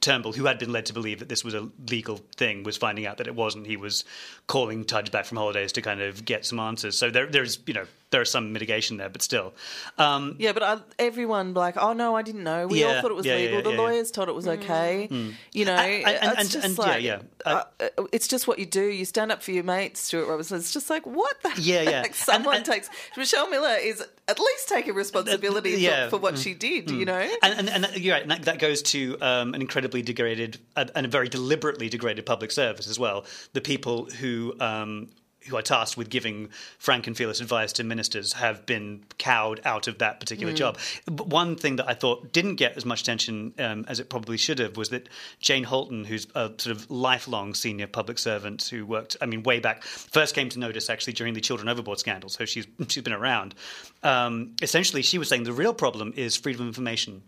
Turnbull, 0.00 0.32
who 0.32 0.44
had 0.44 0.58
been 0.58 0.72
led 0.72 0.86
to 0.86 0.92
believe 0.92 1.18
that 1.18 1.28
this 1.28 1.44
was 1.44 1.54
a 1.54 1.68
legal 1.88 2.20
thing, 2.36 2.62
was 2.62 2.76
finding 2.76 3.06
out 3.06 3.18
that 3.18 3.26
it 3.26 3.34
wasn't. 3.34 3.66
He 3.66 3.76
was 3.76 4.04
calling 4.46 4.84
Tudge 4.84 5.10
back 5.10 5.24
from 5.24 5.38
holidays 5.38 5.72
to 5.72 5.82
kind 5.82 6.00
of 6.00 6.24
get 6.24 6.46
some 6.46 6.60
answers. 6.60 6.96
So 6.96 7.10
there, 7.10 7.26
there's, 7.26 7.58
you 7.66 7.74
know, 7.74 7.86
there 8.10 8.22
is 8.22 8.30
some 8.30 8.52
mitigation 8.52 8.96
there, 8.96 9.08
but 9.08 9.22
still. 9.22 9.52
Um, 9.98 10.36
Yeah, 10.38 10.52
but 10.52 10.62
I, 10.62 10.78
everyone 10.98 11.54
like, 11.54 11.76
oh 11.76 11.92
no, 11.92 12.16
I 12.16 12.22
didn't 12.22 12.44
know. 12.44 12.66
We 12.66 12.84
all 12.84 13.00
thought 13.00 13.10
it 13.10 13.14
was 13.14 13.26
yeah, 13.26 13.34
legal. 13.36 13.54
yeah, 13.56 13.60
the 13.62 13.70
yeah, 13.70 13.76
yeah. 13.76 13.80
lawyers 13.82 14.10
told 14.10 14.28
it 14.28 14.34
was 14.34 14.48
okay. 14.48 15.08
You 15.52 15.64
know, 15.64 15.74
I- 15.74 16.02
I- 16.06 16.12
and- 16.12 16.38
it's 16.38 16.52
just 16.52 16.64
and, 16.66 16.78
like, 16.78 17.02
yeah. 17.02 17.20
uh, 17.44 17.64
uh, 17.80 18.04
it's 18.12 18.26
just 18.28 18.46
what 18.48 18.58
you 18.58 18.66
do. 18.66 18.82
You 18.82 19.04
stand 19.04 19.30
up 19.32 19.42
for 19.42 19.50
your 19.52 19.64
mates, 19.64 20.00
Stuart 20.00 20.26
Robinson. 20.26 20.56
It's 20.58 20.72
just 20.72 20.88
like, 20.90 21.06
what 21.06 21.40
the 21.42 21.52
Yeah, 21.60 21.82
yeah. 21.82 21.90
heck? 21.90 22.06
And- 22.06 22.14
Someone 22.28 22.56
and- 22.56 22.64
takes 22.64 22.88
Michelle 23.16 23.48
Miller 23.50 23.76
is 23.80 24.02
at 24.26 24.38
least 24.38 24.68
taking 24.68 24.94
responsibility 24.94 25.72
for- 25.74 25.78
yeah. 25.78 26.06
Mm. 26.06 26.10
for, 26.10 26.18
what 26.18 26.38
she 26.38 26.54
did. 26.54 26.90
You 26.90 27.04
know, 27.04 27.18
and, 27.42 27.54
and, 27.58 27.68
and 27.68 27.84
that- 27.84 28.00
you're 28.00 28.14
right. 28.14 28.22
And 28.22 28.30
that, 28.30 28.42
that 28.42 28.58
goes 28.58 28.82
to 28.82 29.18
um, 29.20 29.54
an 29.54 29.60
incredibly 29.60 30.02
degraded 30.02 30.58
and 30.76 30.90
and 30.94 31.04
a 31.06 31.08
very 31.08 31.28
deliberately 31.28 31.88
degraded 31.88 32.24
public 32.26 32.50
service 32.52 32.88
as 32.88 32.98
well. 32.98 33.24
The 33.52 33.60
people 33.60 34.06
who 34.06 34.54
um, 34.60 35.08
who 35.48 35.56
are 35.56 35.62
tasked 35.62 35.96
with 35.96 36.10
giving 36.10 36.48
frank 36.78 37.06
and 37.06 37.16
fearless 37.16 37.40
advice 37.40 37.72
to 37.74 37.84
ministers 37.84 38.34
have 38.34 38.64
been 38.66 39.04
cowed 39.18 39.60
out 39.64 39.88
of 39.88 39.98
that 39.98 40.20
particular 40.20 40.52
job. 40.52 40.78
But 41.06 41.26
one 41.26 41.56
thing 41.56 41.76
that 41.76 41.88
I 41.88 41.94
thought 41.94 42.32
didn't 42.32 42.56
get 42.56 42.76
as 42.76 42.84
much 42.84 43.00
attention 43.02 43.54
um, 43.58 43.84
as 43.88 44.00
it 44.00 44.08
probably 44.08 44.36
should 44.36 44.58
have 44.58 44.76
was 44.76 44.90
that 44.90 45.08
Jane 45.40 45.64
Halton, 45.64 46.04
who's 46.04 46.26
a 46.34 46.52
sort 46.58 46.66
of 46.66 46.90
lifelong 46.90 47.54
senior 47.54 47.86
public 47.86 48.18
servant 48.18 48.62
who 48.70 48.86
worked, 48.86 49.16
I 49.20 49.26
mean, 49.26 49.42
way 49.42 49.60
back, 49.60 49.82
first 49.82 50.34
came 50.34 50.48
to 50.50 50.58
notice 50.58 50.90
actually 50.90 51.14
during 51.14 51.34
the 51.34 51.40
Children 51.40 51.68
Overboard 51.68 51.98
scandal. 51.98 52.30
So 52.30 52.44
she's 52.44 52.66
she's 52.88 53.02
been 53.02 53.12
around. 53.12 53.54
Um, 54.02 54.54
essentially, 54.62 55.02
she 55.02 55.18
was 55.18 55.28
saying 55.28 55.44
the 55.44 55.52
real 55.52 55.74
problem 55.74 56.12
is 56.16 56.36
freedom 56.36 56.62
of 56.62 56.68
information 56.68 57.22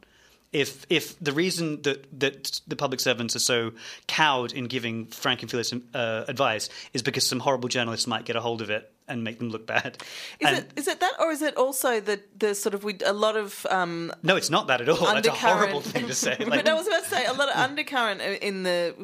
if 0.52 0.84
if 0.90 1.18
the 1.20 1.32
reason 1.32 1.82
that 1.82 2.06
that 2.20 2.60
the 2.66 2.76
public 2.76 3.00
servants 3.00 3.36
are 3.36 3.40
so 3.40 3.72
cowed 4.08 4.52
in 4.52 4.64
giving 4.64 5.06
frank 5.06 5.42
and 5.42 5.50
fearless 5.50 5.72
uh, 5.94 6.24
advice 6.28 6.68
is 6.92 7.02
because 7.02 7.26
some 7.26 7.40
horrible 7.40 7.68
journalists 7.68 8.06
might 8.06 8.24
get 8.24 8.36
a 8.36 8.40
hold 8.40 8.60
of 8.62 8.70
it 8.70 8.92
and 9.06 9.24
make 9.24 9.38
them 9.38 9.48
look 9.50 9.66
bad. 9.66 9.96
is 10.40 10.48
And- 10.48 10.58
it 10.58 10.72
is 10.76 10.86
it 10.88 11.00
that, 11.00 11.12
or 11.20 11.30
is 11.32 11.42
it 11.42 11.56
also 11.56 12.00
the 12.00 12.20
the 12.38 12.54
sort 12.54 12.74
of 12.74 12.82
we 12.84 12.96
a 13.06 13.12
lot 13.12 13.36
of 13.36 13.64
um, 13.70 14.12
no, 14.22 14.36
it's 14.36 14.50
not 14.50 14.66
that 14.68 14.80
at 14.80 14.88
all. 14.88 14.96
That's 14.96 15.28
a 15.28 15.32
horrible 15.32 15.80
thing 15.82 16.06
to 16.08 16.14
say. 16.14 16.36
Like- 16.40 16.64
but 16.64 16.68
I 16.68 16.74
was 16.74 16.86
about 16.86 17.04
to 17.04 17.10
say 17.10 17.24
a 17.26 17.32
lot 17.32 17.48
of 17.48 17.56
undercurrent 17.56 18.20
in 18.20 18.62
the 18.64 18.94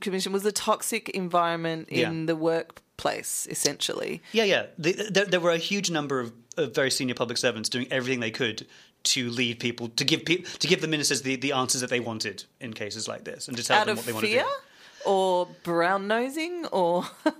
commission 0.00 0.32
was 0.32 0.42
the 0.42 0.52
toxic 0.52 1.08
environment 1.10 1.88
in 1.88 1.98
Yeah. 2.20 2.26
the 2.26 2.36
workplace, 2.36 3.46
essentially. 3.50 4.22
Yeah, 4.32 4.44
yeah. 4.44 4.66
The, 4.78 4.92
there, 5.10 5.24
there 5.24 5.40
were 5.40 5.50
a 5.52 5.58
huge 5.58 5.90
number 5.90 6.20
of, 6.20 6.32
of 6.56 6.74
very 6.74 6.90
senior 6.90 7.14
public 7.14 7.38
servants 7.38 7.68
doing 7.68 7.86
everything 7.90 8.20
they 8.20 8.30
could 8.30 8.66
to 9.06 9.30
lead 9.30 9.58
people 9.60 9.88
to 9.90 10.04
give 10.04 10.24
pe- 10.24 10.42
to 10.42 10.66
give 10.68 10.80
the 10.80 10.88
ministers 10.88 11.22
the, 11.22 11.36
the 11.36 11.52
answers 11.52 11.80
that 11.80 11.90
they 11.90 12.00
wanted 12.00 12.44
in 12.60 12.72
cases 12.72 13.06
like 13.08 13.24
this, 13.24 13.48
and 13.48 13.56
to 13.56 13.62
tell 13.62 13.80
Out 13.80 13.86
them 13.86 13.96
what 13.96 14.06
they 14.06 14.12
want 14.12 14.26
to 14.26 14.32
do. 14.32 14.44
or 15.04 15.48
brown 15.62 16.06
nosing, 16.08 16.66
or 16.66 17.04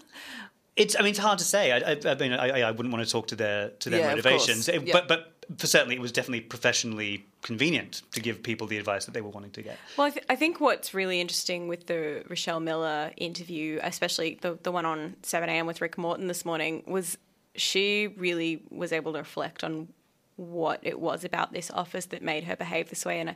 It's. 0.77 0.95
I 0.95 1.01
mean, 1.01 1.11
it's 1.11 1.19
hard 1.19 1.39
to 1.39 1.45
say. 1.45 1.73
I, 1.73 1.93
I, 1.93 1.99
I 2.13 2.15
mean, 2.17 2.33
I, 2.35 2.61
I 2.69 2.71
wouldn't 2.71 2.93
want 2.93 3.03
to 3.05 3.11
talk 3.11 3.29
to 3.29 3.37
their 3.37 3.71
to 3.71 3.89
their 3.91 4.01
Yeah, 4.01 4.07
of 4.13 4.17
motivations, 4.17 4.67
course. 4.67 4.69
It- 4.69 4.87
Yeah. 4.89 4.93
but 4.93 5.09
but 5.09 5.33
for 5.59 5.67
certainly, 5.67 5.95
it 5.95 6.01
was 6.01 6.13
definitely 6.13 6.41
professionally 6.43 7.25
convenient 7.41 8.03
to 8.13 8.21
give 8.21 8.43
people 8.43 8.67
the 8.67 8.77
advice 8.77 9.05
that 9.07 9.13
they 9.15 9.21
were 9.23 9.31
wanting 9.31 9.53
to 9.53 9.63
get. 9.63 9.79
Well, 9.97 10.09
I, 10.09 10.11
th- 10.11 10.27
I 10.29 10.37
think 10.37 10.61
what's 10.61 10.93
really 10.93 11.21
interesting 11.21 11.67
with 11.69 11.87
the 11.87 12.25
Rochelle 12.29 12.61
Miller 12.61 13.13
interview, 13.17 13.79
especially 13.83 14.39
the 14.43 14.59
the 14.63 14.71
one 14.71 14.85
on 14.85 15.17
Seven 15.23 15.49
AM 15.49 15.67
with 15.67 15.81
Rick 15.81 15.97
Morton 15.97 16.27
this 16.27 16.45
morning, 16.45 16.83
was 16.87 17.17
she 17.55 18.09
really 18.19 18.61
was 18.71 18.93
able 18.93 19.13
to 19.15 19.19
reflect 19.21 19.65
on 19.65 19.89
what 20.37 20.81
it 20.83 21.01
was 21.01 21.25
about 21.25 21.53
this 21.53 21.71
office 21.71 22.07
that 22.07 22.23
made 22.23 22.45
her 22.45 22.57
behave 22.57 22.89
this 22.91 23.05
way. 23.05 23.21
And 23.21 23.35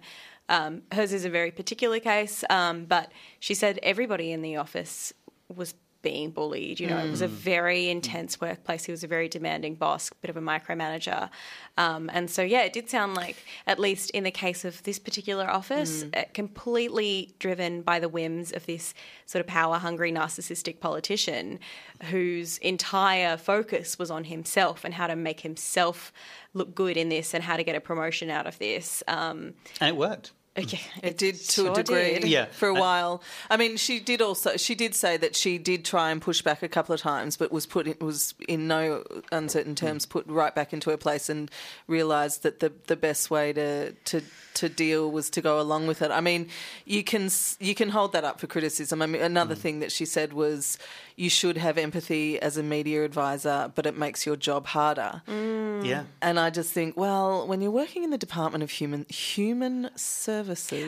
um, 0.49 0.83
hers 0.93 1.13
is 1.13 1.25
a 1.25 1.31
very 1.31 1.51
particular 1.51 1.99
case, 2.01 2.45
um, 2.51 2.85
but 2.85 3.11
she 3.39 3.55
said 3.55 3.79
everybody 3.83 4.33
in 4.33 4.43
the 4.43 4.57
office 4.57 5.13
was 5.49 5.75
being 6.03 6.31
bullied. 6.31 6.81
You 6.81 6.87
know, 6.87 6.99
it 6.99 7.11
was 7.11 7.23
a 7.23 7.29
very 7.29 7.89
intense 7.89 8.41
workplace. 8.41 8.85
He 8.85 8.93
was 8.93 9.05
a 9.05 9.07
very 9.07 9.29
demanding 9.29 9.75
boss, 9.75 10.11
bit 10.21 10.31
of 10.31 10.37
a 10.37 10.41
micromanager. 10.41 11.29
Um, 11.77 12.11
and 12.13 12.31
so, 12.31 12.43
yeah, 12.43 12.63
it 12.63 12.73
did 12.73 12.89
sound 12.89 13.15
like, 13.15 13.37
at 13.67 13.79
least 13.79 14.11
in 14.11 14.25
the 14.25 14.31
case 14.31 14.65
of 14.65 14.83
this 14.83 14.99
particular 14.99 15.49
office, 15.49 16.05
uh, 16.15 16.23
completely 16.35 17.35
driven 17.39 17.83
by 17.83 17.99
the 17.99 18.09
whims 18.09 18.53
of 18.53 18.67
this 18.67 18.95
sort 19.27 19.41
of 19.41 19.47
power 19.47 19.79
hungry, 19.79 20.13
narcissistic 20.13 20.81
politician 20.81 21.59
whose 22.05 22.59
entire 22.59 23.37
focus 23.37 23.99
was 23.99 24.11
on 24.11 24.25
himself 24.25 24.85
and 24.85 24.95
how 24.95 25.07
to 25.07 25.17
make 25.17 25.41
himself 25.41 26.13
look 26.55 26.75
good 26.75 26.97
in 26.97 27.09
this 27.09 27.35
and 27.35 27.45
how 27.45 27.57
to 27.57 27.63
get 27.65 27.77
a 27.77 27.81
promotion 27.81 28.31
out 28.31 28.47
of 28.47 28.59
this. 28.59 29.03
Um, 29.07 29.55
And 29.81 29.89
it 29.91 29.97
worked. 29.97 30.33
Okay, 30.59 30.81
It 31.03 31.17
did 31.17 31.37
to 31.37 31.63
sure 31.63 31.71
a 31.71 31.75
degree 31.75 32.19
did. 32.19 32.25
Yeah. 32.25 32.47
for 32.47 32.69
a 32.69 32.75
uh, 32.75 32.81
while. 32.81 33.23
I 33.49 33.57
mean, 33.57 33.77
she 33.77 34.01
did 34.01 34.21
also 34.21 34.57
she 34.57 34.75
did 34.75 34.97
say 34.97 35.17
that 35.17 35.37
she 35.37 35.59
did 35.59 35.85
try 35.85 36.11
and 36.11 36.21
push 36.21 36.43
back 36.43 36.65
a 36.65 36.69
couple 36.69 36.93
of 36.93 37.01
times, 37.01 37.37
but 37.37 37.53
was 37.53 37.67
put 37.67 37.87
in, 37.87 37.95
was 38.01 38.35
in 38.49 38.67
no 38.67 39.05
uncertain 39.31 39.73
hmm. 39.73 39.87
terms 39.87 40.07
put 40.07 40.27
right 40.27 40.53
back 40.53 40.73
into 40.73 40.91
her 40.91 40.97
place 40.97 41.29
and 41.29 41.53
realised 41.87 42.43
that 42.43 42.59
the 42.59 42.73
the 42.89 42.97
best 42.97 43.31
way 43.31 43.53
to 43.53 43.93
to 43.93 44.23
to 44.55 44.69
deal 44.69 45.09
was 45.09 45.31
to 45.31 45.41
go 45.41 45.61
along 45.61 45.87
with 45.87 46.03
it. 46.03 46.11
I 46.11 46.21
mean, 46.21 46.49
you 46.85 47.05
can 47.05 47.31
you 47.61 47.77
can 47.77 47.91
hold 47.91 48.13
that 48.13 48.25
up 48.25 48.41
for 48.41 48.49
criticism. 48.49 49.03
I 49.03 49.07
mean, 49.07 49.23
another 49.23 49.55
hmm. 49.55 49.61
thing 49.61 49.81
that 49.81 49.93
she 49.93 50.05
said 50.05 50.33
was 50.33 50.79
you 51.15 51.31
should 51.31 51.59
have 51.59 51.79
empathy 51.79 52.41
as 52.41 52.57
a 52.57 52.63
media 52.63 53.05
advisor, 53.05 53.71
but 53.75 53.87
it 53.87 53.97
makes 53.97 54.27
your 54.27 54.37
job 54.37 54.67
harder. 54.67 55.23
Hmm. 55.27 55.83
Yeah. 55.85 56.05
And 56.21 56.41
I 56.41 56.51
just 56.51 56.73
think, 56.73 56.97
well, 56.97 57.47
when 57.47 57.61
you're 57.61 57.71
working 57.71 58.03
in 58.03 58.11
the 58.11 58.19
Department 58.19 58.65
of 58.65 58.71
Human 58.71 59.07
Human 59.09 59.91
Services, 59.97 60.40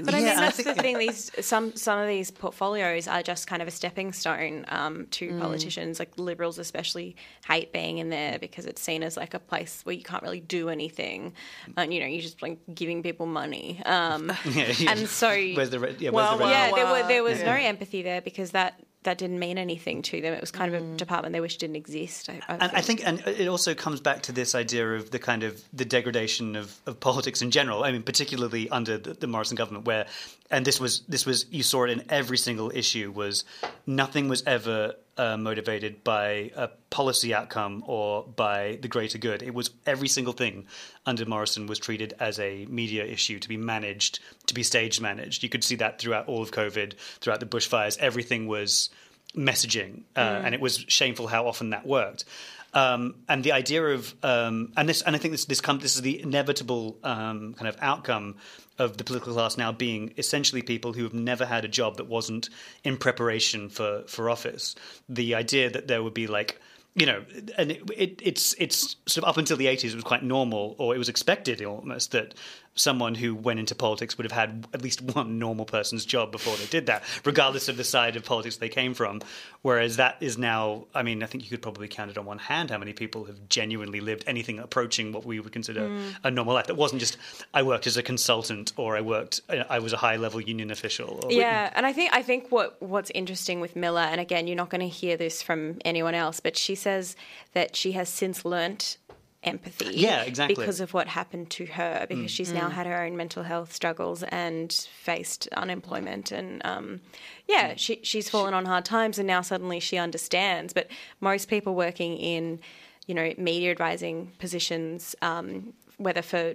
But 0.05 0.15
I 0.15 0.19
Yeah, 0.19 0.25
mean, 0.25 0.33
and 0.35 0.41
I 0.41 0.45
that's 0.51 0.63
the 0.63 0.75
thing. 0.75 0.99
These 0.99 1.31
some 1.45 1.75
some 1.77 1.99
of 1.99 2.09
these 2.09 2.31
portfolios 2.31 3.07
are 3.09 3.23
just 3.23 3.47
kind 3.47 3.61
of 3.63 3.69
a 3.69 3.71
stepping 3.71 4.13
stone 4.13 4.65
um, 4.69 5.07
to 5.13 5.29
Mm. 5.31 5.41
politicians. 5.41 5.99
Like 5.99 6.13
liberals, 6.19 6.59
especially, 6.59 7.17
hate 7.49 7.73
being 7.73 7.99
in 7.99 8.11
there 8.11 8.39
because 8.39 8.67
it's 8.67 8.81
seen 8.83 9.03
as 9.03 9.17
like 9.17 9.35
a 9.35 9.39
place 9.39 9.81
where 9.85 9.95
you 9.95 10.03
can't 10.03 10.23
really 10.23 10.41
do 10.41 10.69
anything, 10.69 11.33
and 11.77 11.93
you 11.93 12.01
know, 12.01 12.07
you're 12.07 12.23
just 12.23 12.43
like 12.43 12.59
giving 12.75 13.03
people 13.03 13.27
money. 13.27 13.83
Um, 13.87 14.33
Yeah, 14.45 14.73
yeah. 14.79 14.91
and 14.93 15.09
so, 15.09 15.29
Where's 15.29 15.71
the 15.71 15.79
re- 15.81 15.97
yeah? 15.99 16.11
Where's 16.11 16.15
Well, 16.29 16.39
the 16.39 16.45
red- 16.45 16.51
yeah, 16.51 16.71
there, 16.75 16.87
were, 16.87 17.09
there 17.09 17.23
was 17.23 17.39
Yeah. 17.41 17.47
no 17.47 17.53
empathy 17.67 18.03
there 18.03 18.21
because 18.21 18.51
that 18.53 18.79
that 19.05 19.19
didn't 19.19 19.39
mean 19.39 19.59
anything 19.59 20.03
to 20.03 20.21
them. 20.21 20.33
It 20.33 20.41
was 20.41 20.51
kind 20.51 20.73
of 20.73 20.81
a 20.81 20.85
mm. 20.85 20.97
department 20.97 21.33
they 21.33 21.41
wish 21.41 21.57
didn't 21.57 21.77
exist. 21.77 22.29
I, 22.29 22.41
I 22.49 22.53
And 22.55 22.73
I 22.73 22.81
think, 22.81 23.03
and 23.05 23.21
it 23.27 23.49
also 23.49 23.75
comes 23.75 24.01
back 24.01 24.23
to 24.23 24.33
this 24.33 24.55
idea 24.55 24.95
of 24.95 25.11
the 25.11 25.19
kind 25.19 25.43
of 25.43 25.63
the 25.73 25.85
degradation 25.85 26.57
of, 26.57 26.79
of 26.87 27.01
politics 27.01 27.43
in 27.43 27.51
general. 27.51 27.85
I 27.85 27.93
mean, 27.93 28.03
particularly 28.03 28.69
under 28.71 28.99
the, 28.99 29.15
the 29.15 29.27
Morrison 29.27 29.57
government, 29.57 29.87
where, 29.87 30.07
and 30.51 30.65
this 30.65 30.79
was 30.79 31.01
this 31.09 31.27
was 31.27 31.47
you 31.51 31.63
saw 31.63 31.85
it 31.85 31.91
in 31.91 32.05
every 32.09 32.39
single 32.39 32.71
issue 32.75 33.11
was 33.11 33.45
nothing 33.87 34.29
was 34.29 34.43
ever 34.47 34.95
uh, 35.19 35.37
motivated 35.37 36.03
by 36.05 36.51
a 36.57 36.69
policy 36.91 37.35
outcome 37.35 37.83
or 37.87 38.25
by 38.25 38.79
the 38.81 38.89
greater 38.89 39.19
good. 39.19 39.43
It 39.43 39.55
was 39.55 39.71
every 39.87 40.09
single 40.09 40.33
thing 40.33 40.67
under 41.07 41.27
Morrison 41.27 41.67
was 41.67 41.79
treated 41.79 42.15
as 42.19 42.39
a 42.39 42.67
media 42.67 43.05
issue 43.05 43.39
to 43.39 43.49
be 43.49 43.57
managed, 43.57 44.21
to 44.47 44.55
be 44.55 44.63
stage 44.63 45.01
managed. 45.01 45.43
You 45.43 45.49
could 45.49 45.65
see 45.65 45.77
that 45.77 45.99
throughout 45.99 46.29
all 46.29 46.43
of 46.43 46.51
COVID, 46.51 46.95
throughout 47.21 47.41
the 47.41 47.47
bushfires. 47.47 47.99
Everything 47.99 48.47
was 48.47 48.91
messaging, 49.37 50.03
uh, 50.17 50.43
and 50.45 50.55
it 50.55 50.61
was 50.61 50.85
shameful 50.89 51.27
how 51.27 51.47
often 51.47 51.71
that 51.71 51.87
worked. 51.87 52.25
Um, 52.75 53.17
and 53.29 53.45
the 53.45 53.53
idea 53.53 53.85
of 53.85 54.15
um, 54.23 54.73
and 54.77 54.89
this 54.89 55.03
and 55.03 55.15
I 55.15 55.19
think 55.19 55.33
this 55.33 55.45
this 55.45 55.61
come 55.61 55.79
this 55.79 55.95
is 55.95 56.03
the 56.03 56.23
inevitable 56.23 56.99
um, 57.05 57.55
kind 57.55 57.69
of 57.69 57.77
outcome 57.81 58.37
of 58.79 58.97
the 58.97 59.05
political 59.05 59.35
class 59.35 59.59
now 59.59 59.73
being 59.73 60.15
essentially 60.17 60.63
people 60.63 60.95
who 60.95 61.03
have 61.03 61.13
never 61.13 61.45
had 61.45 61.65
a 61.65 61.69
job 61.69 61.99
that 61.99 62.07
wasn't 62.07 62.49
in 62.83 62.97
preparation 62.97 63.69
for 63.69 64.05
for 64.07 64.31
office. 64.31 64.75
The 65.09 65.35
idea 65.35 65.71
that 65.71 65.87
there 65.87 66.03
would 66.03 66.15
be 66.15 66.27
like 66.27 66.61
you 66.95 67.07
know, 67.07 67.25
and 67.57 67.71
it, 67.71 67.83
it, 67.97 68.21
it's 68.23 68.55
it's 68.59 68.97
sort 69.07 69.25
of 69.25 69.31
up 69.31 69.39
until 69.39 69.57
the 69.57 69.67
eighties, 69.67 69.93
it 69.93 69.97
was 69.97 70.05
quite 70.05 70.23
normal, 70.23 70.75
or 70.79 70.95
it 70.95 70.99
was 70.99 71.09
expected 71.09 71.63
almost 71.65 72.13
that 72.13 72.35
someone 72.75 73.15
who 73.15 73.35
went 73.35 73.61
into 73.61 73.75
politics 73.75 74.17
would 74.17 74.25
have 74.25 74.33
had 74.33 74.67
at 74.73 74.83
least 74.83 75.03
one 75.03 75.39
normal 75.39 75.65
person's 75.65 76.05
job 76.05 76.33
before 76.33 76.57
they 76.57 76.67
did 76.67 76.87
that, 76.87 77.03
regardless 77.25 77.69
of 77.69 77.77
the 77.77 77.85
side 77.85 78.17
of 78.17 78.25
politics 78.25 78.57
they 78.57 78.69
came 78.69 78.95
from. 78.95 79.21
Whereas 79.63 79.97
that 79.97 80.17
is 80.21 80.39
now, 80.39 80.87
I 80.95 81.03
mean, 81.03 81.23
I 81.23 81.27
think 81.27 81.45
you 81.45 81.51
could 81.51 81.63
probably 81.63 81.89
count 81.89 82.11
it 82.11 82.19
on 82.19 82.25
one 82.25 82.39
hand 82.39 82.71
how 82.71 82.79
many 82.79 82.93
people 82.93 83.25
have 83.25 83.49
genuinely 83.49 84.01
lived 84.01 84.25
anything 84.27 84.59
approaching 84.59 85.13
what 85.13 85.25
we 85.25 85.39
would 85.39 85.53
consider 85.53 85.83
mm. 85.83 86.15
a 86.25 86.31
normal 86.31 86.55
life. 86.55 86.67
That 86.67 86.77
wasn't 86.77 87.01
just 87.01 87.17
I 87.55 87.63
worked 87.63 87.87
as 87.87 87.97
a 87.97 88.03
consultant 88.03 88.73
or 88.77 88.97
I 88.97 89.01
worked, 89.01 89.41
I 89.49 89.79
was 89.79 89.93
a 89.93 89.97
high 89.97 90.17
level 90.17 90.41
union 90.41 90.71
official. 90.71 91.21
Or, 91.25 91.33
Yeah, 91.33 91.71
and 91.75 91.87
I 91.87 91.93
think 91.93 92.13
I 92.13 92.23
think 92.23 92.51
what 92.51 92.81
what's 92.83 93.11
interesting 93.11 93.61
with 93.61 93.77
Miller, 93.77 94.01
and 94.01 94.21
again, 94.21 94.47
you're 94.47 94.57
not 94.57 94.71
going 94.71 94.81
to 94.81 94.89
hear 94.89 95.17
this 95.17 95.43
from 95.43 95.79
anyone 95.85 96.15
else, 96.15 96.41
but 96.41 96.57
she 96.57 96.75
says 96.75 97.15
that 97.53 97.77
she 97.77 97.93
has 97.93 98.09
since 98.09 98.45
learnt 98.45 98.97
empathy. 99.45 99.91
Yeah, 99.95 100.23
exactly. 100.23 100.55
Because 100.55 100.81
of 100.81 100.95
what 100.95 101.09
happened 101.09 101.51
to 101.51 101.67
her, 101.67 102.07
because 102.09 102.31
she's 102.31 102.53
now 102.53 102.69
had 102.69 102.87
her 102.87 103.03
own 103.03 103.17
mental 103.17 103.43
health 103.43 103.73
struggles 103.73 104.23
and 104.25 104.73
faced 104.73 105.49
unemployment, 105.49 106.33
and 106.33 106.65
um, 106.65 107.01
yeah, 107.49 107.75
she 107.77 108.01
she's 108.03 108.29
fallen 108.29 108.55
on 108.55 108.65
hard 108.65 108.85
times, 108.85 109.19
and 109.19 109.27
now 109.27 109.41
suddenly 109.41 109.81
she 109.81 109.99
understands. 109.99 110.73
But 110.73 110.89
most 111.21 111.49
people 111.49 111.75
working 111.75 112.17
in, 112.17 112.61
you 113.07 113.15
know, 113.15 113.33
media 113.37 113.71
advising 113.71 114.33
positions, 114.39 115.15
um, 115.23 115.73
whether 115.97 116.23
for 116.23 116.55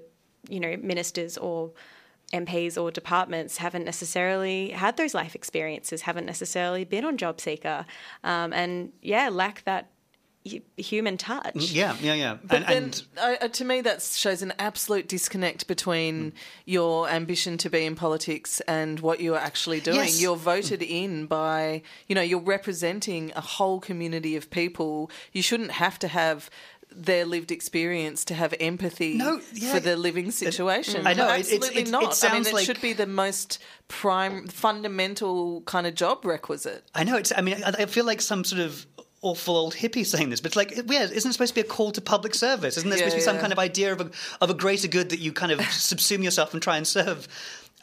you 0.49 0.59
know 0.59 0.77
ministers 0.77 1.37
or 1.37 1.71
MPs 2.33 2.81
or 2.81 2.91
departments 2.91 3.57
haven't 3.57 3.85
necessarily 3.85 4.69
had 4.71 4.97
those 4.97 5.13
life 5.13 5.35
experiences, 5.35 6.01
haven't 6.01 6.25
necessarily 6.25 6.83
been 6.83 7.05
on 7.05 7.17
job 7.17 7.39
seeker, 7.41 7.85
um, 8.23 8.53
and 8.53 8.91
yeah, 9.01 9.29
lack 9.29 9.63
that 9.65 9.89
human 10.77 11.17
touch. 11.17 11.55
yeah, 11.71 11.95
yeah, 12.01 12.13
yeah. 12.13 12.37
But 12.43 12.57
and, 12.57 12.65
then, 12.65 12.83
and 12.83 13.03
uh, 13.41 13.45
uh, 13.45 13.47
to 13.49 13.65
me, 13.65 13.81
that 13.81 14.01
shows 14.01 14.41
an 14.41 14.53
absolute 14.59 15.07
disconnect 15.07 15.67
between 15.67 16.33
your 16.65 17.09
ambition 17.09 17.57
to 17.59 17.69
be 17.69 17.85
in 17.85 17.95
politics 17.95 18.59
and 18.67 18.99
what 18.99 19.19
you 19.19 19.35
are 19.35 19.39
actually 19.39 19.79
doing. 19.79 19.97
Yes. 19.97 20.21
You're 20.21 20.35
voted 20.35 20.81
in 20.81 21.25
by, 21.27 21.81
you 22.07 22.15
know, 22.15 22.21
you're 22.21 22.39
representing 22.39 23.31
a 23.35 23.41
whole 23.41 23.79
community 23.79 24.35
of 24.35 24.49
people. 24.49 25.09
You 25.33 25.41
shouldn't 25.41 25.71
have 25.71 25.99
to 25.99 26.07
have 26.07 26.49
their 26.89 27.25
lived 27.25 27.51
experience 27.51 28.23
to 28.25 28.33
have 28.33 28.55
empathy 28.61 29.15
No, 29.15 29.41
yeah. 29.53 29.73
for 29.73 29.79
the 29.81 29.97
living 29.97 30.31
situation. 30.31 31.05
I 31.05 31.13
know, 31.13 31.27
it- 31.27 31.41
it's- 31.41 31.53
absolutely 31.53 31.81
it- 31.81 31.87
it 31.89 31.91
not. 31.91 32.23
I 32.23 32.33
mean, 32.33 32.47
it 32.47 32.53
like- 32.53 32.65
should 32.65 32.79
be 32.81 32.93
the 32.93 33.05
most 33.05 33.59
prime, 33.89 34.47
fundamental 34.47 35.61
kind 35.61 35.85
of 35.85 35.95
job 35.95 36.23
requisite. 36.25 36.83
I 36.95 37.03
know 37.03 37.17
it's. 37.17 37.33
I 37.35 37.41
mean, 37.41 37.61
I 37.63 37.73
I 37.83 37.85
feel 37.87 38.05
like 38.05 38.21
some 38.21 38.43
sort 38.43 38.61
of 38.61 38.85
awful 39.29 39.55
old 39.55 39.75
hippie 39.75 40.05
saying 40.05 40.29
this, 40.29 40.41
but 40.41 40.47
it's 40.47 40.55
like, 40.55 40.71
yeah, 40.87 41.03
isn't 41.03 41.29
it 41.29 41.33
supposed 41.33 41.53
to 41.55 41.61
be 41.61 41.61
a 41.67 41.69
call 41.69 41.91
to 41.91 42.01
public 42.01 42.33
service? 42.35 42.77
Isn't 42.77 42.89
there 42.89 42.97
Yeah, 42.99 43.05
supposed 43.09 43.15
to 43.15 43.21
be 43.21 43.23
some 43.25 43.35
yeah. 43.35 43.41
kind 43.41 43.53
of 43.53 43.59
idea 43.59 43.91
of 43.93 44.01
a 44.01 44.09
of 44.41 44.49
a 44.49 44.53
greater 44.53 44.87
good 44.87 45.09
that 45.09 45.19
you 45.19 45.31
kind 45.33 45.51
of 45.51 45.59
subsume 45.91 46.23
yourself 46.23 46.53
and 46.53 46.61
try 46.61 46.77
and 46.77 46.87
serve? 46.87 47.27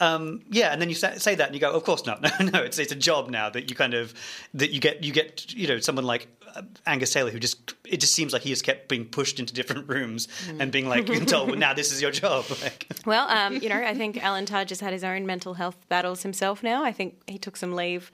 Um, 0.01 0.43
yeah, 0.51 0.73
and 0.73 0.83
then 0.83 0.89
you 0.89 0.97
say, 0.97 1.37
that 1.37 1.47
and 1.47 1.55
you 1.55 1.61
go, 1.61 1.71
of 1.71 1.85
course 1.85 2.05
not. 2.05 2.21
No, 2.41 2.47
no, 2.47 2.63
it's 2.63 2.79
it's 2.79 2.93
a 2.93 2.97
job 2.97 3.31
now 3.31 3.49
that 3.51 3.71
you 3.71 3.77
kind 3.77 3.95
of 3.95 4.13
that 4.55 4.71
you 4.73 4.81
get 4.81 5.05
you 5.05 5.13
get 5.13 5.53
you 5.55 5.69
know 5.69 5.79
someone 5.79 6.05
like 6.05 6.27
uh, 6.57 6.63
Angus 6.85 7.13
Taylor 7.13 7.31
who 7.31 7.39
just 7.39 7.75
it 7.85 8.01
just 8.01 8.13
seems 8.13 8.33
like 8.33 8.43
he 8.43 8.51
has 8.51 8.61
kept 8.61 8.89
being 8.89 9.05
pushed 9.05 9.39
into 9.39 9.55
different 9.55 9.89
rooms 9.89 10.27
and 10.59 10.73
being 10.73 10.89
like 10.89 11.07
told, 11.27 11.49
well, 11.51 11.59
now 11.59 11.75
this 11.75 11.93
is 11.93 12.03
your 12.03 12.11
job. 12.11 12.45
Like, 12.63 12.89
Well, 13.07 13.29
um, 13.29 13.55
you 13.63 13.69
know, 13.69 13.81
I 13.81 13.95
think 13.95 14.23
Alan 14.23 14.47
Tudge 14.47 14.71
has 14.71 14.81
had 14.81 14.93
his 14.93 15.05
own 15.05 15.27
mental 15.27 15.55
health 15.55 15.77
battles 15.89 16.23
himself 16.25 16.63
now. 16.63 16.83
I 16.85 16.91
think 16.93 17.15
he 17.29 17.39
took 17.39 17.57
some 17.57 17.73
leave 17.75 18.11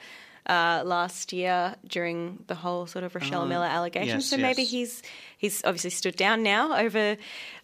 uh, 0.51 0.83
last 0.85 1.33
year 1.33 1.77
during 1.87 2.43
the 2.49 2.57
whole 2.57 2.85
sort 2.87 3.05
of 3.05 3.15
Rochelle 3.15 3.47
Miller 3.47 3.67
allegation. 3.67 4.17
Uh, 4.17 4.17
yes, 4.17 4.27
so 4.27 4.37
maybe 4.37 4.65
he's 4.65 5.01
he's 5.39 5.65
obviously 5.65 5.91
stood 5.91 6.17
down 6.17 6.43
now 6.43 6.77
over 6.77 7.17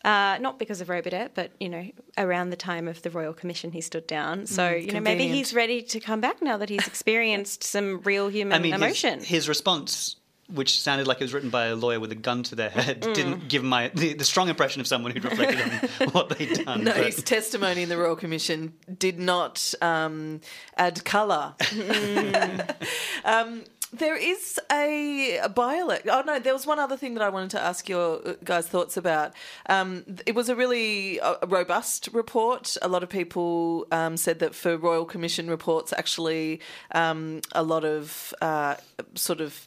uh, 0.04 0.38
not 0.40 0.60
because 0.60 0.80
of 0.80 0.86
Robodebt, 0.86 1.30
but 1.34 1.50
you 1.58 1.68
know, 1.68 1.90
around 2.16 2.50
the 2.50 2.56
time 2.56 2.86
of 2.86 3.02
the 3.02 3.10
Royal 3.10 3.34
Commission, 3.34 3.72
he 3.72 3.80
stood 3.80 4.06
down. 4.06 4.46
So 4.46 4.70
you 4.70 4.92
know, 4.92 5.00
maybe 5.00 5.26
he's 5.26 5.52
ready 5.52 5.82
to 5.82 5.98
come 5.98 6.20
back 6.20 6.40
now 6.40 6.58
that 6.58 6.68
he's 6.68 6.86
experienced 6.86 7.64
some 7.64 8.02
real 8.02 8.28
human 8.28 8.54
I 8.54 8.58
mean, 8.62 8.72
his- 8.72 8.80
emotion. 8.80 9.20
His, 9.20 9.48
response, 9.48 10.14
which 10.48 10.80
sounded 10.80 11.06
like 11.06 11.20
it 11.20 11.24
was 11.24 11.34
written 11.34 11.50
by 11.50 11.66
a 11.66 11.76
lawyer 11.76 11.98
with 11.98 12.12
a 12.12 12.16
gun 12.16 12.42
to 12.44 12.54
their 12.54 12.70
head, 12.70 13.00
didn't 13.00 13.48
give 13.48 13.64
my 13.64 13.90
the, 13.94 14.14
the 14.14 14.24
strong 14.24 14.48
impression 14.48 14.80
of 14.80 14.86
someone 14.86 15.12
who'd 15.12 15.24
reflected 15.24 15.60
on 16.00 16.08
what 16.12 16.28
they'd 16.30 16.64
done. 16.64 16.84
No, 16.84 16.92
but- 16.92 17.06
his 17.06 17.22
testimony 17.22 17.82
in 17.82 17.88
the 17.88 17.96
Royal 17.96 18.16
Commission 18.16 18.74
did 18.98 19.18
not 19.18 19.74
um, 19.82 20.40
add 20.76 21.04
colour. 21.04 21.54
um, 23.24 23.64
there 23.92 24.16
is 24.16 24.58
a, 24.70 25.38
a 25.38 25.48
by-elect. 25.48 26.08
Oh 26.10 26.22
no, 26.26 26.38
there 26.38 26.52
was 26.52 26.66
one 26.66 26.78
other 26.78 26.96
thing 26.96 27.14
that 27.14 27.22
I 27.22 27.28
wanted 27.28 27.50
to 27.50 27.60
ask 27.60 27.88
your 27.88 28.26
uh, 28.26 28.34
guys' 28.44 28.66
thoughts 28.66 28.96
about. 28.96 29.32
Um, 29.68 30.04
it 30.26 30.34
was 30.34 30.48
a 30.48 30.56
really 30.56 31.20
uh, 31.20 31.36
robust 31.46 32.08
report. 32.12 32.76
A 32.82 32.88
lot 32.88 33.02
of 33.02 33.08
people 33.08 33.86
um, 33.92 34.16
said 34.16 34.40
that 34.40 34.54
for 34.54 34.76
Royal 34.76 35.04
Commission 35.04 35.48
reports, 35.48 35.92
actually, 35.92 36.60
um, 36.92 37.40
a 37.52 37.62
lot 37.62 37.84
of 37.84 38.34
uh, 38.40 38.74
sort 39.14 39.40
of 39.40 39.66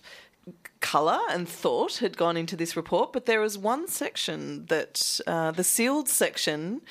colour 0.82 1.20
and 1.30 1.48
thought 1.48 1.98
had 1.98 2.16
gone 2.18 2.38
into 2.38 2.56
this 2.56 2.76
report, 2.76 3.12
but 3.12 3.26
there 3.26 3.42
was 3.42 3.58
one 3.58 3.88
section 3.88 4.66
that 4.68 5.20
uh, 5.28 5.52
the 5.52 5.64
sealed 5.64 6.08
section 6.08 6.82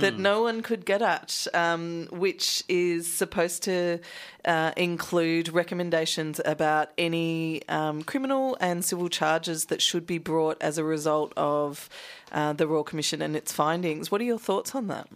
that 0.00 0.18
no 0.18 0.42
one 0.42 0.62
could 0.62 0.84
get 0.84 1.02
at, 1.02 1.46
um, 1.52 2.06
which 2.10 2.62
is 2.68 3.12
supposed 3.12 3.62
to 3.64 3.98
uh, 4.44 4.72
include 4.76 5.48
recommendations 5.48 6.40
about 6.44 6.90
any 6.96 7.66
um, 7.68 8.02
criminal 8.02 8.56
and 8.60 8.84
civil 8.84 9.08
charges 9.08 9.66
that 9.66 9.82
should 9.82 10.06
be 10.06 10.18
brought 10.18 10.56
as 10.60 10.78
a 10.78 10.84
result 10.84 11.32
of 11.36 11.88
uh, 12.30 12.52
the 12.52 12.66
Royal 12.66 12.84
Commission 12.84 13.20
and 13.20 13.34
its 13.34 13.52
findings. 13.52 14.10
What 14.10 14.20
are 14.20 14.24
your 14.24 14.38
thoughts 14.38 14.74
on 14.74 14.86
that? 14.86 15.08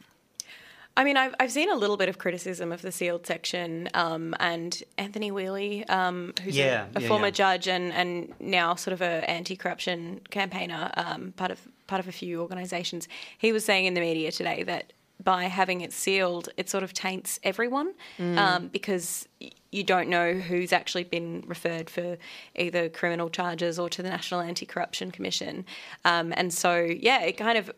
I 0.97 1.05
mean, 1.05 1.17
I've, 1.17 1.35
I've 1.39 1.53
seen 1.53 1.71
a 1.71 1.75
little 1.75 1.97
bit 1.97 2.09
of 2.09 2.17
criticism 2.19 2.73
of 2.73 2.81
the 2.83 2.91
sealed 2.91 3.27
section, 3.27 3.89
um, 3.95 4.35
and 4.41 4.83
Anthony 4.97 5.31
Whealy, 5.31 5.85
um, 5.91 6.33
who's 6.43 6.57
Yeah, 6.57 6.87
a, 6.95 6.99
a 6.99 7.03
yeah, 7.03 7.09
former 7.09 7.27
yeah. 7.27 7.31
judge 7.33 7.69
and, 7.69 7.93
and 7.93 8.33
now 8.41 8.75
sort 8.77 8.93
of 8.93 9.03
a 9.03 9.29
anti-corruption 9.31 10.23
campaigner, 10.31 10.91
um, 10.97 11.33
part 11.37 11.51
of 11.51 11.61
part 11.87 12.01
of 12.01 12.09
a 12.09 12.13
few 12.13 12.41
organisations. 12.41 13.09
He 13.39 13.53
was 13.53 13.65
saying 13.65 13.87
in 13.87 13.95
the 13.95 14.01
media 14.01 14.33
today 14.33 14.63
that 14.65 14.93
by 15.23 15.45
having 15.45 15.81
it 15.83 15.93
sealed, 15.93 16.49
it 16.57 16.69
sort 16.69 16.83
of 16.83 16.93
taints 16.93 17.39
everyone 17.43 17.95
um, 18.19 18.69
because 18.69 19.27
you 19.73 19.83
don't 19.83 20.09
know 20.09 20.35
who's 20.35 20.73
actually 20.73 21.05
been 21.05 21.43
referred 21.47 21.89
for 21.89 22.17
either 22.57 22.89
criminal 22.89 23.31
charges 23.31 23.79
or 23.79 23.89
to 23.91 24.03
the 24.03 24.09
National 24.11 24.41
Anti-Corruption 24.41 25.11
Commission, 25.11 25.65
um, 26.05 26.33
and 26.37 26.53
so 26.53 26.77
yeah, 26.77 27.21
it 27.23 27.37
kind 27.37 27.57
of 27.59 27.71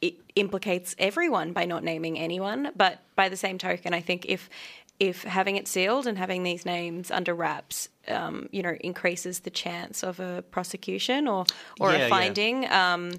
it 0.00 0.14
implicates 0.34 0.94
everyone 0.98 1.52
by 1.52 1.64
not 1.64 1.82
naming 1.84 2.18
anyone. 2.18 2.72
But 2.76 3.00
by 3.14 3.28
the 3.28 3.36
same 3.36 3.58
token, 3.58 3.94
I 3.94 4.00
think 4.00 4.26
if 4.26 4.50
if 4.98 5.24
having 5.24 5.56
it 5.56 5.68
sealed 5.68 6.06
and 6.06 6.16
having 6.16 6.42
these 6.42 6.64
names 6.64 7.10
under 7.10 7.34
wraps, 7.34 7.90
um, 8.08 8.48
you 8.50 8.62
know, 8.62 8.76
increases 8.80 9.40
the 9.40 9.50
chance 9.50 10.02
of 10.02 10.20
a 10.20 10.42
prosecution 10.50 11.28
or 11.28 11.44
or 11.80 11.90
Yeah, 11.90 11.96
a 11.96 11.98
yeah. 12.00 12.08
finding, 12.08 12.70
um, 12.70 13.12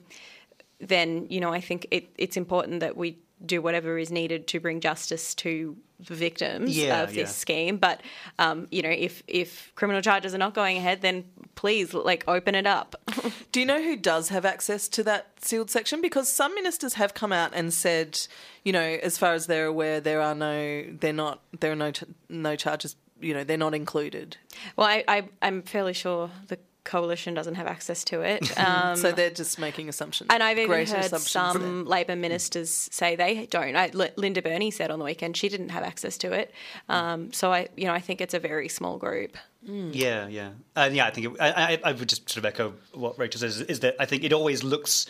then 0.80 1.28
you 1.30 1.40
know 1.40 1.54
I 1.54 1.62
think 1.62 1.88
it, 1.92 2.10
it's 2.18 2.38
important 2.38 2.80
that 2.80 2.98
we 2.98 3.18
do 3.46 3.62
whatever 3.62 3.98
is 3.98 4.12
needed 4.12 4.48
to 4.48 4.60
bring 4.60 4.80
justice 4.80 5.36
to 5.36 5.78
victims 6.00 6.78
Yeah, 6.78 7.04
of 7.04 7.10
this 7.10 7.18
yeah. 7.18 7.26
scheme. 7.26 7.78
But 7.78 8.02
um, 8.40 8.68
you 8.72 8.82
know, 8.82 8.90
if 8.90 9.24
if 9.28 9.72
criminal 9.76 10.02
charges 10.02 10.34
are 10.34 10.38
not 10.38 10.54
going 10.54 10.78
ahead, 10.78 11.02
then 11.02 11.26
please 11.56 11.94
like 11.94 12.24
open 12.28 12.56
it 12.56 12.68
up. 12.68 12.96
Do 13.52 13.60
you 13.60 13.66
know 13.66 13.82
who 13.82 13.96
does 13.96 14.30
have 14.30 14.46
access 14.46 14.88
to 14.90 15.04
that 15.04 15.28
sealed 15.42 15.70
section? 15.72 16.02
Because 16.02 16.30
some 16.32 16.54
ministers 16.56 16.94
have 16.96 17.14
come 17.14 17.34
out 17.34 17.52
and 17.54 17.74
said, 17.74 18.20
you 18.64 18.72
know, 18.72 18.82
as 18.82 19.18
far 19.18 19.34
as 19.34 19.48
they're 19.48 19.66
aware, 19.66 20.00
there 20.00 20.22
are 20.22 20.36
no, 20.36 20.84
they're 21.00 21.14
not, 21.14 21.42
there 21.60 21.72
are 21.72 21.76
no, 21.76 21.92
no 22.30 22.56
charges. 22.56 22.96
You 23.20 23.34
know, 23.34 23.44
they're 23.44 23.58
not 23.58 23.74
included. 23.74 24.38
well, 24.76 24.86
I, 24.88 25.04
I 25.08 25.28
I'm 25.42 25.64
fairly 25.64 25.94
sure 25.94 26.30
the 26.50 26.60
coalition 26.88 27.36
doesn't 27.36 27.56
have 27.56 27.68
access 27.68 28.04
to 28.06 28.22
it. 28.22 28.52
Um, 28.58 28.96
so 28.96 29.12
they're 29.12 29.30
just 29.30 29.60
making 29.60 29.88
assumptions. 29.88 30.30
And 30.32 30.42
I've 30.42 30.58
even 30.58 30.68
Greater 30.70 30.96
heard 30.96 31.06
assumptions. 31.06 31.32
some 31.32 31.86
Labor 31.86 32.16
ministers 32.16 32.90
say 32.92 33.16
they 33.16 33.46
don't. 33.46 33.76
I, 33.76 33.92
L- 33.94 34.10
Linda 34.16 34.42
Burney 34.42 34.72
said 34.72 34.90
on 34.90 34.98
the 35.00 35.06
weekend 35.06 35.38
she 35.38 35.48
didn't 35.48 35.70
have 35.70 35.84
access 35.84 36.18
to 36.20 36.32
it. 36.32 36.52
Um, 36.90 37.32
so 37.32 37.54
I, 37.54 37.68
you 37.78 37.86
know, 37.86 37.94
I 37.94 38.00
think 38.00 38.20
it's 38.20 38.34
a 38.34 38.40
very 38.40 38.68
small 38.68 38.98
group. 38.98 39.38
Yeah, 39.64 40.28
yeah, 40.28 40.52
uh, 40.76 40.90
yeah. 40.92 41.06
I 41.06 41.12
think 41.12 41.28
it, 41.28 41.42
I, 41.42 41.50
I, 41.74 41.80
I 41.84 41.92
would 41.92 42.10
just 42.10 42.30
sort 42.30 42.38
of 42.38 42.46
echo 42.46 42.74
what 42.94 43.20
Rachel 43.20 43.40
says. 43.42 43.62
Is 43.62 43.82
that 43.82 43.96
I 44.00 44.06
think 44.06 44.24
it 44.24 44.34
always 44.34 44.64
looks 44.64 45.06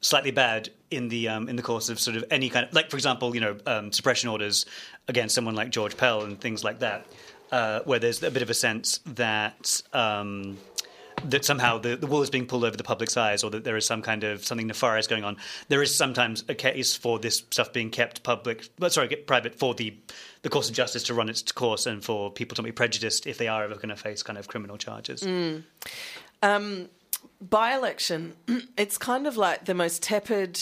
slightly 0.00 0.30
bad 0.32 0.68
in 0.90 1.08
the 1.08 1.28
um, 1.28 1.48
in 1.48 1.56
the 1.56 1.62
course 1.62 1.88
of 1.88 1.98
sort 1.98 2.16
of 2.16 2.24
any 2.30 2.50
kind 2.50 2.66
of 2.66 2.72
like, 2.74 2.90
for 2.90 2.96
example, 2.96 3.34
you 3.34 3.40
know, 3.40 3.56
um, 3.66 3.90
suppression 3.90 4.28
orders 4.28 4.66
against 5.08 5.34
someone 5.34 5.54
like 5.54 5.70
George 5.70 5.96
Pell 5.96 6.22
and 6.22 6.40
things 6.40 6.62
like 6.62 6.80
that, 6.80 7.06
uh, 7.50 7.80
where 7.84 7.98
there's 7.98 8.22
a 8.22 8.30
bit 8.30 8.42
of 8.42 8.50
a 8.50 8.54
sense 8.54 9.00
that. 9.06 9.80
Um, 9.92 10.58
that 11.24 11.44
somehow 11.44 11.78
the, 11.78 11.96
the 11.96 12.06
wool 12.06 12.22
is 12.22 12.30
being 12.30 12.46
pulled 12.46 12.64
over 12.64 12.76
the 12.76 12.84
public's 12.84 13.16
eyes, 13.16 13.44
or 13.44 13.50
that 13.50 13.64
there 13.64 13.76
is 13.76 13.86
some 13.86 14.02
kind 14.02 14.24
of 14.24 14.44
something 14.44 14.66
nefarious 14.66 15.06
going 15.06 15.24
on. 15.24 15.36
There 15.68 15.82
is 15.82 15.94
sometimes 15.94 16.44
a 16.48 16.54
case 16.54 16.94
for 16.94 17.18
this 17.18 17.38
stuff 17.50 17.72
being 17.72 17.90
kept 17.90 18.22
public, 18.22 18.68
well, 18.78 18.90
sorry, 18.90 19.08
private 19.08 19.54
for 19.54 19.74
the 19.74 19.96
the 20.42 20.48
course 20.48 20.68
of 20.68 20.74
justice 20.74 21.04
to 21.04 21.14
run 21.14 21.28
its 21.28 21.52
course, 21.52 21.86
and 21.86 22.04
for 22.04 22.30
people 22.30 22.56
to 22.56 22.62
be 22.62 22.72
prejudiced 22.72 23.26
if 23.26 23.38
they 23.38 23.48
are 23.48 23.64
ever 23.64 23.74
going 23.76 23.90
to 23.90 23.96
face 23.96 24.22
kind 24.22 24.38
of 24.38 24.48
criminal 24.48 24.76
charges. 24.76 25.22
Um, 26.42 26.88
by 27.40 27.74
election, 27.74 28.34
it's 28.76 28.98
kind 28.98 29.26
of 29.26 29.36
like 29.36 29.66
the 29.66 29.74
most 29.74 30.02
tepid 30.02 30.60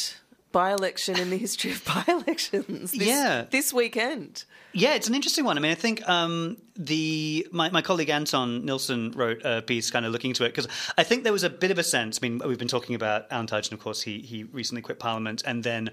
by 0.52 0.72
election 0.72 1.18
in 1.18 1.30
the 1.30 1.36
history 1.36 1.72
of 1.72 1.84
by 1.84 2.04
elections. 2.08 2.92
This, 2.92 3.06
Yeah. 3.06 3.44
This 3.50 3.72
weekend. 3.72 4.44
Yeah, 4.72 4.94
it's 4.94 5.08
an 5.08 5.14
interesting 5.14 5.44
one. 5.44 5.56
I 5.56 5.60
mean, 5.60 5.72
I 5.72 5.76
think 5.76 6.06
um, 6.08 6.56
the 6.76 7.46
my, 7.52 7.70
my 7.70 7.82
colleague 7.82 8.08
Anton 8.08 8.64
Nilsson 8.64 9.12
wrote 9.12 9.40
a 9.44 9.62
piece 9.62 9.90
kind 9.90 10.06
of 10.06 10.12
looking 10.12 10.30
into 10.30 10.44
it 10.44 10.50
because 10.50 10.68
I 10.96 11.02
think 11.02 11.24
there 11.24 11.32
was 11.32 11.42
a 11.42 11.50
bit 11.50 11.70
of 11.70 11.78
a 11.78 11.82
sense. 11.82 12.18
I 12.22 12.28
mean, 12.28 12.40
we've 12.44 12.58
been 12.58 12.68
talking 12.68 12.94
about 12.94 13.26
Alan 13.30 13.46
Tudge, 13.46 13.68
and 13.68 13.72
of 13.72 13.80
course, 13.80 14.02
he 14.02 14.20
he 14.20 14.44
recently 14.44 14.82
quit 14.82 14.98
Parliament, 14.98 15.42
and 15.44 15.64
then 15.64 15.90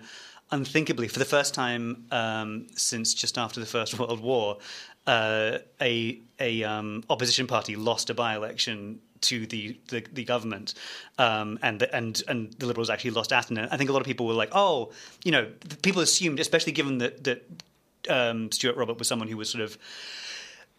unthinkably, 0.51 1.07
for 1.07 1.19
the 1.19 1.25
first 1.25 1.53
time 1.53 2.05
um, 2.11 2.67
since 2.75 3.13
just 3.13 3.37
after 3.37 3.59
the 3.59 3.65
First 3.65 3.97
World 3.99 4.19
War, 4.19 4.57
uh, 5.07 5.59
a 5.81 6.19
a 6.39 6.63
um, 6.63 7.03
opposition 7.09 7.47
party 7.47 7.75
lost 7.75 8.09
a 8.09 8.13
by 8.13 8.35
election 8.35 8.99
to 9.21 9.45
the 9.47 9.79
the, 9.89 10.05
the 10.13 10.23
government, 10.23 10.73
um, 11.17 11.59
and 11.61 11.79
the, 11.79 11.95
and 11.95 12.23
and 12.27 12.53
the 12.53 12.65
Liberals 12.65 12.89
actually 12.89 13.11
lost 13.11 13.31
Aston. 13.33 13.57
And 13.57 13.69
I 13.71 13.77
think 13.77 13.89
a 13.89 13.93
lot 13.93 14.01
of 14.01 14.07
people 14.07 14.25
were 14.25 14.33
like, 14.33 14.49
oh, 14.53 14.91
you 15.23 15.31
know, 15.31 15.51
people 15.81 16.01
assumed, 16.01 16.39
especially 16.39 16.73
given 16.73 16.97
that 16.99 17.23
that 17.23 17.45
um, 18.09 18.51
Stuart 18.51 18.75
Robert 18.75 18.97
was 18.99 19.07
someone 19.07 19.27
who 19.27 19.37
was 19.37 19.49
sort 19.49 19.63
of 19.63 19.77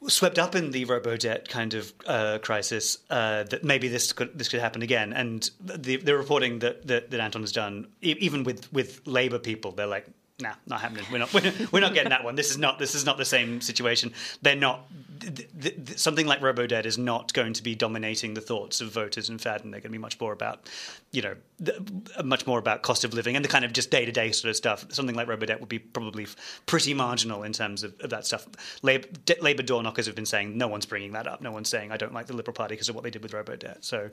swept 0.07 0.39
up 0.39 0.55
in 0.55 0.71
the 0.71 0.85
Robodebt 0.85 1.49
kind 1.49 1.75
of 1.75 1.93
uh, 2.07 2.39
crisis, 2.41 2.99
uh, 3.11 3.43
that 3.45 3.65
maybe 3.65 3.89
this 3.89 4.13
could 4.13 4.39
this 4.39 4.49
could 4.49 4.61
happen 4.61 4.83
again. 4.83 5.13
And 5.13 5.51
the 5.61 5.97
the 5.97 6.17
reporting 6.17 6.61
that 6.61 6.87
that, 6.87 7.11
that 7.11 7.21
Anton 7.21 7.43
has 7.43 7.53
done, 7.53 7.89
e- 8.01 8.17
even 8.19 8.45
with 8.45 8.73
with 8.73 9.07
Labor 9.07 9.39
people, 9.39 9.73
they're 9.73 9.87
like. 9.87 10.07
Nah, 10.41 10.55
not 10.69 10.81
happening. 10.81 11.05
We're 11.11 11.19
not. 11.19 11.35
We're, 11.35 11.53
we're 11.73 11.81
not 11.81 11.95
getting 11.95 12.11
that 12.11 12.23
one. 12.23 12.37
This 12.37 12.51
is 12.51 12.59
not. 12.59 12.79
This 12.79 12.95
is 12.95 13.05
not 13.05 13.19
the 13.19 13.25
same 13.25 13.61
situation. 13.61 14.13
They're 14.41 14.55
not. 14.55 14.87
Th- 15.19 15.35
th- 15.35 15.87
th- 15.87 15.99
something 15.99 16.29
like 16.29 16.41
RoboDebt 16.41 16.87
is 16.87 16.97
not 16.97 17.33
going 17.33 17.55
to 17.55 17.63
be 17.63 17.75
dominating 17.75 18.35
the 18.35 18.41
thoughts 18.41 18.81
of 18.81 18.93
voters 18.93 19.29
in 19.29 19.39
Fadden. 19.39 19.73
They're 19.73 19.81
going 19.81 19.83
to 19.83 19.89
be 19.89 19.99
much 19.99 20.21
more 20.21 20.33
about, 20.33 20.69
you 21.11 21.23
know, 21.23 21.35
th- 21.65 21.81
much 22.23 22.47
more 22.47 22.61
about 22.61 22.83
cost 22.83 23.03
of 23.03 23.15
living 23.15 23.35
and 23.35 23.45
the 23.45 23.49
kind 23.49 23.65
of 23.65 23.73
just 23.73 23.91
day 23.91 24.05
to 24.05 24.13
day 24.13 24.31
sort 24.31 24.51
of 24.51 24.57
stuff. 24.57 24.87
Something 24.91 25.17
like 25.17 25.27
RoboDebt 25.27 25.59
would 25.59 25.69
be 25.69 25.81
probably 25.81 26.23
f- 26.23 26.63
pretty 26.67 26.95
marginal 26.95 27.43
in 27.43 27.53
terms 27.53 27.83
of, 27.83 27.99
of 27.99 28.11
that 28.11 28.25
stuff. 28.25 28.47
Labor, 28.83 29.09
d- 29.25 29.35
Labor 29.41 29.65
door 29.65 29.83
knockers 29.83 30.07
have 30.07 30.15
been 30.15 30.27
saying 30.27 30.57
no 30.57 30.69
one's 30.69 30.87
bringing 30.87 31.13
that 31.13 31.27
up. 31.27 31.41
No 31.41 31.51
one's 31.51 31.69
saying 31.69 31.91
I 31.91 31.97
don't 31.97 32.15
like 32.15 32.27
the 32.27 32.37
Liberal 32.37 32.55
Party 32.55 32.75
because 32.75 32.89
of 32.89 32.95
what 32.95 33.03
they 33.03 33.11
did 33.11 33.25
with 33.25 33.33
RoboDebt. 33.33 33.79
So, 33.85 34.09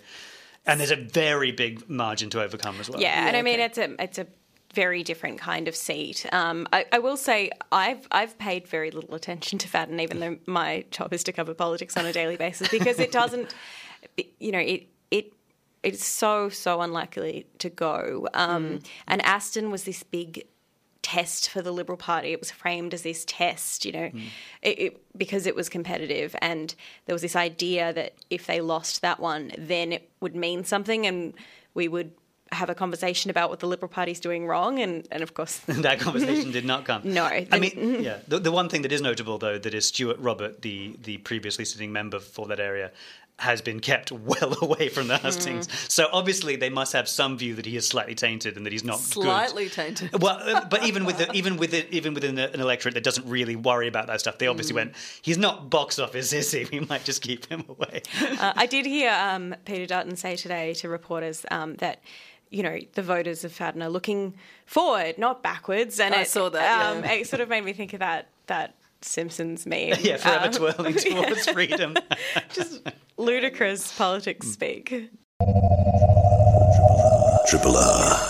and 0.66 0.80
there's 0.80 0.90
a 0.90 0.96
very 0.96 1.52
big 1.52 1.88
margin 1.88 2.32
to 2.32 2.42
overcome 2.42 2.80
as 2.80 2.90
well. 2.90 3.00
Yeah, 3.00 3.28
and 3.28 3.38
I 3.38 3.44
mean 3.44 3.56
okay. 3.56 3.66
it's 3.66 3.78
a 3.78 4.04
it's 4.04 4.18
a 4.18 4.28
very 4.76 5.04
different 5.04 5.40
kind 5.40 5.68
of 5.68 5.76
seat. 5.76 6.26
Um, 6.32 6.68
I, 6.74 6.86
I 6.92 7.00
will 7.00 7.18
say 7.18 7.50
I've 7.72 8.08
I've 8.12 8.36
paid 8.38 8.68
very 8.68 8.92
little 8.92 9.16
attention 9.16 9.60
to 9.60 9.68
Fadden, 9.68 10.00
even 10.02 10.20
though 10.20 10.38
my 10.46 10.86
job 10.92 11.14
is 11.14 11.24
to 11.24 11.32
cover 11.32 11.54
politics 11.54 11.98
on 11.98 12.06
a 12.06 12.14
daily 12.14 12.38
basis, 12.38 12.68
because 12.70 13.00
it 13.00 13.12
doesn't, 13.12 13.56
you 14.40 14.52
know, 14.52 14.60
it 14.74 14.88
it 15.10 15.34
it's 15.82 16.06
so 16.06 16.50
so 16.50 16.82
unlikely 16.82 17.46
to 17.60 17.70
go. 17.70 18.28
Um, 18.34 18.80
And 19.08 19.22
Aston 19.22 19.72
was 19.72 19.84
this 19.84 20.04
big 20.04 20.46
test 21.02 21.50
for 21.50 21.62
the 21.62 21.72
Liberal 21.72 21.98
Party. 21.98 22.32
It 22.34 22.40
was 22.40 22.52
framed 22.52 22.94
as 22.94 23.02
this 23.02 23.26
test, 23.26 23.86
you 23.86 23.92
know, 23.92 24.10
it, 24.62 24.80
it, 24.80 24.92
because 25.16 25.46
it 25.50 25.56
was 25.56 25.70
competitive, 25.70 26.36
and 26.42 26.74
there 27.06 27.14
was 27.14 27.22
this 27.22 27.36
idea 27.36 27.94
that 27.94 28.14
if 28.30 28.46
they 28.46 28.60
lost 28.62 29.02
that 29.02 29.20
one, 29.20 29.52
then 29.58 29.92
it 29.92 30.10
would 30.20 30.36
mean 30.36 30.64
something, 30.64 31.06
and 31.06 31.34
we 31.76 31.88
would 31.88 32.12
have 32.56 32.70
a 32.70 32.76
conversation 32.76 33.30
about 33.30 33.50
what 33.50 33.60
the 33.60 33.68
Liberal 33.68 33.90
Party's 33.90 34.20
doing 34.20 34.48
wrong, 34.48 34.80
and, 34.80 35.08
and 35.12 35.22
of 35.24 35.34
course, 35.34 35.58
that 35.68 36.00
conversation 36.00 36.52
did 36.52 36.66
not 36.66 36.86
come. 36.86 37.02
No, 37.16 37.24
I 37.26 37.60
mean, 37.60 38.02
yeah. 38.04 38.18
The, 38.28 38.40
the 38.40 38.52
one 38.52 38.68
thing 38.70 38.82
that 38.82 38.92
is 38.92 39.02
notable, 39.02 39.38
though, 39.38 39.58
that 39.58 39.74
is 39.74 39.86
Stuart 39.88 40.18
Robert, 40.20 40.62
the 40.62 40.96
the 41.04 41.18
previously 41.20 41.66
sitting 41.66 41.92
member 41.94 42.20
for 42.20 42.48
that 42.48 42.60
area, 42.60 42.92
has 43.38 43.62
been 43.62 43.80
kept 43.82 44.12
well 44.32 44.56
away 44.62 44.88
from 44.90 45.08
the 45.10 45.18
hustings. 45.18 45.68
So 45.92 46.08
obviously, 46.12 46.56
they 46.56 46.70
must 46.70 46.94
have 46.94 47.08
some 47.10 47.38
view 47.38 47.54
that 47.56 47.66
he 47.66 47.76
is 47.76 47.86
slightly 47.88 48.16
tainted 48.16 48.56
and 48.58 48.66
that 48.66 48.72
he's 48.72 48.84
not 48.86 49.00
Slightly 49.00 49.66
good. 49.66 49.74
tainted. 49.74 50.22
Well, 50.22 50.40
uh, 50.42 50.66
but 50.70 50.84
even 50.86 51.04
with 51.06 51.18
the, 51.18 51.32
even 51.34 51.58
with 51.58 51.74
it, 51.74 51.88
even 51.92 52.14
within 52.14 52.38
an 52.40 52.60
electorate 52.62 52.94
that 52.96 53.04
doesn't 53.04 53.28
really 53.30 53.56
worry 53.58 53.88
about 53.90 54.08
that 54.08 54.20
stuff, 54.22 54.38
they 54.38 54.48
obviously 54.48 54.74
Mm. 54.74 54.76
went, 54.78 54.94
"He's 55.22 55.38
not 55.38 55.70
box 55.70 56.00
office, 56.00 56.32
is 56.34 56.50
he? 56.52 56.66
We 56.72 56.80
might 56.82 57.04
just 57.04 57.22
keep 57.22 57.46
him 57.48 57.66
away." 57.68 58.02
uh, 58.40 58.54
I 58.56 58.66
did 58.68 58.86
hear 58.86 59.12
um, 59.12 59.54
Peter 59.66 59.86
Dutton 59.86 60.16
say 60.16 60.36
today 60.38 60.74
to 60.76 60.90
reporters 60.90 61.46
um, 61.52 61.76
that. 61.76 62.00
You 62.50 62.64
know, 62.64 62.80
the 62.94 63.02
voters 63.02 63.44
of 63.44 63.52
Fadden 63.52 63.82
are 63.84 63.90
looking 63.90 64.36
forward, 64.66 65.18
not 65.18 65.42
backwards. 65.44 66.00
And 66.00 66.14
I 66.16 66.22
it, 66.22 66.28
saw 66.30 66.50
that, 66.50 66.88
Um, 66.96 67.04
yeah. 67.04 67.12
It 67.14 67.28
sort 67.28 67.42
of 67.42 67.50
made 67.50 67.64
me 67.66 67.74
think 67.74 67.94
of 67.94 68.00
that 68.00 68.30
that 68.48 68.76
Simpsons 69.02 69.66
meme. 69.66 69.94
yeah, 70.00 70.18
forever 70.18 70.46
Um, 70.46 70.52
twirling 70.52 70.94
towards 70.96 71.48
freedom. 71.50 71.96
Just 72.54 72.82
ludicrous 73.18 73.96
politics 73.98 74.48
speak. 74.48 74.90
Triple 77.48 77.78
R. 77.78 78.30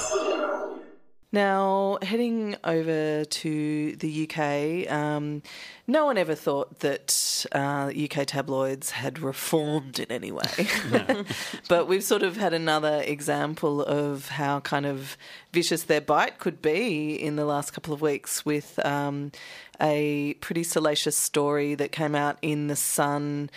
Now, 1.35 1.97
heading 2.01 2.55
over 2.63 3.25
to 3.25 3.95
the 3.97 4.23
UK, 4.23 4.89
um, 4.89 5.41
no 5.85 6.05
one 6.05 6.17
ever 6.17 6.33
thought 6.33 6.79
that 6.79 7.45
uh, 7.51 7.91
UK 7.93 8.25
tabloids 8.25 8.91
had 8.91 9.19
reformed 9.19 9.99
in 9.99 10.09
any 10.09 10.31
way. 10.31 10.69
but 11.67 11.89
we've 11.89 12.05
sort 12.05 12.23
of 12.23 12.37
had 12.37 12.53
another 12.53 13.03
example 13.05 13.81
of 13.83 14.29
how 14.29 14.61
kind 14.61 14.85
of 14.85 15.17
vicious 15.51 15.83
their 15.83 15.99
bite 15.99 16.37
could 16.39 16.61
be 16.61 17.15
in 17.15 17.35
the 17.35 17.43
last 17.43 17.71
couple 17.71 17.93
of 17.93 17.99
weeks 17.99 18.45
with 18.45 18.79
um, 18.85 19.33
a 19.81 20.35
pretty 20.35 20.63
salacious 20.63 21.17
story 21.17 21.75
that 21.75 21.91
came 21.91 22.15
out 22.15 22.37
in 22.41 22.67
The 22.67 22.77
Sun. 22.77 23.49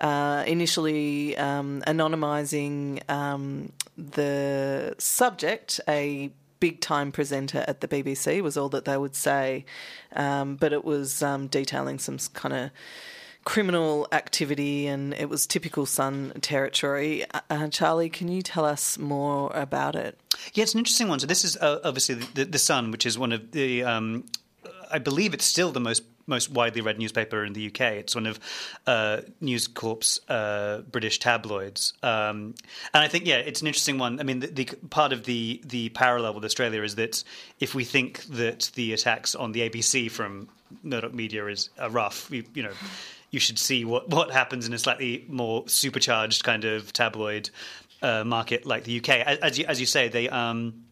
Uh, 0.00 0.42
initially 0.46 1.36
um, 1.36 1.82
anonymising 1.86 3.02
um, 3.10 3.72
the 3.98 4.94
subject, 4.98 5.80
a 5.86 6.30
big 6.60 6.80
time 6.80 7.12
presenter 7.12 7.64
at 7.66 7.80
the 7.80 7.88
BBC 7.88 8.40
was 8.42 8.56
all 8.56 8.68
that 8.70 8.84
they 8.84 8.96
would 8.96 9.14
say, 9.14 9.64
um, 10.14 10.56
but 10.56 10.72
it 10.72 10.84
was 10.84 11.22
um, 11.22 11.46
detailing 11.46 11.98
some 11.98 12.18
kind 12.34 12.54
of 12.54 12.70
criminal 13.44 14.08
activity, 14.10 14.86
and 14.88 15.14
it 15.14 15.28
was 15.28 15.46
typical 15.46 15.86
Sun 15.86 16.32
territory. 16.40 17.24
Uh, 17.48 17.68
Charlie, 17.68 18.10
can 18.10 18.28
you 18.28 18.42
tell 18.42 18.64
us 18.64 18.98
more 18.98 19.50
about 19.54 19.94
it? 19.94 20.18
Yeah, 20.52 20.64
it's 20.64 20.74
an 20.74 20.78
interesting 20.78 21.08
one. 21.08 21.20
So 21.20 21.26
this 21.26 21.44
is 21.44 21.56
uh, 21.56 21.80
obviously 21.84 22.16
the, 22.16 22.44
the 22.44 22.58
Sun, 22.58 22.90
which 22.90 23.06
is 23.06 23.18
one 23.18 23.32
of 23.32 23.52
the. 23.52 23.84
Um, 23.84 24.24
I 24.90 24.98
believe 24.98 25.32
it's 25.34 25.44
still 25.44 25.72
the 25.72 25.80
most 25.80 26.02
most 26.26 26.50
widely 26.50 26.80
read 26.80 26.98
newspaper 26.98 27.44
in 27.44 27.52
the 27.52 27.66
UK. 27.68 27.80
It's 27.80 28.14
one 28.14 28.26
of 28.26 28.40
uh, 28.86 29.22
News 29.40 29.66
Corp's 29.68 30.20
uh, 30.28 30.82
British 30.90 31.18
tabloids, 31.18 31.92
um, 32.02 32.54
and 32.94 33.04
I 33.04 33.08
think 33.08 33.26
yeah, 33.26 33.36
it's 33.36 33.60
an 33.60 33.66
interesting 33.66 33.98
one. 33.98 34.20
I 34.20 34.22
mean, 34.22 34.40
the, 34.40 34.48
the, 34.48 34.64
part 34.90 35.12
of 35.12 35.24
the 35.24 35.60
the 35.64 35.88
parallel 35.90 36.34
with 36.34 36.44
Australia 36.44 36.82
is 36.82 36.96
that 36.96 37.22
if 37.60 37.74
we 37.74 37.84
think 37.84 38.24
that 38.24 38.70
the 38.74 38.92
attacks 38.92 39.34
on 39.34 39.52
the 39.52 39.68
ABC 39.68 40.10
from 40.10 40.48
Murdoch 40.82 41.14
Media 41.14 41.46
is 41.46 41.70
rough, 41.90 42.30
you, 42.30 42.44
you 42.54 42.62
know. 42.62 42.72
You 43.32 43.40
should 43.40 43.58
see 43.58 43.84
what, 43.84 44.08
what 44.08 44.30
happens 44.30 44.68
in 44.68 44.72
a 44.72 44.78
slightly 44.78 45.24
more 45.28 45.68
supercharged 45.68 46.44
kind 46.44 46.64
of 46.64 46.92
tabloid 46.92 47.50
uh, 48.00 48.24
market 48.24 48.64
like 48.64 48.84
the 48.84 48.98
UK. 48.98 49.08
As, 49.08 49.38
as, 49.38 49.58
you, 49.58 49.64
as 49.66 49.80
you 49.80 49.84
say, 49.84 50.08
they 50.08 50.28
um, 50.28 50.84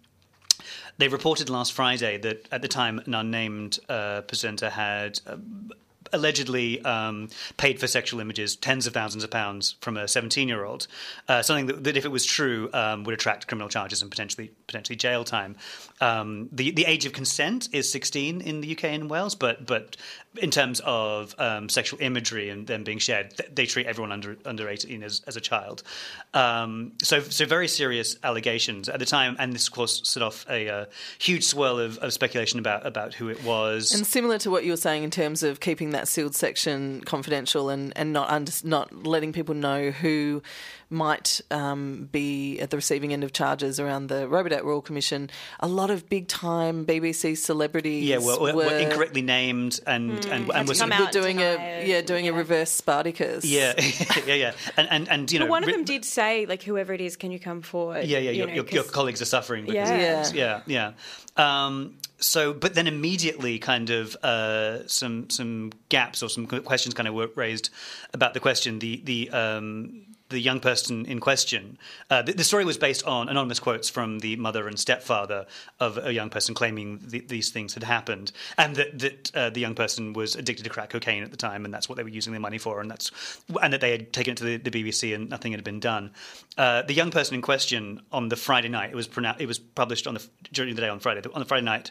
they 0.99 1.09
reported 1.09 1.51
last 1.51 1.73
Friday 1.73 2.19
that 2.19 2.49
at 2.53 2.63
the 2.63 2.69
time 2.69 3.01
an 3.07 3.15
unnamed 3.15 3.79
uh, 3.89 4.23
presenter 4.23 4.71
had. 4.71 5.21
Uh, 5.27 5.37
allegedly 6.15 6.83
um, 6.85 7.29
paid 7.57 7.79
for 7.81 7.87
sexual 7.87 8.21
images 8.21 8.57
tens 8.57 8.87
of 8.87 8.95
thousands 8.95 9.25
of 9.25 9.31
pounds 9.31 9.77
from 9.81 9.97
a 9.97 10.09
17 10.09 10.49
year 10.49 10.65
old, 10.65 10.87
uh, 11.29 11.43
something 11.43 11.67
that, 11.67 11.85
that, 11.85 11.97
if 11.97 12.05
it 12.05 12.11
was 12.11 12.25
true, 12.25 12.71
um, 12.73 13.05
would 13.05 13.15
attract 13.15 13.47
criminal 13.47 13.69
charges 13.69 14.03
and 14.03 14.11
potentially 14.11 14.51
potentially 14.67 14.97
jail 14.97 15.25
time. 15.25 15.57
Um, 16.01 16.49
the 16.53 16.71
the 16.71 16.85
age 16.87 17.07
of 17.07 17.13
consent 17.13 17.69
is 17.73 17.91
16 17.91 18.41
in 18.41 18.61
the 18.61 18.73
UK 18.73 18.85
and 18.85 19.11
Wales, 19.11 19.35
but 19.35 19.67
but 19.67 19.97
in 20.37 20.51
terms 20.51 20.81
of 20.85 21.35
um, 21.39 21.69
sexual 21.69 22.01
imagery 22.01 22.51
and 22.51 22.67
them 22.67 22.83
being 22.83 22.99
shared, 22.99 23.35
they 23.53 23.67
treat 23.67 23.87
everyone 23.87 24.11
under 24.11 24.37
under 24.45 24.69
18 24.69 25.03
as, 25.03 25.23
as 25.27 25.37
a 25.37 25.41
child. 25.41 25.83
Um, 26.33 26.93
so 27.03 27.21
so 27.21 27.47
very 27.47 27.69
serious 27.69 28.17
allegations 28.25 28.89
at 28.89 28.99
the 28.99 29.07
time, 29.07 29.37
and 29.39 29.53
this 29.53 29.69
of 29.69 29.75
course 29.75 30.01
set 30.05 30.23
off 30.23 30.45
a, 30.49 30.67
a 30.67 30.89
huge 31.19 31.45
swirl 31.45 31.79
of, 31.79 31.99
of, 31.99 32.13
speculation 32.13 32.59
about 32.59 32.87
about 32.87 33.15
who 33.15 33.29
it 33.29 33.43
was. 33.45 33.95
And 33.95 34.07
similar 34.07 34.39
to 34.39 34.51
what 34.51 34.65
you 34.65 34.73
were 34.73 34.77
saying 34.77 35.05
in 35.05 35.11
terms 35.11 35.43
of 35.43 35.61
keeping 35.61 35.91
that 35.91 36.04
sealed 36.07 36.35
section 36.35 37.01
confidential 37.03 37.69
and 37.69 37.93
and 37.97 38.13
not 38.13 38.31
under, 38.31 38.53
not 38.63 39.07
letting 39.07 39.33
people 39.33 39.55
know 39.55 39.91
who 39.91 40.43
might 40.95 41.41
um, 41.51 42.09
be 42.11 42.59
at 42.61 42.71
the 42.71 42.77
receiving 42.77 43.13
end 43.13 43.25
of 43.25 43.33
charges 43.33 43.79
around 43.79 44.07
the 44.07 44.27
Robodebt 44.27 44.63
Royal 44.63 44.81
Commission. 44.81 45.29
A 45.61 45.69
lot 45.69 45.91
of 45.91 46.09
big 46.09 46.29
time 46.29 46.87
BBC 46.87 47.37
celebrities, 47.37 48.05
yeah, 48.05 48.19
were, 48.19 48.39
were, 48.39 48.55
were 48.55 48.79
incorrectly 48.79 49.23
named 49.23 49.81
and 49.87 50.13
mm, 50.13 50.31
and, 50.31 50.51
and 50.51 50.69
was 50.69 50.81
doing 51.11 51.41
a 51.41 51.85
yeah 51.87 52.01
doing 52.01 52.25
yeah. 52.25 52.31
a 52.31 52.35
reverse 52.35 52.71
Spartacus. 52.71 53.45
Yeah, 53.45 53.75
yeah, 54.27 54.35
yeah, 54.35 54.53
and 54.77 54.89
and 54.91 55.09
and 55.09 55.33
you 55.33 55.39
but 55.41 55.45
know, 55.45 55.51
one 55.51 55.65
of 55.65 55.71
them 55.71 55.85
did 55.85 56.05
say 56.05 56.47
like 56.47 56.63
whoever 56.63 56.93
it 56.93 57.01
is, 57.01 57.17
can 57.17 57.31
you 57.31 57.41
come 57.41 57.63
forward? 57.63 58.05
Yeah, 58.05 58.19
yeah, 58.19 58.31
you 58.31 58.39
your, 58.39 58.47
know, 58.47 58.55
your, 58.55 58.67
your, 58.67 58.85
colleagues 58.85 59.21
are 59.21 59.27
suffering. 59.27 59.67
Because 59.67 59.91
yeah, 59.91 60.31
yeah, 60.33 60.63
yeah. 60.67 60.93
yeah. 61.37 61.67
Um, 61.67 61.99
so, 62.19 62.53
but 62.53 62.75
then 62.75 62.87
immediately, 62.87 63.59
kind 63.59 63.91
of 63.91 64.17
uh, 64.23 64.87
some 64.87 65.29
some 65.31 65.73
gaps 65.89 66.23
or 66.23 66.29
some 66.29 66.47
questions 66.47 66.95
kind 66.95 67.09
of 67.09 67.15
were 67.15 67.31
raised 67.35 67.71
about 68.13 68.35
the 68.35 68.41
question. 68.41 68.79
The 68.79 69.03
the 69.05 69.31
um, 69.31 70.07
the 70.35 70.41
young 70.41 70.61
person 70.61 71.07
in 71.07 71.21
question. 71.21 71.79
Uh, 72.11 72.21
the, 72.23 72.33
the, 72.33 72.45
story 72.45 72.65
was 72.65 72.77
based 72.77 73.05
on 73.05 73.29
anonymous 73.29 73.61
quotes 73.61 73.89
from 73.89 74.19
the 74.19 74.37
mother 74.37 74.67
and 74.69 74.79
stepfather 74.79 75.47
of 75.81 75.97
a 75.97 76.13
young 76.13 76.29
person 76.29 76.55
claiming 76.55 77.01
the, 77.07 77.21
these 77.21 77.51
things 77.51 77.73
had 77.73 77.85
happened, 77.85 78.33
and 78.59 78.77
that, 78.77 78.99
that 78.99 79.35
uh, 79.35 79.51
the 79.51 79.61
young 79.61 79.75
person 79.75 80.13
was 80.13 80.35
addicted 80.35 80.65
to 80.65 80.71
crack 80.71 80.91
cocaine 80.91 81.23
at 81.23 81.31
the 81.31 81.37
time, 81.37 81.65
and 81.65 81.73
that's 81.73 81.89
what 81.89 81.97
they 81.97 82.03
were 82.03 82.11
using 82.11 82.33
their 82.33 82.41
money 82.41 82.59
for, 82.59 82.81
and 82.81 82.91
that's 82.91 83.11
and 83.63 83.73
that 83.73 83.81
they 83.81 83.93
had 83.93 84.13
taken 84.13 84.33
it 84.33 84.37
to 84.37 84.45
the, 84.45 84.57
the 84.57 84.71
BBC 84.71 85.15
and 85.15 85.31
nothing 85.31 85.53
had 85.53 85.65
been 85.65 85.81
done. 85.81 86.11
Uh, 86.59 86.83
the 86.83 86.95
young 86.95 87.11
person 87.11 87.37
in 87.37 87.43
question 87.43 88.03
on 88.13 88.29
the 88.29 88.37
Friday 88.37 88.69
night, 88.69 88.91
it 88.91 88.97
was 88.97 89.09
it 89.39 89.47
was 89.47 89.59
published 89.59 90.07
on 90.07 90.15
the 90.15 90.27
during 90.53 90.75
the 90.75 90.81
day 90.83 90.89
on 90.89 90.99
Friday. 90.99 91.23
On 91.33 91.41
the 91.41 91.47
Friday 91.47 91.65
night 91.65 91.91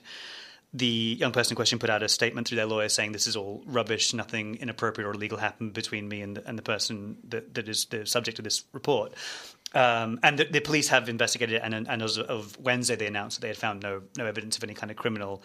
the 0.74 1.18
young 1.20 1.32
person 1.32 1.54
in 1.54 1.56
question 1.56 1.78
put 1.78 1.90
out 1.90 2.02
a 2.02 2.10
statement 2.10 2.48
through 2.48 2.56
their 2.56 2.66
lawyer 2.66 2.90
saying 2.90 3.12
this 3.12 3.28
is 3.28 3.36
all 3.36 3.62
rubbish, 3.66 4.14
nothing 4.14 4.56
inappropriate 4.56 5.08
or 5.08 5.14
illegal 5.14 5.38
happened 5.38 5.74
between 5.74 6.08
me 6.08 6.22
and 6.22 6.38
the, 6.38 6.48
and 6.48 6.58
the 6.58 6.64
person 6.64 7.18
that, 7.30 7.54
that 7.54 7.70
is 7.70 7.86
the 7.86 8.06
subject 8.06 8.40
of 8.40 8.44
this 8.44 8.64
report. 8.74 9.14
Um, 9.76 10.20
and 10.24 10.38
the, 10.38 10.46
the, 10.46 10.60
police 10.60 10.88
have 10.90 11.10
investigated 11.10 11.56
it, 11.56 11.62
and, 11.64 11.88
and 11.88 12.02
as 12.02 12.18
of 12.18 12.60
Wednesday, 12.60 12.96
they 12.96 13.08
announced 13.08 13.38
that 13.38 13.42
they 13.42 13.48
had 13.48 13.58
found 13.58 13.82
no 13.82 14.04
no 14.18 14.26
evidence 14.26 14.56
of 14.58 14.64
any 14.64 14.76
kind 14.76 14.92
of 14.92 14.98
criminal 14.98 15.42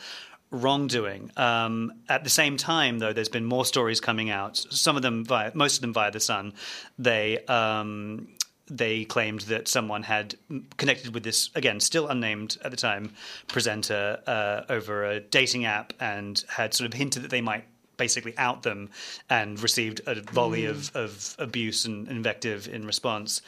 wrongdoing. 0.51 1.31
Um, 1.37 1.93
at 2.09 2.25
the 2.25 2.31
same 2.31 2.57
time, 2.59 2.99
though, 2.99 3.13
there's 3.13 3.31
been 3.31 3.47
more 3.47 3.65
stories 3.65 4.01
coming 4.01 4.29
out. 4.29 4.57
Some 4.57 4.97
of 4.97 5.03
them 5.03 5.25
via, 5.25 5.53
most 5.55 5.77
of 5.77 5.81
them 5.81 5.95
via 5.95 6.11
the 6.11 6.21
Sun. 6.21 6.55
They 6.99 7.39
um, 7.47 8.29
they 8.71 9.05
claimed 9.05 9.43
that 9.43 9.69
someone 9.69 10.03
had 10.03 10.35
connected 10.77 11.15
with 11.15 11.23
this 11.23 11.51
again 11.55 11.81
still 11.81 12.09
unnamed 12.09 12.57
at 12.63 12.71
the 12.71 12.77
time 12.77 13.13
presenter 13.47 14.19
uh, 14.27 14.63
over 14.69 15.05
a 15.05 15.21
dating 15.21 15.65
app 15.65 15.93
and 16.01 16.45
had 16.49 16.75
sort 16.75 16.87
of 16.87 16.93
hinted 16.95 17.23
that 17.23 17.31
they 17.31 17.41
might 17.41 17.65
basically 17.97 18.37
out 18.39 18.63
them 18.63 18.89
and 19.29 19.61
received 19.61 20.01
a 20.07 20.21
volley 20.33 20.63
mm. 20.63 20.71
of, 20.71 20.95
of 20.95 21.37
abuse 21.39 21.85
and 21.85 22.09
invective 22.09 22.69
in 22.69 22.87
response 22.87 23.43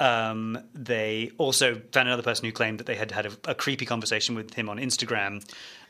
um, 0.00 0.58
they 0.74 1.30
also 1.36 1.74
found 1.92 2.08
another 2.08 2.22
person 2.22 2.46
who 2.46 2.52
claimed 2.52 2.80
that 2.80 2.86
they 2.86 2.94
had 2.94 3.12
had 3.12 3.26
a, 3.26 3.32
a 3.44 3.54
creepy 3.54 3.84
conversation 3.84 4.34
with 4.34 4.54
him 4.54 4.70
on 4.70 4.78
Instagram 4.78 5.44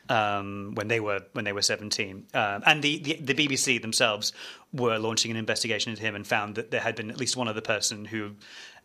um, 0.09 0.73
when 0.75 0.89
they 0.89 0.99
were 0.99 1.21
when 1.33 1.45
they 1.45 1.53
were 1.53 1.63
17. 1.63 2.27
Um, 2.35 2.63
and 2.67 2.83
the, 2.83 2.99
the, 2.99 3.15
the 3.21 3.35
BBC 3.35 3.81
themselves 3.81 4.33
were 4.73 4.99
launching 4.99 5.31
an 5.31 5.37
investigation 5.37 5.91
into 5.91 6.03
him 6.03 6.17
and 6.17 6.27
found 6.27 6.57
that 6.57 6.73
there 6.73 6.81
had 6.81 6.97
been 6.97 7.11
at 7.11 7.19
least 7.19 7.37
one 7.37 7.47
other 7.47 7.61
person 7.61 8.05
who 8.05 8.33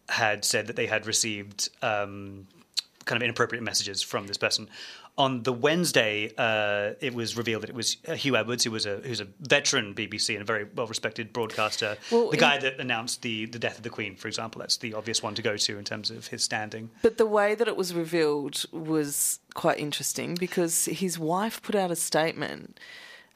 had 0.10 0.45
said 0.45 0.68
that 0.68 0.76
they 0.76 0.86
had 0.86 1.08
received 1.08 1.70
um, 1.82 2.47
kind 3.06 3.18
of 3.18 3.24
inappropriate 3.24 3.64
messages 3.64 4.01
from 4.01 4.28
this 4.28 4.38
person. 4.38 4.70
On 5.18 5.43
the 5.43 5.53
Wednesday, 5.53 6.34
uh, 6.38 6.95
it 6.99 7.14
was 7.14 7.38
revealed 7.38 7.64
that 7.64 7.70
it 7.70 7.76
was 7.76 7.95
Huw 8.06 8.38
Edwards, 8.38 8.66
who 8.66 8.72
was 8.72 8.86
a 8.86 8.97
who's 8.97 9.22
a 9.22 9.28
veteran 9.39 9.95
BBC 9.95 10.34
and 10.34 10.41
a 10.41 10.45
very 10.45 10.66
well 10.76 10.88
respected 10.88 11.32
broadcaster. 11.32 11.95
Well, 12.12 12.30
the 12.30 12.38
guy 12.38 12.58
that 12.58 12.82
announced 12.82 13.22
the, 13.22 13.45
the 13.45 13.58
death 13.58 13.78
of 13.78 13.84
the 13.84 13.89
Queen, 13.89 14.18
for 14.18 14.28
example, 14.28 14.60
that's 14.60 14.76
the 14.76 14.93
obvious 14.93 15.24
one 15.24 15.34
to 15.36 15.41
go 15.41 15.56
to 15.56 15.78
in 15.78 15.86
terms 15.86 16.12
of 16.12 16.28
his 16.28 16.43
standing. 16.43 16.89
But 17.01 17.18
the 17.18 17.26
way 17.26 17.56
that 17.56 17.66
it 17.66 17.78
was 17.78 17.93
revealed 17.93 18.66
was 18.74 19.39
quite 19.53 19.80
interesting 19.80 20.36
because 20.36 20.86
his 20.86 21.18
wife 21.18 21.62
put 21.62 21.76
out 21.76 21.91
a 21.91 21.95
statement, 21.95 22.78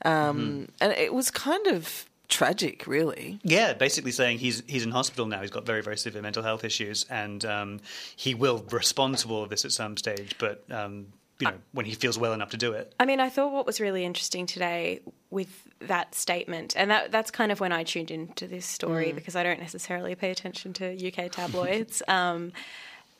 um, 0.04 0.12
mm-hmm. 0.12 0.64
and 0.82 0.92
it 0.92 1.14
was 1.14 1.32
kind 1.32 1.66
of 1.68 2.09
tragic, 2.30 2.88
really. 2.88 3.40
Yeah, 3.44 3.74
basically 3.74 4.12
saying 4.12 4.38
he's 4.38 4.64
he's 4.68 4.84
in 4.84 4.92
hospital 4.92 5.26
now. 5.26 5.42
He's 5.42 5.52
got 5.52 5.66
very 5.66 5.82
very 5.82 5.98
severe 5.98 6.22
mental 6.22 6.44
health 6.44 6.64
issues, 6.64 7.06
and 7.10 7.44
um, 7.44 7.80
he 8.16 8.34
will 8.34 8.64
respond 8.72 9.18
to 9.20 9.30
all 9.30 9.44
of 9.44 9.50
this 9.50 9.66
at 9.66 9.72
some 9.72 9.98
stage. 9.98 10.36
But 10.40 10.64
um, 10.72 11.08
you 11.40 11.48
know, 11.48 11.58
when 11.72 11.86
he 11.86 11.94
feels 11.94 12.18
well 12.18 12.34
enough 12.34 12.50
to 12.50 12.58
do 12.58 12.74
it. 12.74 12.94
I 13.00 13.06
mean, 13.06 13.20
I 13.20 13.30
thought 13.30 13.52
what 13.52 13.66
was 13.66 13.80
really 13.80 14.06
interesting 14.06 14.46
today 14.46 15.02
with 15.30 15.68
that 15.80 16.14
statement, 16.14 16.76
and 16.78 16.92
that 16.92 17.12
that's 17.12 17.32
kind 17.32 17.52
of 17.52 17.60
when 17.60 17.72
I 17.72 17.84
tuned 17.84 18.12
into 18.12 18.48
this 18.48 18.66
story 18.66 19.12
mm. 19.12 19.16
because 19.16 19.36
I 19.36 19.44
don't 19.44 19.60
necessarily 19.60 20.16
pay 20.16 20.32
attention 20.32 20.74
to 20.74 21.08
UK 21.08 21.32
tabloids, 21.32 22.02
um, 22.08 22.52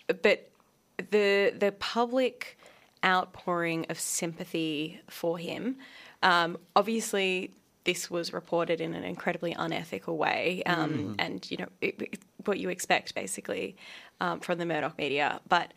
but 0.08 0.50
the 0.98 1.54
the 1.58 1.74
public 1.80 2.58
outpouring 3.04 3.86
of 3.90 4.00
sympathy 4.00 5.02
for 5.10 5.38
him. 5.38 5.78
Um, 6.22 6.58
obviously, 6.76 7.54
this 7.86 8.10
was 8.10 8.34
reported 8.34 8.82
in 8.82 8.94
an 8.94 9.04
incredibly 9.04 9.54
unethical 9.54 10.18
way, 10.18 10.64
um, 10.66 10.92
mm. 10.92 11.16
and 11.20 11.50
you 11.50 11.58
know 11.58 11.68
it, 11.82 12.02
it, 12.02 12.20
what 12.46 12.60
you 12.60 12.70
expect 12.70 13.16
basically 13.16 13.76
um, 14.20 14.40
from 14.40 14.58
the 14.58 14.66
Murdoch 14.66 14.98
media. 14.98 15.40
But 15.48 15.74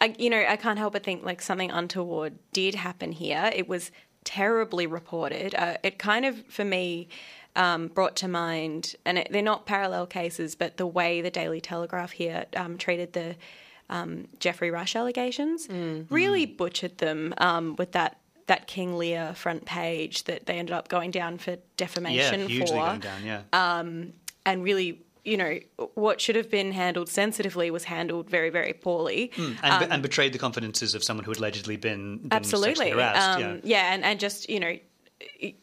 I, 0.00 0.14
you 0.18 0.30
know, 0.30 0.44
I 0.46 0.56
can't 0.56 0.78
help 0.78 0.94
but 0.94 1.04
think 1.04 1.24
like 1.24 1.40
something 1.40 1.70
untoward 1.70 2.34
did 2.52 2.74
happen 2.74 3.12
here. 3.12 3.50
It 3.54 3.68
was 3.68 3.90
terribly 4.24 4.86
reported. 4.86 5.54
Uh, 5.54 5.76
it 5.82 5.98
kind 5.98 6.24
of, 6.24 6.44
for 6.46 6.64
me. 6.64 7.08
Um, 7.54 7.88
brought 7.88 8.16
to 8.16 8.28
mind, 8.28 8.96
and 9.04 9.18
it, 9.18 9.28
they're 9.30 9.42
not 9.42 9.66
parallel 9.66 10.06
cases, 10.06 10.54
but 10.54 10.78
the 10.78 10.86
way 10.86 11.20
the 11.20 11.28
Daily 11.28 11.60
Telegraph 11.60 12.12
here 12.12 12.46
um, 12.56 12.78
treated 12.78 13.12
the 13.12 13.36
um, 13.90 14.26
Geoffrey 14.38 14.70
Rush 14.70 14.96
allegations 14.96 15.68
mm. 15.68 16.06
really 16.08 16.46
butchered 16.46 16.96
them 16.96 17.34
um, 17.36 17.76
with 17.76 17.92
that 17.92 18.21
that 18.52 18.66
King 18.66 18.98
Lear 18.98 19.32
front 19.34 19.64
page 19.64 20.24
that 20.24 20.44
they 20.44 20.58
ended 20.58 20.74
up 20.74 20.88
going 20.88 21.10
down 21.10 21.38
for 21.38 21.56
defamation 21.78 22.40
yeah, 22.40 22.46
hugely 22.46 22.66
for. 22.66 22.84
Going 22.84 23.00
down, 23.00 23.24
yeah. 23.24 23.40
Um, 23.54 24.12
and 24.44 24.62
really, 24.62 25.00
you 25.24 25.38
know, 25.38 25.58
what 25.94 26.20
should 26.20 26.36
have 26.36 26.50
been 26.50 26.70
handled 26.70 27.08
sensitively 27.08 27.70
was 27.70 27.84
handled 27.84 28.28
very, 28.28 28.50
very 28.50 28.74
poorly. 28.74 29.32
Mm, 29.36 29.56
and, 29.62 29.84
um, 29.84 29.90
and, 29.90 30.02
betrayed 30.02 30.34
the 30.34 30.38
confidences 30.38 30.94
of 30.94 31.02
someone 31.02 31.24
who 31.24 31.30
had 31.30 31.38
allegedly 31.38 31.78
been, 31.78 32.18
been 32.18 32.28
absolutely 32.30 32.90
harassed. 32.90 33.38
Um, 33.38 33.40
yeah, 33.40 33.60
yeah 33.64 33.94
and, 33.94 34.04
and 34.04 34.20
just, 34.20 34.50
you 34.50 34.60
know, 34.60 34.76
he, 35.38 35.56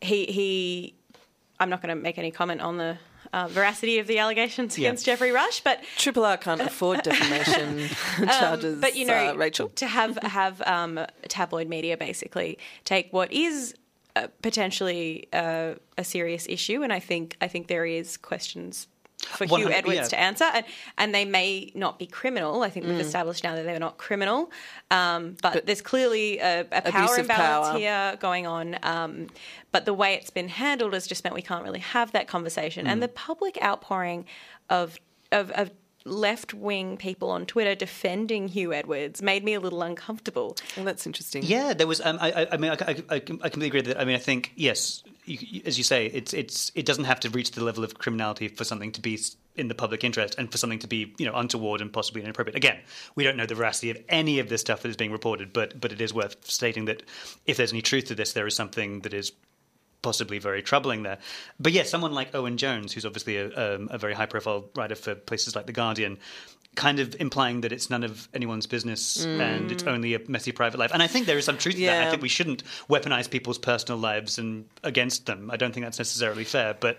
he, 0.00 0.94
I'm 1.60 1.68
not 1.68 1.82
going 1.82 1.94
to 1.94 2.02
make 2.02 2.16
any 2.16 2.30
comment 2.30 2.62
on 2.62 2.78
the 2.78 2.96
uh, 3.32 3.48
veracity 3.48 3.98
of 3.98 4.06
the 4.06 4.18
allegations 4.18 4.78
yeah. 4.78 4.88
against 4.88 5.06
Geoffrey 5.06 5.30
Rush, 5.30 5.60
but 5.60 5.82
Triple 5.96 6.24
R 6.24 6.36
can't 6.36 6.60
afford 6.60 7.02
defamation 7.02 7.88
um, 8.18 8.28
charges. 8.38 8.80
But 8.80 8.96
you 8.96 9.06
know, 9.06 9.30
uh, 9.30 9.34
Rachel, 9.34 9.68
to 9.70 9.86
have 9.86 10.16
have 10.18 10.60
um, 10.62 11.00
tabloid 11.28 11.68
media 11.68 11.96
basically 11.96 12.58
take 12.84 13.12
what 13.12 13.32
is 13.32 13.74
uh, 14.16 14.28
potentially 14.42 15.28
uh, 15.32 15.74
a 15.96 16.04
serious 16.04 16.46
issue, 16.48 16.82
and 16.82 16.92
I 16.92 17.00
think 17.00 17.36
I 17.40 17.48
think 17.48 17.68
there 17.68 17.86
is 17.86 18.16
questions 18.16 18.88
for 19.26 19.46
Huw 19.46 19.70
Edwards 19.70 19.96
yeah. 19.96 20.04
to 20.04 20.20
answer, 20.20 20.44
and, 20.44 20.64
and 20.98 21.14
they 21.14 21.24
may 21.24 21.70
not 21.74 21.98
be 21.98 22.06
criminal. 22.06 22.62
I 22.62 22.70
think 22.70 22.86
Mm. 22.86 22.90
we've 22.90 23.00
established 23.00 23.44
now 23.44 23.54
that 23.54 23.64
they're 23.64 23.78
not 23.78 23.96
criminal, 23.98 24.50
um, 24.90 25.36
but, 25.42 25.64
there's 25.66 25.80
clearly 25.82 26.38
a, 26.38 26.60
a 26.60 26.64
power 26.82 27.04
Abuse 27.04 27.12
of 27.12 27.18
imbalance 27.20 27.68
power. 27.68 27.78
here 27.78 28.16
going 28.20 28.46
on. 28.46 28.76
Um, 28.82 29.28
but 29.70 29.84
the 29.84 29.94
way 29.94 30.14
it's 30.14 30.30
been 30.30 30.48
handled 30.48 30.92
has 30.92 31.06
just 31.06 31.24
meant 31.24 31.34
we 31.34 31.42
can't 31.42 31.64
really 31.64 31.80
have 31.80 32.12
that 32.12 32.26
conversation, 32.28 32.86
Mm. 32.86 32.90
and 32.92 33.02
the 33.02 33.08
public 33.08 33.58
outpouring 33.62 34.26
of 34.68 34.98
of, 35.30 35.50
of 35.52 35.70
left 36.04 36.52
wing 36.52 36.96
people 36.96 37.30
on 37.30 37.46
Twitter 37.46 37.74
defending 37.76 38.48
Huw 38.50 38.74
Edwards 38.74 39.22
made 39.22 39.44
me 39.44 39.54
a 39.54 39.60
little 39.60 39.82
uncomfortable. 39.82 40.56
Well, 40.76 40.84
that's 40.84 41.06
interesting. 41.06 41.44
Yeah, 41.44 41.74
there 41.74 41.86
was. 41.86 42.00
Um, 42.00 42.18
I, 42.20 42.32
I, 42.32 42.46
I 42.52 42.56
mean, 42.56 42.70
I, 42.72 42.74
I, 42.74 42.90
I, 43.08 43.14
I 43.14 43.18
completely 43.20 43.68
agree 43.68 43.80
that. 43.82 44.00
I 44.00 44.04
mean, 44.04 44.16
I 44.16 44.18
think 44.18 44.52
yes, 44.56 45.04
you, 45.24 45.62
as 45.64 45.78
you 45.78 45.84
say, 45.84 46.06
it's 46.06 46.32
it's 46.34 46.72
it 46.74 46.86
doesn't 46.86 47.04
have 47.04 47.20
to 47.20 47.30
reach 47.30 47.52
the 47.52 47.62
level 47.62 47.84
of 47.84 47.98
criminality 47.98 48.48
for 48.48 48.64
something 48.64 48.92
to 48.92 49.00
be 49.00 49.18
in 49.54 49.68
the 49.68 49.74
public 49.74 50.02
interest 50.02 50.34
and 50.38 50.50
for 50.50 50.58
something 50.58 50.78
to 50.80 50.88
be 50.88 51.14
you 51.18 51.26
know 51.26 51.34
untoward 51.34 51.80
and 51.80 51.92
possibly 51.92 52.22
inappropriate. 52.22 52.56
Again, 52.56 52.78
we 53.14 53.24
don't 53.24 53.36
know 53.36 53.46
the 53.46 53.54
veracity 53.54 53.90
of 53.90 53.98
any 54.08 54.38
of 54.38 54.48
this 54.48 54.60
stuff 54.60 54.82
that 54.82 54.88
is 54.88 54.96
being 54.96 55.12
reported, 55.12 55.52
but 55.52 55.80
but 55.80 55.92
it 55.92 56.00
is 56.00 56.12
worth 56.12 56.44
stating 56.44 56.86
that 56.86 57.02
if 57.46 57.56
there's 57.56 57.72
any 57.72 57.82
truth 57.82 58.06
to 58.06 58.14
this, 58.14 58.32
there 58.32 58.46
is 58.46 58.56
something 58.56 59.00
that 59.00 59.14
is 59.14 59.32
possibly 60.02 60.38
very 60.38 60.62
troubling 60.62 61.04
there. 61.04 61.18
But 61.60 61.72
yeah, 61.72 61.84
someone 61.84 62.12
like 62.12 62.34
Owen 62.34 62.56
Jones, 62.56 62.92
who's 62.92 63.06
obviously 63.06 63.36
a, 63.36 63.76
um, 63.76 63.88
a 63.90 63.98
very 63.98 64.14
high 64.14 64.26
profile 64.26 64.64
writer 64.74 64.96
for 64.96 65.14
places 65.14 65.54
like 65.54 65.66
The 65.66 65.72
Guardian, 65.72 66.18
kind 66.74 67.00
of 67.00 67.14
implying 67.20 67.60
that 67.60 67.72
it's 67.72 67.90
none 67.90 68.02
of 68.02 68.28
anyone's 68.32 68.66
business 68.66 69.26
mm. 69.26 69.40
and 69.40 69.70
it's 69.70 69.82
only 69.82 70.14
a 70.14 70.20
messy 70.28 70.52
private 70.52 70.78
life. 70.78 70.90
And 70.92 71.02
I 71.02 71.06
think 71.06 71.26
there 71.26 71.36
is 71.36 71.44
some 71.44 71.58
truth 71.58 71.74
to 71.76 71.82
that. 71.82 72.06
I 72.06 72.10
think 72.10 72.22
we 72.22 72.28
shouldn't 72.28 72.64
weaponize 72.88 73.28
people's 73.28 73.58
personal 73.58 73.98
lives 73.98 74.38
and 74.38 74.64
against 74.82 75.26
them. 75.26 75.50
I 75.50 75.56
don't 75.56 75.72
think 75.72 75.84
that's 75.84 75.98
necessarily 75.98 76.44
fair, 76.44 76.74
but. 76.78 76.98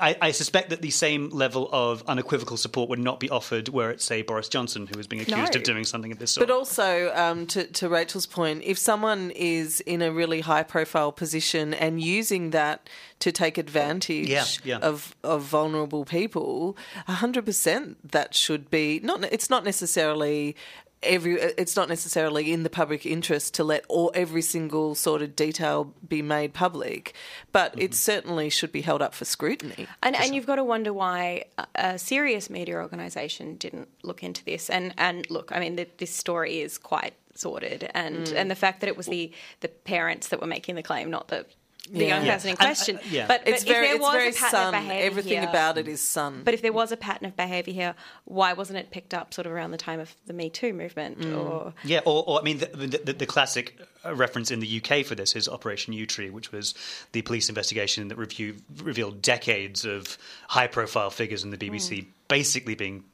I, 0.00 0.16
I 0.20 0.30
suspect 0.30 0.70
that 0.70 0.82
the 0.82 0.90
same 0.90 1.30
level 1.30 1.68
of 1.72 2.02
unequivocal 2.06 2.56
support 2.56 2.88
would 2.88 2.98
not 2.98 3.20
be 3.20 3.30
offered 3.30 3.68
were 3.68 3.90
it, 3.90 4.00
say, 4.00 4.22
Boris 4.22 4.48
Johnson, 4.48 4.86
who 4.86 4.96
was 4.96 5.06
being 5.06 5.22
accused 5.22 5.54
No. 5.54 5.58
of 5.58 5.64
doing 5.64 5.84
something 5.84 6.12
of 6.12 6.18
this 6.18 6.32
sort. 6.32 6.46
But 6.46 6.54
also, 6.54 7.12
um, 7.14 7.46
to, 7.48 7.66
to 7.66 7.88
Rachel's 7.88 8.26
point, 8.26 8.62
if 8.64 8.78
someone 8.78 9.30
is 9.32 9.80
in 9.80 10.02
a 10.02 10.12
really 10.12 10.40
high 10.40 10.62
profile 10.62 11.12
position 11.12 11.74
and 11.74 12.00
using 12.00 12.50
that 12.50 12.88
to 13.20 13.32
take 13.32 13.56
advantage 13.58 14.28
Yeah, 14.28 14.44
yeah. 14.64 14.78
of 14.78 15.14
of 15.22 15.42
vulnerable 15.42 16.04
people, 16.04 16.76
hundred 17.06 17.46
percent 17.46 18.10
that 18.12 18.34
should 18.34 18.70
be 18.70 19.00
not. 19.02 19.24
It's 19.32 19.48
not 19.48 19.64
necessarily. 19.64 20.56
Every, 21.04 21.34
it's 21.34 21.76
not 21.76 21.88
necessarily 21.88 22.52
in 22.52 22.62
the 22.62 22.70
public 22.70 23.04
interest 23.06 23.54
to 23.54 23.64
let 23.64 23.84
all 23.88 24.10
every 24.14 24.42
single 24.42 24.94
sort 24.94 25.22
of 25.22 25.36
detail 25.36 25.92
be 26.08 26.22
made 26.22 26.52
public, 26.54 27.14
but 27.52 27.72
Mm-hmm. 27.72 27.80
it 27.82 27.94
certainly 27.94 28.50
should 28.50 28.72
be 28.72 28.82
held 28.82 29.02
up 29.02 29.14
for 29.14 29.24
scrutiny. 29.24 29.86
And, 30.02 30.14
and 30.16 30.34
you've 30.34 30.46
got 30.46 30.56
to 30.56 30.64
wonder 30.64 30.92
why 30.92 31.44
a- 31.58 31.66
a 31.74 31.98
serious 31.98 32.48
media 32.50 32.76
organisation 32.76 33.56
didn't 33.56 33.88
look 34.02 34.22
into 34.22 34.44
this. 34.44 34.68
And 34.70 34.94
and 34.98 35.28
look, 35.30 35.50
I 35.54 35.60
mean, 35.60 35.76
the, 35.76 35.86
this 35.98 36.14
story 36.14 36.60
is 36.60 36.78
quite 36.78 37.14
sordid, 37.34 37.90
and 37.94 38.26
Mm. 38.26 38.34
and 38.36 38.50
the 38.50 38.54
fact 38.54 38.80
that 38.80 38.88
it 38.88 38.96
was 38.96 39.06
the 39.06 39.32
the 39.60 39.68
parents 39.68 40.28
that 40.28 40.40
were 40.40 40.46
making 40.46 40.74
the 40.76 40.82
claim, 40.82 41.10
not 41.10 41.28
the 41.28 41.44
the 41.90 41.98
Yeah. 42.00 42.06
young 42.16 42.26
Yeah. 42.26 42.34
person 42.34 42.48
in 42.50 42.52
And, 42.52 42.60
uh, 42.60 42.64
question. 42.66 43.00
yeah. 43.10 43.26
But, 43.26 43.44
but 43.44 43.54
It's 43.54 43.62
if 43.62 43.68
very, 43.68 43.86
there 43.88 43.94
it's 43.96 44.02
was 44.02 44.12
very 44.14 44.28
a 44.28 44.32
pattern 44.32 44.50
sun. 44.50 44.74
of 44.74 44.80
behaviour 44.80 45.06
Everything 45.06 45.40
here, 45.40 45.48
about 45.48 45.78
it 45.78 45.88
is 45.88 46.02
sun. 46.02 46.42
But 46.44 46.54
if 46.54 46.62
there 46.62 46.72
was 46.72 46.92
a 46.92 46.96
pattern 46.96 47.26
of 47.26 47.36
behaviour 47.36 47.74
here, 47.74 47.94
why 48.24 48.52
wasn't 48.54 48.78
it 48.78 48.90
picked 48.90 49.12
up 49.14 49.34
sort 49.34 49.46
of 49.46 49.52
around 49.52 49.70
the 49.72 49.76
time 49.76 50.00
of 50.00 50.14
the 50.26 50.32
Me 50.32 50.48
Too 50.50 50.72
movement? 50.72 51.20
Mm. 51.20 51.38
Or 51.38 51.74
Yeah, 51.84 52.00
or, 52.04 52.24
or 52.26 52.40
I 52.40 52.42
mean, 52.42 52.58
the, 52.58 52.66
the, 53.04 53.12
the 53.12 53.26
classic 53.26 53.78
uh, 54.04 54.14
reference 54.14 54.50
in 54.50 54.60
the 54.60 54.82
UK 54.82 55.04
for 55.04 55.14
this 55.14 55.36
is 55.36 55.48
Operation 55.48 55.92
Yewtree, 55.94 56.30
which 56.30 56.52
was 56.52 56.74
the 57.12 57.22
police 57.22 57.48
investigation 57.48 58.08
that 58.08 58.16
review, 58.16 58.56
revealed 58.82 59.20
decades 59.22 59.84
of 59.84 60.16
high 60.48 60.66
profile 60.66 61.10
figures 61.10 61.44
in 61.44 61.50
the 61.50 61.56
BBC 61.58 62.06
basically 62.28 62.74
being 62.74 63.04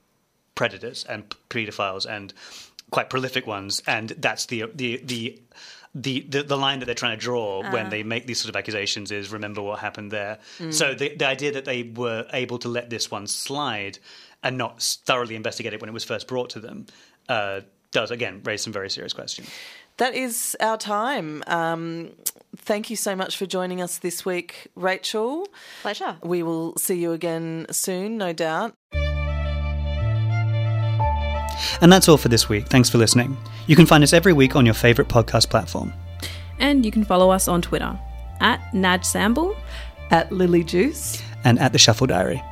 predators 0.55 1.05
and 1.09 1.29
paedophiles 1.49 2.07
and 2.07 2.33
quite 2.91 3.09
prolific 3.11 3.47
ones. 3.47 3.83
And 3.87 4.11
that's 4.11 4.47
the, 4.47 4.65
the, 4.75 5.01
the, 5.05 5.41
the, 5.95 6.21
the, 6.29 6.43
the 6.43 6.57
line 6.57 6.79
that 6.79 6.87
they're 6.87 6.95
trying 6.95 7.19
to 7.19 7.23
draw 7.23 7.69
when 7.73 7.91
they 7.91 8.03
make 8.03 8.27
these 8.27 8.41
sort 8.41 8.49
of 8.49 8.57
accusations 8.57 9.11
is 9.11 9.33
remember 9.33 9.61
what 9.61 9.81
happened 9.81 10.11
there. 10.11 10.39
So 10.71 10.95
the, 10.95 11.17
the 11.17 11.27
idea 11.27 11.53
that 11.53 11.65
they 11.65 11.83
were 11.83 12.27
able 12.33 12.59
to 12.61 12.69
let 12.69 12.91
this 12.91 13.11
one 13.11 13.27
slide 13.27 13.99
and 14.43 14.57
not 14.57 14.83
thoroughly 14.83 15.35
investigate 15.35 15.75
it 15.75 15.81
when 15.81 15.91
it 15.91 15.93
was 15.93 16.05
first 16.05 16.29
brought 16.29 16.51
to 16.51 16.61
them 16.61 16.87
uh, 17.29 17.61
does 17.91 18.11
again 18.11 18.41
raise 18.45 18.63
some 18.63 18.73
very 18.73 18.89
serious 18.89 19.13
questions. 19.13 19.51
That 19.97 20.15
is 20.15 20.57
our 20.61 20.79
time. 20.79 21.43
Um, 21.47 22.13
thank 22.57 22.89
you 22.89 22.97
so 22.97 23.15
much 23.15 23.37
for 23.37 23.47
joining 23.47 23.83
us 23.83 23.99
this 23.99 24.25
week, 24.25 24.69
Rachel. 24.75 25.47
pleasure. 25.83 26.17
We 26.23 26.43
will 26.43 26.77
see 26.79 26.97
you 26.97 27.13
again 27.13 27.67
soon, 27.71 28.17
no 28.17 28.33
doubt. 28.33 28.75
And 31.81 31.93
that's 31.93 32.09
all 32.09 32.17
for 32.17 32.29
this 32.29 32.49
week. 32.49 32.69
Thanks 32.69 32.89
for 32.89 32.99
listening. 32.99 33.37
You 33.67 33.77
can 33.77 33.87
find 33.87 34.03
us 34.05 34.13
every 34.13 34.33
week 34.33 34.57
on 34.57 34.65
your 34.65 34.75
favourite 34.75 35.09
podcast 35.09 35.51
platform. 35.51 35.93
And 36.59 36.85
you 36.85 36.91
can 36.91 37.05
follow 37.05 37.31
us 37.31 37.49
on 37.49 37.63
Twitter 37.63 37.99
at 38.41 38.61
Naj 38.73 39.01
Samble. 39.01 39.57
At 40.11 40.31
Lily 40.33 40.65
Juice. 40.65 41.23
And 41.45 41.59
at 41.59 41.73
the 41.73 41.79
Shuffle 41.79 42.07
Diary. 42.07 42.43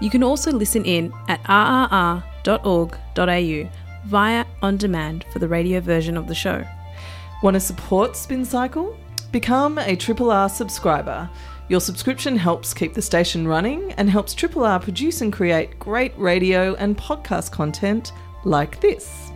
You 0.00 0.08
can 0.10 0.22
also 0.22 0.50
listen 0.50 0.84
in 0.84 1.12
at 1.28 1.42
rrr.org.au 1.44 2.22
via 4.06 4.44
on 4.62 4.76
demand 4.78 5.24
for 5.32 5.38
the 5.38 5.48
radio 5.48 5.80
version 5.80 6.16
of 6.16 6.26
the 6.26 6.34
show. 6.34 6.64
Want 7.42 7.54
to 7.54 7.60
support 7.60 8.16
Spin 8.16 8.44
Cycle? 8.44 8.96
Become 9.32 9.78
a 9.78 9.94
Triple 9.94 10.30
R 10.30 10.48
subscriber. 10.48 11.28
Your 11.68 11.80
subscription 11.80 12.36
helps 12.36 12.74
keep 12.74 12.94
the 12.94 13.02
station 13.02 13.46
running 13.46 13.92
and 13.92 14.10
helps 14.10 14.34
Triple 14.34 14.64
R 14.64 14.80
produce 14.80 15.20
and 15.20 15.32
create 15.32 15.78
great 15.78 16.12
radio 16.16 16.74
and 16.74 16.96
podcast 16.96 17.52
content 17.52 18.12
like 18.44 18.80
this. 18.80 19.29